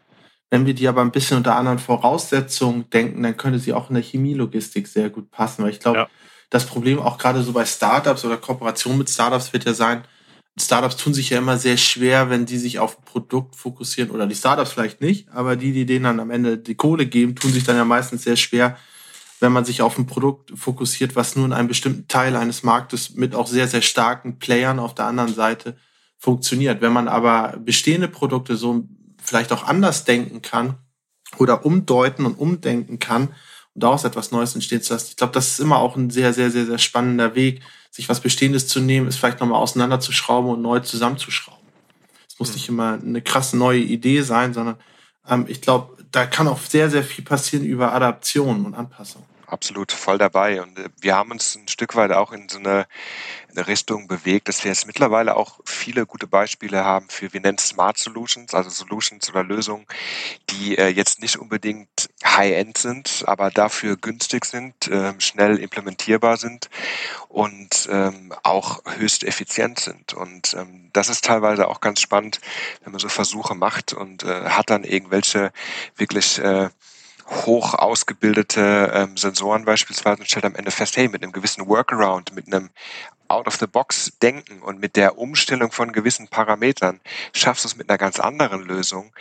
wenn 0.49 0.65
wir 0.65 0.73
die 0.73 0.87
aber 0.87 1.01
ein 1.01 1.11
bisschen 1.11 1.37
unter 1.37 1.55
anderen 1.55 1.79
Voraussetzungen 1.79 2.89
denken, 2.89 3.21
dann 3.23 3.37
könnte 3.37 3.59
sie 3.59 3.73
auch 3.73 3.89
in 3.89 3.95
der 3.95 4.03
Chemielogistik 4.03 4.87
sehr 4.87 5.09
gut 5.09 5.29
passen. 5.29 5.63
Weil 5.63 5.71
ich 5.71 5.79
glaube, 5.79 5.99
ja. 5.99 6.09
das 6.49 6.65
Problem 6.65 6.99
auch 6.99 7.17
gerade 7.17 7.43
so 7.43 7.53
bei 7.53 7.65
Startups 7.65 8.25
oder 8.25 8.37
Kooperation 8.37 8.97
mit 8.97 9.09
Startups 9.09 9.53
wird 9.53 9.65
ja 9.65 9.73
sein, 9.73 10.03
Startups 10.57 10.97
tun 10.97 11.13
sich 11.13 11.29
ja 11.29 11.37
immer 11.37 11.57
sehr 11.57 11.77
schwer, 11.77 12.29
wenn 12.29 12.45
die 12.45 12.57
sich 12.57 12.79
auf 12.79 12.97
ein 12.97 13.05
Produkt 13.05 13.55
fokussieren 13.55 14.11
oder 14.11 14.27
die 14.27 14.35
Startups 14.35 14.71
vielleicht 14.71 15.01
nicht, 15.01 15.29
aber 15.29 15.55
die, 15.55 15.71
die 15.71 15.85
denen 15.85 16.03
dann 16.03 16.19
am 16.19 16.31
Ende 16.31 16.57
die 16.57 16.75
Kohle 16.75 17.05
geben, 17.05 17.35
tun 17.35 17.51
sich 17.51 17.63
dann 17.63 17.77
ja 17.77 17.85
meistens 17.85 18.23
sehr 18.23 18.35
schwer, 18.35 18.77
wenn 19.39 19.53
man 19.53 19.63
sich 19.63 19.81
auf 19.81 19.97
ein 19.97 20.05
Produkt 20.05 20.51
fokussiert, 20.57 21.15
was 21.15 21.35
nur 21.35 21.45
in 21.45 21.53
einem 21.53 21.69
bestimmten 21.69 22.07
Teil 22.07 22.35
eines 22.35 22.63
Marktes 22.63 23.15
mit 23.15 23.35
auch 23.35 23.47
sehr, 23.47 23.67
sehr 23.67 23.81
starken 23.81 24.37
Playern 24.37 24.79
auf 24.79 24.95
der 24.95 25.05
anderen 25.05 25.33
Seite 25.33 25.77
funktioniert. 26.17 26.81
Wenn 26.81 26.91
man 26.91 27.07
aber 27.07 27.55
bestehende 27.63 28.09
Produkte 28.09 28.57
so 28.57 28.83
vielleicht 29.30 29.51
auch 29.53 29.63
anders 29.63 30.03
denken 30.05 30.41
kann 30.41 30.77
oder 31.38 31.65
umdeuten 31.65 32.25
und 32.25 32.34
umdenken 32.34 32.97
kann 32.99 33.27
und 33.75 33.84
daraus 33.84 34.03
etwas 34.03 34.32
Neues 34.32 34.55
entstehen 34.55 34.82
zu 34.82 34.93
lassen. 34.93 35.07
Ich 35.11 35.17
glaube, 35.17 35.34
das 35.34 35.49
ist 35.49 35.59
immer 35.59 35.77
auch 35.77 35.95
ein 35.95 36.09
sehr, 36.09 36.34
sehr, 36.34 36.49
sehr, 36.49 36.65
sehr 36.65 36.80
spannender 36.80 37.36
Weg, 37.36 37.61
sich 37.91 38.09
was 38.09 38.19
Bestehendes 38.19 38.67
zu 38.67 38.80
nehmen, 38.80 39.07
es 39.07 39.17
vielleicht 39.17 39.39
nochmal 39.39 39.61
auseinanderzuschrauben 39.61 40.51
und 40.51 40.61
neu 40.61 40.80
zusammenzuschrauben. 40.80 41.59
Es 42.27 42.39
muss 42.39 42.49
mhm. 42.49 42.53
nicht 42.55 42.69
immer 42.69 42.99
eine 43.01 43.21
krasse 43.21 43.57
neue 43.57 43.80
Idee 43.80 44.21
sein, 44.21 44.53
sondern 44.53 44.77
ähm, 45.27 45.45
ich 45.47 45.61
glaube, 45.61 45.97
da 46.11 46.25
kann 46.25 46.47
auch 46.47 46.59
sehr, 46.59 46.89
sehr 46.89 47.03
viel 47.03 47.23
passieren 47.23 47.65
über 47.65 47.93
Adaption 47.93 48.65
und 48.65 48.73
Anpassung. 48.73 49.23
Absolut 49.51 49.91
voll 49.91 50.17
dabei. 50.17 50.61
Und 50.61 50.77
äh, 50.79 50.89
wir 50.99 51.15
haben 51.15 51.31
uns 51.31 51.55
ein 51.55 51.67
Stück 51.67 51.95
weit 51.95 52.11
auch 52.11 52.31
in 52.31 52.49
so 52.49 52.59
eine, 52.59 52.87
eine 53.49 53.67
Richtung 53.67 54.07
bewegt, 54.07 54.47
dass 54.47 54.63
wir 54.63 54.71
jetzt 54.71 54.87
mittlerweile 54.87 55.35
auch 55.35 55.59
viele 55.65 56.05
gute 56.05 56.27
Beispiele 56.27 56.83
haben 56.83 57.09
für, 57.09 57.33
wir 57.33 57.41
nennen 57.41 57.57
Smart 57.57 57.97
Solutions, 57.97 58.53
also 58.53 58.69
Solutions 58.69 59.29
oder 59.29 59.43
Lösungen, 59.43 59.85
die 60.49 60.77
äh, 60.77 60.87
jetzt 60.87 61.21
nicht 61.21 61.37
unbedingt 61.37 62.09
High-End 62.23 62.77
sind, 62.77 63.23
aber 63.25 63.51
dafür 63.51 63.97
günstig 63.97 64.45
sind, 64.45 64.87
äh, 64.87 65.13
schnell 65.19 65.57
implementierbar 65.57 66.37
sind 66.37 66.69
und 67.27 67.87
ähm, 67.91 68.33
auch 68.43 68.81
höchst 68.85 69.23
effizient 69.23 69.79
sind. 69.79 70.13
Und 70.13 70.53
ähm, 70.53 70.89
das 70.93 71.09
ist 71.09 71.25
teilweise 71.25 71.67
auch 71.67 71.81
ganz 71.81 72.01
spannend, 72.01 72.39
wenn 72.83 72.91
man 72.91 72.99
so 72.99 73.09
Versuche 73.09 73.55
macht 73.55 73.93
und 73.93 74.23
äh, 74.23 74.45
hat 74.49 74.69
dann 74.69 74.83
irgendwelche 74.83 75.51
wirklich 75.95 76.39
äh, 76.39 76.69
hoch 77.30 77.73
ausgebildete 77.73 78.91
ähm, 78.93 79.17
Sensoren 79.17 79.65
beispielsweise 79.65 80.21
und 80.21 80.30
stellt 80.30 80.45
am 80.45 80.55
Ende 80.55 80.71
fest, 80.71 80.97
hey, 80.97 81.07
mit 81.07 81.23
einem 81.23 81.32
gewissen 81.32 81.67
Workaround, 81.67 82.34
mit 82.34 82.47
einem 82.47 82.69
Out-of-the-Box-Denken 83.27 84.61
und 84.61 84.80
mit 84.80 84.95
der 84.95 85.17
Umstellung 85.17 85.71
von 85.71 85.91
gewissen 85.91 86.27
Parametern 86.27 86.99
schaffst 87.34 87.63
du 87.63 87.67
es 87.67 87.75
mit 87.75 87.89
einer 87.89 87.97
ganz 87.97 88.19
anderen 88.19 88.61
Lösung, 88.61 89.13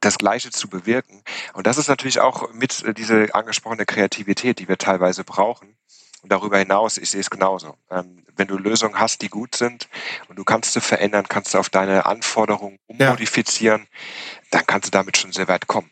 das 0.00 0.18
Gleiche 0.18 0.50
zu 0.50 0.68
bewirken. 0.68 1.22
Und 1.52 1.66
das 1.66 1.78
ist 1.78 1.88
natürlich 1.88 2.20
auch 2.20 2.52
mit 2.52 2.84
äh, 2.84 2.94
diese 2.94 3.34
angesprochene 3.34 3.84
Kreativität, 3.84 4.58
die 4.58 4.68
wir 4.68 4.78
teilweise 4.78 5.24
brauchen. 5.24 5.76
Und 6.22 6.32
darüber 6.32 6.58
hinaus, 6.58 6.96
ich 6.96 7.10
sehe 7.10 7.20
es 7.20 7.30
genauso. 7.30 7.76
Ähm, 7.90 8.24
wenn 8.36 8.48
du 8.48 8.56
Lösungen 8.56 8.98
hast, 8.98 9.22
die 9.22 9.28
gut 9.28 9.56
sind 9.56 9.88
und 10.28 10.36
du 10.36 10.44
kannst 10.44 10.72
sie 10.72 10.80
verändern, 10.80 11.26
kannst 11.28 11.54
du 11.54 11.58
auf 11.58 11.70
deine 11.70 12.06
Anforderungen 12.06 12.78
ummodifizieren, 12.86 13.82
ja. 13.82 14.48
dann 14.50 14.66
kannst 14.66 14.88
du 14.88 14.90
damit 14.90 15.16
schon 15.16 15.32
sehr 15.32 15.48
weit 15.48 15.66
kommen. 15.66 15.90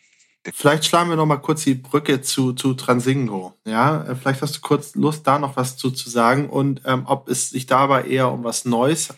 Vielleicht 0.53 0.85
schlagen 0.85 1.09
wir 1.09 1.17
noch 1.17 1.27
mal 1.27 1.39
kurz 1.39 1.65
die 1.65 1.75
Brücke 1.75 2.21
zu, 2.21 2.53
zu 2.53 2.75
Transingo. 2.75 3.55
Ja, 3.65 4.05
äh, 4.05 4.15
vielleicht 4.15 4.43
hast 4.43 4.57
du 4.57 4.61
kurz 4.61 4.95
Lust, 4.95 5.27
da 5.27 5.39
noch 5.39 5.57
was 5.57 5.77
zu, 5.77 5.91
zu 5.91 6.11
sagen 6.11 6.51
und 6.51 6.83
ähm, 6.85 7.05
ob 7.07 7.29
es 7.29 7.51
sich 7.51 7.67
dabei 7.67 8.05
eher 8.05 8.31
um 8.31 8.45
was 8.45 8.65
Neues 8.65 9.15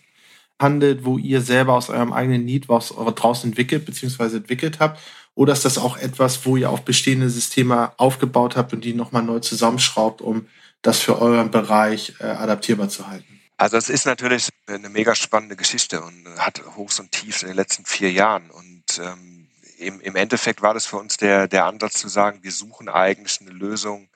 handelt, 0.61 1.05
wo 1.05 1.19
ihr 1.19 1.43
selber 1.43 1.75
aus 1.75 1.91
eurem 1.91 2.13
eigenen 2.13 2.45
Need 2.45 2.69
was 2.69 2.89
draußen 2.89 3.51
entwickelt 3.51 3.85
bzw. 3.85 4.37
entwickelt 4.37 4.79
habt, 4.79 5.01
oder 5.35 5.53
ist 5.53 5.67
das 5.67 5.77
auch 5.77 5.99
etwas, 5.99 6.47
wo 6.47 6.57
ihr 6.57 6.71
auf 6.71 6.83
bestehende 6.83 7.29
Systeme 7.29 7.93
aufgebaut 7.99 8.57
habt 8.57 8.73
und 8.73 8.85
die 8.85 8.95
nochmal 8.95 9.23
neu 9.23 9.41
zusammenschraubt, 9.41 10.23
um 10.23 10.47
das 10.81 11.01
für 11.01 11.21
euren 11.21 11.51
Bereich 11.51 12.15
äh, 12.21 12.25
adaptierbar 12.25 12.89
zu 12.89 13.07
halten? 13.07 13.41
Also 13.59 13.77
es 13.77 13.91
ist 13.91 14.07
natürlich 14.07 14.49
eine 14.67 14.89
mega 14.89 15.15
spannende 15.15 15.57
Geschichte 15.57 16.01
und 16.03 16.27
hat 16.39 16.63
Hochs 16.77 17.01
und 17.01 17.13
Tiefs 17.13 17.43
in 17.43 17.49
den 17.49 17.57
letzten 17.57 17.85
vier 17.85 18.13
Jahren 18.13 18.51
und 18.51 18.99
ähm, 18.99 19.36
im, 19.79 20.01
im 20.01 20.17
Endeffekt 20.17 20.63
war 20.63 20.75
das 20.75 20.87
für 20.87 20.97
uns 20.97 21.17
der, 21.17 21.49
der 21.49 21.67
Ansatz 21.67 21.95
zu 21.95 22.09
sagen, 22.09 22.43
wir 22.43 22.53
suchen 22.53 22.89
eigentlich 22.89 23.41
eine 23.41 23.51
Lösung, 23.51 24.09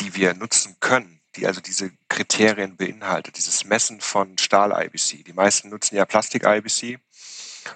die 0.00 0.14
wir 0.14 0.34
nutzen 0.34 0.76
können, 0.80 1.20
die 1.36 1.46
also 1.46 1.60
diese 1.60 1.90
Kriterien 2.08 2.76
beinhaltet, 2.76 3.36
dieses 3.36 3.64
Messen 3.64 4.00
von 4.00 4.36
Stahl-IBC. 4.38 5.24
Die 5.24 5.32
meisten 5.32 5.68
nutzen 5.68 5.96
ja 5.96 6.04
Plastik-IBC. 6.04 6.98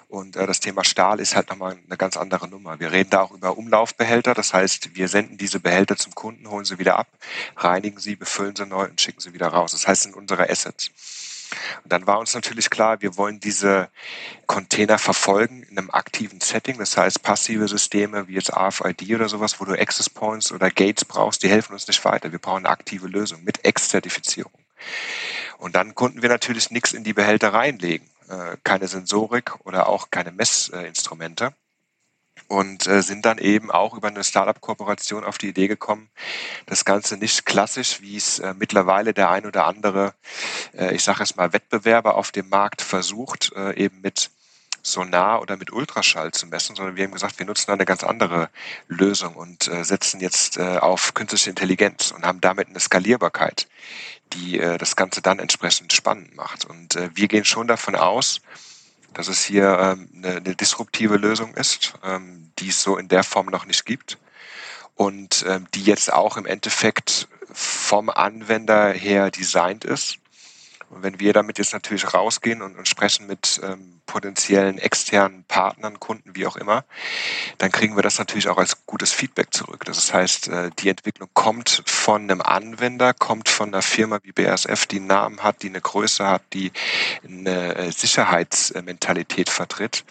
Und 0.09 0.35
äh, 0.35 0.45
das 0.45 0.59
Thema 0.59 0.83
Stahl 0.83 1.19
ist 1.19 1.35
halt 1.35 1.49
nochmal 1.49 1.77
eine 1.85 1.97
ganz 1.97 2.17
andere 2.17 2.47
Nummer. 2.47 2.79
Wir 2.79 2.91
reden 2.91 3.09
da 3.11 3.21
auch 3.21 3.31
über 3.31 3.57
Umlaufbehälter. 3.57 4.33
Das 4.33 4.53
heißt, 4.53 4.95
wir 4.95 5.07
senden 5.07 5.37
diese 5.37 5.59
Behälter 5.59 5.95
zum 5.95 6.13
Kunden, 6.13 6.49
holen 6.49 6.65
sie 6.65 6.77
wieder 6.77 6.99
ab, 6.99 7.07
reinigen 7.55 7.99
sie, 7.99 8.15
befüllen 8.15 8.55
sie 8.55 8.65
neu 8.65 8.85
und 8.85 8.99
schicken 8.99 9.21
sie 9.21 9.33
wieder 9.33 9.47
raus. 9.47 9.71
Das 9.71 9.87
heißt, 9.87 10.03
sind 10.03 10.15
unsere 10.15 10.49
Assets. 10.49 10.91
Und 11.83 11.93
dann 11.93 12.07
war 12.07 12.19
uns 12.19 12.33
natürlich 12.33 12.69
klar, 12.69 13.01
wir 13.01 13.17
wollen 13.17 13.39
diese 13.39 13.89
Container 14.45 14.97
verfolgen 14.97 15.63
in 15.63 15.77
einem 15.77 15.91
aktiven 15.91 16.41
Setting. 16.41 16.77
Das 16.77 16.97
heißt, 16.97 17.23
passive 17.23 17.67
Systeme 17.67 18.27
wie 18.27 18.33
jetzt 18.33 18.51
RFID 18.53 19.15
oder 19.15 19.29
sowas, 19.29 19.59
wo 19.59 19.65
du 19.65 19.73
Access 19.73 20.09
Points 20.09 20.51
oder 20.51 20.69
Gates 20.69 21.05
brauchst, 21.05 21.43
die 21.43 21.49
helfen 21.49 21.73
uns 21.73 21.87
nicht 21.87 22.03
weiter. 22.05 22.31
Wir 22.31 22.39
brauchen 22.39 22.65
eine 22.65 22.69
aktive 22.69 23.07
Lösung 23.07 23.43
mit 23.43 23.65
Ex-Zertifizierung. 23.65 24.53
Und 25.57 25.75
dann 25.75 25.95
konnten 25.95 26.21
wir 26.21 26.29
natürlich 26.29 26.71
nichts 26.71 26.93
in 26.93 27.03
die 27.03 27.13
Behälter 27.13 27.53
reinlegen. 27.53 28.07
Äh, 28.29 28.57
keine 28.63 28.87
Sensorik 28.87 29.53
oder 29.65 29.87
auch 29.87 30.11
keine 30.11 30.31
Messinstrumente 30.31 31.53
und 32.47 32.87
äh, 32.87 33.01
sind 33.01 33.25
dann 33.25 33.37
eben 33.37 33.71
auch 33.71 33.93
über 33.93 34.07
eine 34.07 34.23
Startup-Kooperation 34.23 35.23
auf 35.23 35.37
die 35.37 35.49
Idee 35.49 35.67
gekommen, 35.67 36.09
das 36.65 36.85
Ganze 36.85 37.17
nicht 37.17 37.45
klassisch, 37.45 38.01
wie 38.01 38.17
es 38.17 38.39
äh, 38.39 38.53
mittlerweile 38.57 39.13
der 39.13 39.29
ein 39.29 39.45
oder 39.45 39.65
andere, 39.65 40.13
äh, 40.73 40.95
ich 40.95 41.03
sage 41.03 41.23
es 41.23 41.35
mal, 41.35 41.53
Wettbewerber 41.53 42.15
auf 42.15 42.31
dem 42.31 42.49
Markt 42.49 42.81
versucht, 42.81 43.51
äh, 43.55 43.75
eben 43.75 44.01
mit 44.01 44.31
Sonar 44.87 45.41
oder 45.41 45.57
mit 45.57 45.71
Ultraschall 45.73 46.31
zu 46.31 46.47
messen, 46.47 46.75
sondern 46.75 46.95
wir 46.95 47.03
haben 47.03 47.11
gesagt, 47.11 47.39
wir 47.39 47.45
nutzen 47.45 47.71
eine 47.71 47.85
ganz 47.85 48.03
andere 48.03 48.49
Lösung 48.87 49.35
und 49.35 49.67
äh, 49.67 49.83
setzen 49.83 50.21
jetzt 50.21 50.57
äh, 50.57 50.77
auf 50.77 51.13
künstliche 51.13 51.49
Intelligenz 51.49 52.11
und 52.11 52.25
haben 52.25 52.39
damit 52.41 52.69
eine 52.69 52.79
Skalierbarkeit, 52.79 53.67
die 54.33 54.59
äh, 54.59 54.77
das 54.77 54.95
Ganze 54.95 55.21
dann 55.21 55.39
entsprechend 55.39 55.91
spannend 55.91 56.35
macht. 56.35 56.65
Und 56.65 56.95
äh, 56.95 57.09
wir 57.13 57.27
gehen 57.27 57.45
schon 57.45 57.67
davon 57.67 57.95
aus, 57.95 58.41
dass 59.13 59.27
es 59.27 59.43
hier 59.43 59.77
ähm, 59.79 60.09
eine, 60.15 60.37
eine 60.37 60.55
disruptive 60.55 61.17
Lösung 61.17 61.53
ist, 61.55 61.93
ähm, 62.03 62.51
die 62.59 62.69
es 62.69 62.81
so 62.81 62.97
in 62.97 63.07
der 63.07 63.23
Form 63.23 63.47
noch 63.47 63.65
nicht 63.65 63.85
gibt 63.85 64.17
und 64.95 65.45
ähm, 65.47 65.67
die 65.73 65.83
jetzt 65.83 66.11
auch 66.11 66.37
im 66.37 66.45
Endeffekt 66.45 67.27
vom 67.51 68.09
Anwender 68.09 68.91
her 68.91 69.31
designt 69.31 69.85
ist 69.85 70.19
und 70.89 71.03
wenn 71.03 71.19
wir 71.19 71.33
damit 71.33 71.57
jetzt 71.57 71.73
natürlich 71.73 72.13
rausgehen 72.13 72.61
und, 72.61 72.77
und 72.77 72.87
sprechen 72.87 73.27
mit 73.27 73.59
ähm, 73.63 74.01
potenziellen 74.05 74.77
externen 74.77 75.43
Partnern, 75.43 75.99
Kunden, 75.99 76.35
wie 76.35 76.47
auch 76.47 76.55
immer, 76.55 76.85
dann 77.57 77.71
kriegen 77.71 77.95
wir 77.95 78.03
das 78.03 78.19
natürlich 78.19 78.47
auch 78.47 78.57
als 78.57 78.85
gutes 78.85 79.11
Feedback 79.11 79.53
zurück. 79.53 79.83
Das 79.85 80.13
heißt, 80.13 80.47
äh, 80.47 80.69
die 80.79 80.89
Entwicklung 80.89 81.29
kommt 81.33 81.83
von 81.85 82.23
einem 82.23 82.41
Anwender, 82.41 83.13
kommt 83.13 83.49
von 83.49 83.69
einer 83.69 83.81
Firma 83.81 84.19
wie 84.23 84.31
BASF, 84.31 84.85
die 84.85 84.97
einen 84.97 85.07
Namen 85.07 85.43
hat, 85.43 85.61
die 85.61 85.69
eine 85.69 85.81
Größe 85.81 86.25
hat, 86.25 86.43
die 86.53 86.71
eine 87.23 87.75
äh, 87.75 87.91
Sicherheitsmentalität 87.91 89.49
vertritt. 89.49 90.05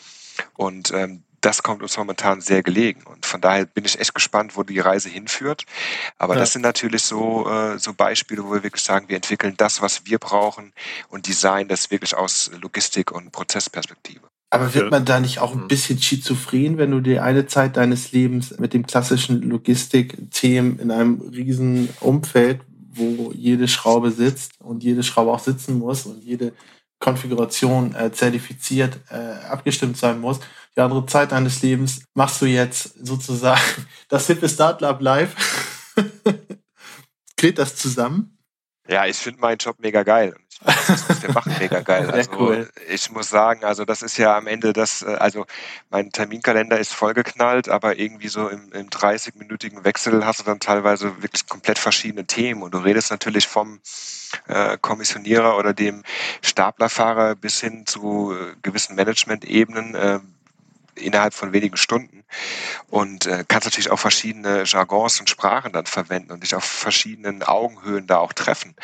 Und 0.54 0.92
ähm, 0.92 1.22
das 1.46 1.62
kommt 1.62 1.80
uns 1.80 1.96
momentan 1.96 2.40
sehr 2.40 2.64
gelegen. 2.64 3.04
Und 3.04 3.24
von 3.24 3.40
daher 3.40 3.66
bin 3.66 3.84
ich 3.84 4.00
echt 4.00 4.12
gespannt, 4.14 4.56
wo 4.56 4.64
die 4.64 4.80
Reise 4.80 5.08
hinführt. 5.08 5.62
Aber 6.18 6.34
ja. 6.34 6.40
das 6.40 6.52
sind 6.52 6.62
natürlich 6.62 7.02
so, 7.02 7.48
äh, 7.48 7.78
so 7.78 7.94
Beispiele, 7.94 8.42
wo 8.42 8.52
wir 8.52 8.64
wirklich 8.64 8.82
sagen, 8.82 9.08
wir 9.08 9.14
entwickeln 9.14 9.54
das, 9.56 9.80
was 9.80 10.06
wir 10.06 10.18
brauchen 10.18 10.72
und 11.08 11.28
designen 11.28 11.68
das 11.68 11.92
wirklich 11.92 12.16
aus 12.16 12.50
Logistik- 12.60 13.12
und 13.12 13.30
Prozessperspektive. 13.30 14.22
Aber 14.50 14.74
wird 14.74 14.90
man 14.90 15.04
da 15.04 15.20
nicht 15.20 15.38
auch 15.38 15.52
ein 15.52 15.62
hm. 15.62 15.68
bisschen 15.68 16.02
schizophren, 16.02 16.78
wenn 16.78 16.90
du 16.90 16.98
die 16.98 17.20
eine 17.20 17.46
Zeit 17.46 17.76
deines 17.76 18.10
Lebens 18.10 18.58
mit 18.58 18.74
dem 18.74 18.84
klassischen 18.84 19.42
Logistik-Themen 19.42 20.80
in 20.80 20.90
einem 20.90 21.20
riesen 21.20 21.90
Umfeld, 22.00 22.60
wo 22.90 23.30
jede 23.32 23.68
Schraube 23.68 24.10
sitzt 24.10 24.52
und 24.58 24.82
jede 24.82 25.04
Schraube 25.04 25.30
auch 25.30 25.38
sitzen 25.38 25.78
muss 25.78 26.06
und 26.06 26.24
jede 26.24 26.54
Konfiguration 26.98 27.94
äh, 27.94 28.10
zertifiziert 28.10 28.98
äh, 29.10 29.46
abgestimmt 29.46 29.96
sein 29.96 30.20
muss. 30.20 30.40
Die 30.76 30.82
andere 30.82 31.06
Zeit 31.06 31.32
deines 31.32 31.62
Lebens 31.62 32.02
machst 32.14 32.42
du 32.42 32.46
jetzt 32.46 32.94
sozusagen 33.04 33.60
das 34.08 34.26
hippe 34.26 34.48
Startup 34.48 35.00
live. 35.00 35.34
Geht 37.36 37.58
das 37.58 37.76
zusammen? 37.76 38.38
Ja, 38.88 39.06
ich 39.06 39.16
finde 39.16 39.40
meinen 39.40 39.58
Job 39.58 39.76
mega 39.78 40.02
geil. 40.02 40.36
Das, 40.64 41.08
was 41.08 41.22
wir 41.22 41.32
machen, 41.32 41.54
mega 41.58 41.80
geil. 41.80 42.08
Also 42.12 42.30
cool. 42.38 42.70
ich 42.88 43.10
muss 43.10 43.28
sagen, 43.28 43.64
also 43.64 43.84
das 43.84 44.02
ist 44.02 44.16
ja 44.16 44.36
am 44.36 44.46
Ende 44.46 44.72
das, 44.72 45.02
äh, 45.02 45.16
also 45.18 45.44
mein 45.90 46.10
Terminkalender 46.12 46.78
ist 46.78 46.92
vollgeknallt, 46.94 47.68
aber 47.68 47.98
irgendwie 47.98 48.28
so 48.28 48.48
im, 48.48 48.72
im 48.72 48.88
30-minütigen 48.88 49.84
Wechsel 49.84 50.24
hast 50.24 50.40
du 50.40 50.44
dann 50.44 50.60
teilweise 50.60 51.22
wirklich 51.22 51.46
komplett 51.46 51.78
verschiedene 51.78 52.26
Themen 52.26 52.62
und 52.62 52.72
du 52.72 52.78
redest 52.78 53.10
natürlich 53.10 53.48
vom 53.48 53.80
äh, 54.46 54.78
Kommissionierer 54.80 55.58
oder 55.58 55.74
dem 55.74 56.02
Staplerfahrer 56.42 57.34
bis 57.34 57.60
hin 57.60 57.84
zu 57.86 58.32
äh, 58.32 58.54
gewissen 58.62 58.96
Management-Ebenen. 58.96 59.94
Äh, 59.94 60.20
innerhalb 60.98 61.34
von 61.34 61.52
wenigen 61.52 61.76
Stunden 61.76 62.24
und 62.88 63.26
äh, 63.26 63.44
kannst 63.46 63.66
natürlich 63.66 63.90
auch 63.90 63.98
verschiedene 63.98 64.64
Jargons 64.64 65.20
und 65.20 65.30
Sprachen 65.30 65.72
dann 65.72 65.86
verwenden 65.86 66.32
und 66.32 66.42
dich 66.42 66.54
auf 66.54 66.64
verschiedenen 66.64 67.42
Augenhöhen 67.42 68.06
da 68.06 68.18
auch 68.18 68.32
treffen. 68.32 68.74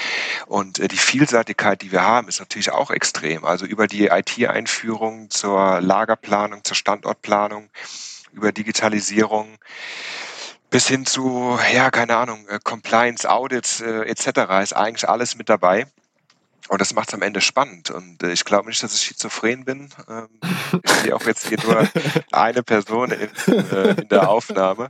Und 0.46 0.78
äh, 0.78 0.88
die 0.88 0.98
Vielseitigkeit, 0.98 1.82
die 1.82 1.92
wir 1.92 2.02
haben, 2.02 2.28
ist 2.28 2.40
natürlich 2.40 2.70
auch 2.70 2.90
extrem. 2.90 3.44
Also 3.44 3.64
über 3.64 3.86
die 3.86 4.06
IT-Einführung 4.06 5.30
zur 5.30 5.80
Lagerplanung, 5.80 6.64
zur 6.64 6.76
Standortplanung, 6.76 7.70
über 8.32 8.52
Digitalisierung 8.52 9.58
bis 10.70 10.88
hin 10.88 11.04
zu, 11.04 11.58
ja, 11.74 11.90
keine 11.90 12.16
Ahnung, 12.16 12.48
äh, 12.48 12.58
Compliance, 12.62 13.28
Audits 13.28 13.80
äh, 13.82 14.04
etc. 14.04 14.62
ist 14.62 14.72
eigentlich 14.72 15.08
alles 15.08 15.36
mit 15.36 15.48
dabei. 15.48 15.86
Und 16.72 16.80
das 16.80 16.94
macht 16.94 17.08
es 17.08 17.14
am 17.14 17.20
Ende 17.20 17.42
spannend. 17.42 17.90
Und 17.90 18.22
äh, 18.22 18.32
ich 18.32 18.46
glaube 18.46 18.70
nicht, 18.70 18.82
dass 18.82 18.94
ich 18.94 19.02
schizophren 19.02 19.66
bin. 19.66 19.90
Ähm, 20.08 20.28
ich 20.82 20.90
sehe 20.90 21.14
auch 21.14 21.26
jetzt 21.26 21.46
hier 21.46 21.58
nur 21.62 21.86
eine 22.32 22.62
Person 22.62 23.10
in, 23.10 23.28
äh, 23.52 23.90
in 24.00 24.08
der 24.08 24.30
Aufnahme. 24.30 24.88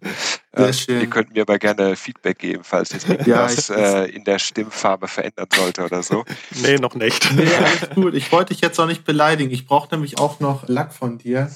Sehr 0.54 0.66
ähm, 0.68 0.72
schön. 0.72 1.00
Ihr 1.00 1.10
könnt 1.10 1.34
mir 1.34 1.42
aber 1.42 1.58
gerne 1.58 1.96
Feedback 1.96 2.38
geben, 2.38 2.62
falls 2.62 2.92
jetzt 2.92 3.08
irgendwas 3.08 3.66
ja, 3.66 4.02
äh, 4.04 4.10
in 4.10 4.22
der 4.22 4.38
Stimmfarbe 4.38 5.08
verändern 5.08 5.48
sollte 5.52 5.84
oder 5.84 6.04
so. 6.04 6.24
Nee, 6.62 6.76
noch 6.76 6.94
nicht. 6.94 7.32
Nee, 7.32 7.52
alles 7.52 7.90
gut. 7.96 8.14
Ich 8.14 8.30
wollte 8.30 8.54
dich 8.54 8.60
jetzt 8.60 8.78
auch 8.78 8.86
nicht 8.86 9.02
beleidigen. 9.02 9.50
Ich 9.50 9.66
brauche 9.66 9.92
nämlich 9.92 10.20
auch 10.20 10.38
noch 10.38 10.68
Lack 10.68 10.94
von 10.94 11.18
dir. 11.18 11.50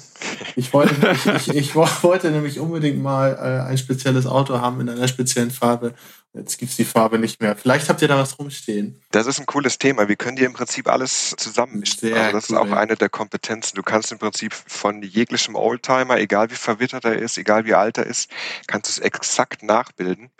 Ich 0.56 0.72
wollte, 0.72 0.92
ich, 1.36 1.48
ich, 1.50 1.54
ich 1.54 1.74
wollte 1.76 2.32
nämlich 2.32 2.58
unbedingt 2.58 3.00
mal 3.00 3.34
äh, 3.34 3.70
ein 3.70 3.78
spezielles 3.78 4.26
Auto 4.26 4.60
haben 4.60 4.80
in 4.80 4.88
einer 4.88 5.06
speziellen 5.06 5.52
Farbe. 5.52 5.94
Jetzt 6.36 6.58
gibt 6.58 6.70
es 6.70 6.76
die 6.76 6.84
Farbe 6.84 7.18
nicht 7.18 7.40
mehr. 7.40 7.56
Vielleicht 7.56 7.88
habt 7.88 8.02
ihr 8.02 8.08
da 8.08 8.18
was 8.18 8.38
rumstehen. 8.38 9.00
Das 9.10 9.26
ist 9.26 9.40
ein 9.40 9.46
cooles 9.46 9.78
Thema. 9.78 10.06
Wir 10.06 10.16
können 10.16 10.36
dir 10.36 10.44
im 10.44 10.52
Prinzip 10.52 10.86
alles 10.86 11.34
zusammenmischen. 11.38 12.00
Sehr 12.00 12.16
also 12.16 12.32
das 12.32 12.50
cool, 12.50 12.56
ist 12.56 12.62
auch 12.62 12.68
ja. 12.68 12.76
eine 12.76 12.96
der 12.96 13.08
Kompetenzen. 13.08 13.74
Du 13.74 13.82
kannst 13.82 14.12
im 14.12 14.18
Prinzip 14.18 14.52
von 14.52 15.02
jeglichem 15.02 15.54
Oldtimer, 15.54 16.18
egal 16.18 16.50
wie 16.50 16.56
verwittert 16.56 17.06
er 17.06 17.16
ist, 17.16 17.38
egal 17.38 17.64
wie 17.64 17.72
alt 17.72 17.96
er 17.96 18.06
ist, 18.06 18.30
kannst 18.66 18.88
du 18.88 19.00
es 19.00 19.04
exakt 19.04 19.62
nachbilden. 19.62 20.30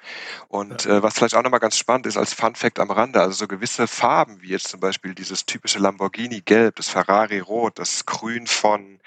Und 0.48 0.84
ja. 0.84 0.98
äh, 0.98 1.02
was 1.02 1.14
vielleicht 1.14 1.34
auch 1.34 1.42
nochmal 1.42 1.60
ganz 1.60 1.78
spannend 1.78 2.06
ist 2.06 2.18
als 2.18 2.34
Fun 2.34 2.54
Fact 2.54 2.78
am 2.78 2.90
Rande, 2.90 3.20
also 3.20 3.32
so 3.32 3.48
gewisse 3.48 3.86
Farben, 3.86 4.42
wie 4.42 4.50
jetzt 4.50 4.68
zum 4.68 4.80
Beispiel 4.80 5.14
dieses 5.14 5.46
typische 5.46 5.78
Lamborghini 5.78 6.42
Gelb, 6.42 6.76
das 6.76 6.90
Ferrari 6.90 7.38
Rot, 7.38 7.78
das 7.78 8.04
Grün 8.04 8.46
von 8.46 9.00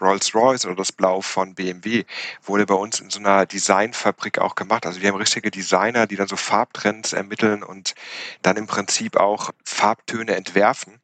Rolls-Royce 0.00 0.66
oder 0.66 0.76
das 0.76 0.92
Blau 0.92 1.20
von 1.20 1.54
BMW, 1.54 2.04
wurde 2.44 2.66
bei 2.66 2.74
uns 2.74 3.00
in 3.00 3.10
so 3.10 3.18
einer 3.18 3.46
Designfabrik 3.46 4.38
auch 4.38 4.54
gemacht. 4.54 4.86
Also 4.86 5.00
wir 5.00 5.08
haben 5.08 5.16
richtige 5.16 5.50
Designer, 5.50 6.06
die 6.06 6.16
dann 6.16 6.28
so 6.28 6.35
Farbtrends 6.36 7.12
ermitteln 7.12 7.62
und 7.62 7.94
dann 8.42 8.56
im 8.56 8.66
Prinzip 8.66 9.16
auch 9.16 9.50
Farbtöne 9.64 10.34
entwerfen. 10.34 11.00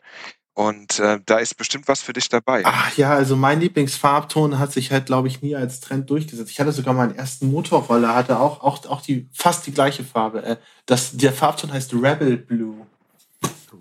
Und 0.54 0.98
äh, 0.98 1.18
da 1.24 1.38
ist 1.38 1.56
bestimmt 1.56 1.88
was 1.88 2.02
für 2.02 2.12
dich 2.12 2.28
dabei. 2.28 2.62
Ach 2.66 2.94
ja, 2.96 3.14
also 3.14 3.36
mein 3.36 3.60
Lieblingsfarbton 3.60 4.58
hat 4.58 4.70
sich 4.70 4.92
halt, 4.92 5.06
glaube 5.06 5.28
ich, 5.28 5.40
nie 5.40 5.56
als 5.56 5.80
Trend 5.80 6.10
durchgesetzt. 6.10 6.50
Ich 6.50 6.60
hatte 6.60 6.72
sogar 6.72 6.92
meinen 6.92 7.14
ersten 7.14 7.50
Motorroller, 7.50 8.14
hatte 8.14 8.38
auch, 8.38 8.62
auch, 8.62 8.84
auch 8.86 9.00
die, 9.00 9.28
fast 9.32 9.66
die 9.66 9.72
gleiche 9.72 10.04
Farbe. 10.04 10.42
Äh, 10.42 10.56
das, 10.84 11.16
der 11.16 11.32
Farbton 11.32 11.72
heißt 11.72 11.94
Rebel 11.94 12.36
Blue. 12.36 12.86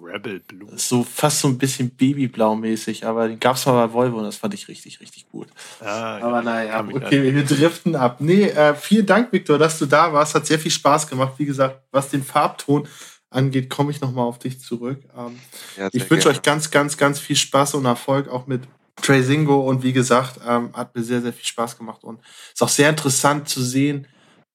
Rebel 0.02 0.40
Blue. 0.40 0.70
So 0.76 1.04
fast 1.04 1.40
so 1.40 1.48
ein 1.48 1.58
bisschen 1.58 1.92
Babyblau-mäßig, 1.92 3.06
aber 3.06 3.28
den 3.28 3.40
gab 3.40 3.56
es 3.56 3.66
mal 3.66 3.88
bei 3.88 3.94
Volvo 3.94 4.18
und 4.18 4.26
das 4.26 4.38
fand 4.38 4.54
ich 4.54 4.68
richtig, 4.68 5.00
richtig 5.00 5.30
gut. 5.30 5.48
Ah, 5.80 6.18
aber 6.18 6.38
ja, 6.38 6.42
naja, 6.42 6.88
okay, 6.94 7.34
wir 7.34 7.46
driften 7.46 7.96
ab. 7.96 8.18
Nee, 8.20 8.44
äh, 8.44 8.76
vielen 8.76 9.06
Dank, 9.06 9.32
Viktor, 9.32 9.58
dass 9.58 9.80
du 9.80 9.86
da 9.86 10.12
warst. 10.14 10.36
Hat 10.36 10.46
sehr 10.46 10.60
viel 10.60 10.72
Spaß 10.72 11.08
gemacht. 11.08 11.34
Wie 11.38 11.46
gesagt, 11.46 11.82
was 11.92 12.10
den 12.10 12.24
Farbton 12.24 12.88
angeht, 13.30 13.70
komme 13.70 13.92
ich 13.92 14.02
nochmal 14.02 14.26
auf 14.26 14.40
dich 14.40 14.60
zurück. 14.60 15.00
Ähm, 15.18 15.40
ja, 15.78 15.90
ich 15.92 16.10
wünsche 16.10 16.30
euch 16.30 16.42
ganz, 16.42 16.70
ganz, 16.70 16.98
ganz 16.98 17.20
viel 17.20 17.36
Spaß 17.36 17.76
und 17.76 17.86
Erfolg 17.86 18.28
auch 18.30 18.48
mit 18.48 18.62
Trazingo 19.02 19.62
und 19.62 19.84
wie 19.84 19.94
gesagt, 19.94 20.40
ähm, 20.48 20.70
hat 20.74 20.96
mir 20.96 21.04
sehr, 21.04 21.22
sehr 21.22 21.34
viel 21.34 21.46
Spaß 21.46 21.78
gemacht 21.78 22.04
und 22.04 22.20
ist 22.54 22.62
auch 22.62 22.70
sehr 22.70 22.90
interessant 22.90 23.50
zu 23.50 23.62
sehen, 23.62 24.08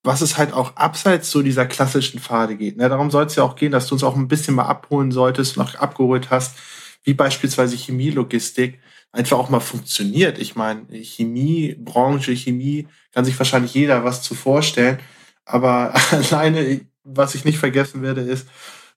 was 0.06 0.20
es 0.20 0.38
halt 0.38 0.52
auch 0.52 0.76
abseits 0.76 1.30
so 1.30 1.42
dieser 1.42 1.66
klassischen 1.66 2.20
Pfade 2.20 2.56
geht. 2.56 2.76
Ne? 2.76 2.88
Darum 2.88 3.10
soll 3.10 3.26
es 3.26 3.34
ja 3.34 3.42
auch 3.42 3.56
gehen, 3.56 3.72
dass 3.72 3.88
du 3.88 3.96
uns 3.96 4.04
auch 4.04 4.14
ein 4.14 4.28
bisschen 4.28 4.54
mal 4.54 4.66
abholen 4.66 5.10
solltest, 5.10 5.56
noch 5.56 5.74
abgeholt 5.74 6.30
hast, 6.30 6.56
wie 7.02 7.14
beispielsweise 7.14 7.76
Chemielogistik 7.76 8.78
einfach 9.10 9.38
auch 9.38 9.48
mal 9.48 9.60
funktioniert. 9.60 10.38
Ich 10.38 10.54
meine, 10.54 10.82
Chemiebranche, 10.92 12.36
Chemie 12.36 12.86
kann 13.12 13.24
sich 13.24 13.36
wahrscheinlich 13.38 13.74
jeder 13.74 14.04
was 14.04 14.22
zu 14.22 14.34
vorstellen, 14.34 15.00
aber 15.44 15.94
alleine, 16.10 16.82
was 17.02 17.34
ich 17.34 17.44
nicht 17.44 17.58
vergessen 17.58 18.02
werde, 18.02 18.20
ist, 18.20 18.46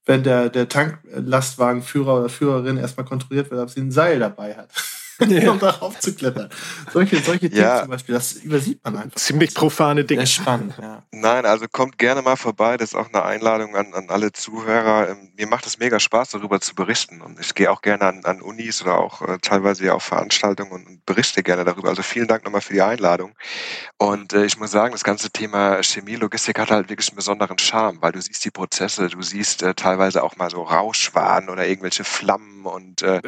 wenn 0.06 0.24
der, 0.24 0.50
der 0.50 0.70
Tanklastwagenführer 0.70 2.20
oder 2.20 2.30
Führerin 2.30 2.78
erstmal 2.78 3.06
kontrolliert 3.06 3.50
wird, 3.52 3.62
ob 3.62 3.70
sie 3.70 3.82
ein 3.82 3.92
Seil 3.92 4.20
dabei 4.20 4.56
hat. 4.56 4.70
Ja. 5.28 5.52
um 5.52 5.60
darauf 5.60 6.00
zu 6.00 6.14
klettern. 6.14 6.50
Solche, 6.92 7.18
solche 7.22 7.50
Dinge 7.50 7.62
ja. 7.62 7.82
zum 7.82 7.90
Beispiel, 7.90 8.16
das 8.16 8.34
übersieht 8.34 8.84
man 8.84 8.98
einfach. 8.98 9.18
Ziemlich 9.18 9.54
profane 9.54 10.06
Dinge. 10.06 10.22
Sehr 10.22 10.42
spannend, 10.42 10.74
ja. 10.82 11.04
Nein, 11.12 11.46
also 11.46 11.66
kommt 11.72 11.98
gerne 11.98 12.22
mal 12.22 12.36
vorbei. 12.36 12.78
Das 12.78 12.90
ist 12.90 12.96
auch 12.96 13.08
eine 13.12 13.24
Einladung 13.24 13.76
an, 13.76 13.94
an 13.94 14.10
alle 14.10 14.32
Zuhörer. 14.32 15.10
Ähm, 15.10 15.32
mir 15.36 15.48
macht 15.48 15.66
es 15.66 15.80
mega 15.80 16.00
Spaß, 16.00 16.32
darüber 16.32 16.62
zu 16.62 16.76
berichten. 16.76 17.22
Und 17.22 17.40
ich 17.40 17.54
gehe 17.56 17.72
auch 17.72 17.82
gerne 17.82 18.06
an, 18.06 18.26
an 18.26 18.42
Unis 18.42 18.82
oder 18.82 18.98
auch 18.98 19.22
äh, 19.22 19.38
teilweise 19.42 19.86
ja 19.86 19.94
auf 19.94 20.04
Veranstaltungen 20.04 20.72
und, 20.72 20.88
und, 20.88 21.06
berichte 21.06 21.44
gerne 21.44 21.66
darüber. 21.66 21.90
Also 21.90 22.04
vielen 22.04 22.28
Dank 22.28 22.46
nochmal 22.46 22.62
für 22.62 22.74
die 22.74 22.82
Einladung. 22.82 23.34
Und 23.98 24.34
äh, 24.34 24.46
ich 24.46 24.60
muss 24.60 24.72
sagen, 24.72 24.92
das 24.92 25.04
ganze 25.04 25.30
Thema 25.32 25.82
Chemie, 25.84 26.16
Logistik 26.16 26.60
hat 26.60 26.72
halt 26.72 26.90
wirklich 26.90 27.10
einen 27.10 27.16
besonderen 27.16 27.58
Charme, 27.58 28.02
weil 28.02 28.12
du 28.12 28.22
siehst 28.22 28.46
die 28.46 28.52
Prozesse, 28.52 29.08
du 29.08 29.22
siehst 29.22 29.64
äh, 29.64 29.74
teilweise 29.74 30.24
auch 30.24 30.38
mal 30.38 30.50
so 30.50 30.64
Rauschwahn 30.64 31.50
oder 31.50 31.68
irgendwelche 31.68 32.04
Flammen 32.04 32.66
und 32.66 33.02
äh, 33.02 33.22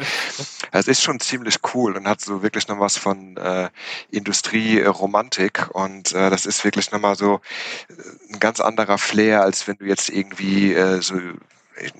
es 0.72 0.88
ist 0.88 1.02
schon 1.02 1.20
ziemlich 1.20 1.58
cool 1.74 1.81
und 1.84 2.06
hat 2.06 2.20
so 2.20 2.42
wirklich 2.42 2.68
noch 2.68 2.80
was 2.80 2.96
von 2.96 3.36
äh, 3.36 3.68
Industrieromantik 4.10 5.68
und 5.72 6.12
äh, 6.12 6.30
das 6.30 6.46
ist 6.46 6.64
wirklich 6.64 6.90
nochmal 6.92 7.16
so 7.16 7.40
äh, 7.88 8.32
ein 8.32 8.40
ganz 8.40 8.60
anderer 8.60 8.98
Flair, 8.98 9.42
als 9.42 9.66
wenn 9.68 9.76
du 9.76 9.84
jetzt 9.84 10.08
irgendwie 10.08 10.74
äh, 10.74 11.00
so 11.00 11.14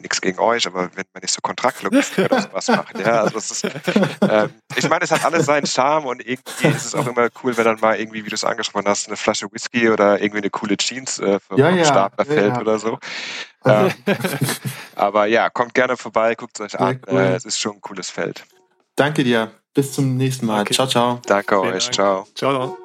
nichts 0.01 0.21
gegen 0.21 0.39
euch, 0.39 0.67
aber 0.67 0.91
wenn 0.95 1.05
man 1.13 1.23
nicht 1.23 1.33
so 1.33 1.41
Kontraktlogistik 1.41 2.25
oder 2.31 2.43
sowas 2.43 2.69
macht, 2.69 2.99
ja, 2.99 3.23
also 3.23 3.39
ist, 3.39 3.65
ähm, 3.65 4.51
ich 4.77 4.89
meine, 4.89 5.05
es 5.05 5.11
hat 5.11 5.25
alles 5.25 5.47
seinen 5.47 5.67
Charme 5.67 6.07
und 6.07 6.27
irgendwie 6.27 6.69
ist 6.69 6.87
es 6.87 6.95
auch 6.95 7.07
immer 7.07 7.29
cool, 7.43 7.57
wenn 7.57 7.65
dann 7.65 7.81
mal 7.81 7.99
irgendwie, 7.99 8.25
wie 8.25 8.29
du 8.29 8.35
es 8.35 8.45
angesprochen 8.45 8.87
hast, 8.87 9.09
eine 9.09 9.17
Flasche 9.17 9.51
Whisky 9.53 9.91
oder 9.91 10.21
irgendwie 10.21 10.39
eine 10.39 10.51
coole 10.51 10.77
Jeans 10.77 11.19
äh, 11.19 11.41
vom 11.41 11.59
ja, 11.59 11.71
ja, 11.71 11.85
Stapler 11.85 12.27
ja, 12.27 12.35
fällt 12.35 12.59
oder 12.59 12.79
so. 12.79 12.99
Ähm, 13.65 13.93
aber 14.97 15.27
ja, 15.27 15.49
kommt 15.49 15.73
gerne 15.73 15.97
vorbei, 15.97 16.35
guckt 16.35 16.59
es 16.59 16.75
euch 16.75 16.81
an. 16.81 17.01
Cool. 17.09 17.21
Äh, 17.21 17.35
es 17.37 17.45
ist 17.45 17.61
schon 17.61 17.77
ein 17.77 17.81
cooles 17.81 18.11
Feld. 18.11 18.45
Danke 18.97 19.23
dir. 19.23 19.53
Bis 19.75 19.93
zum 19.93 20.17
nächsten 20.17 20.47
Mal. 20.47 20.63
Okay. 20.63 20.75
Ciao, 20.75 20.87
ciao. 20.87 21.21
Danke 21.27 21.61
Vielen 21.61 21.75
euch. 21.75 21.91
Dank. 21.91 21.95
Ciao. 21.95 22.27
Ciao. 22.35 22.79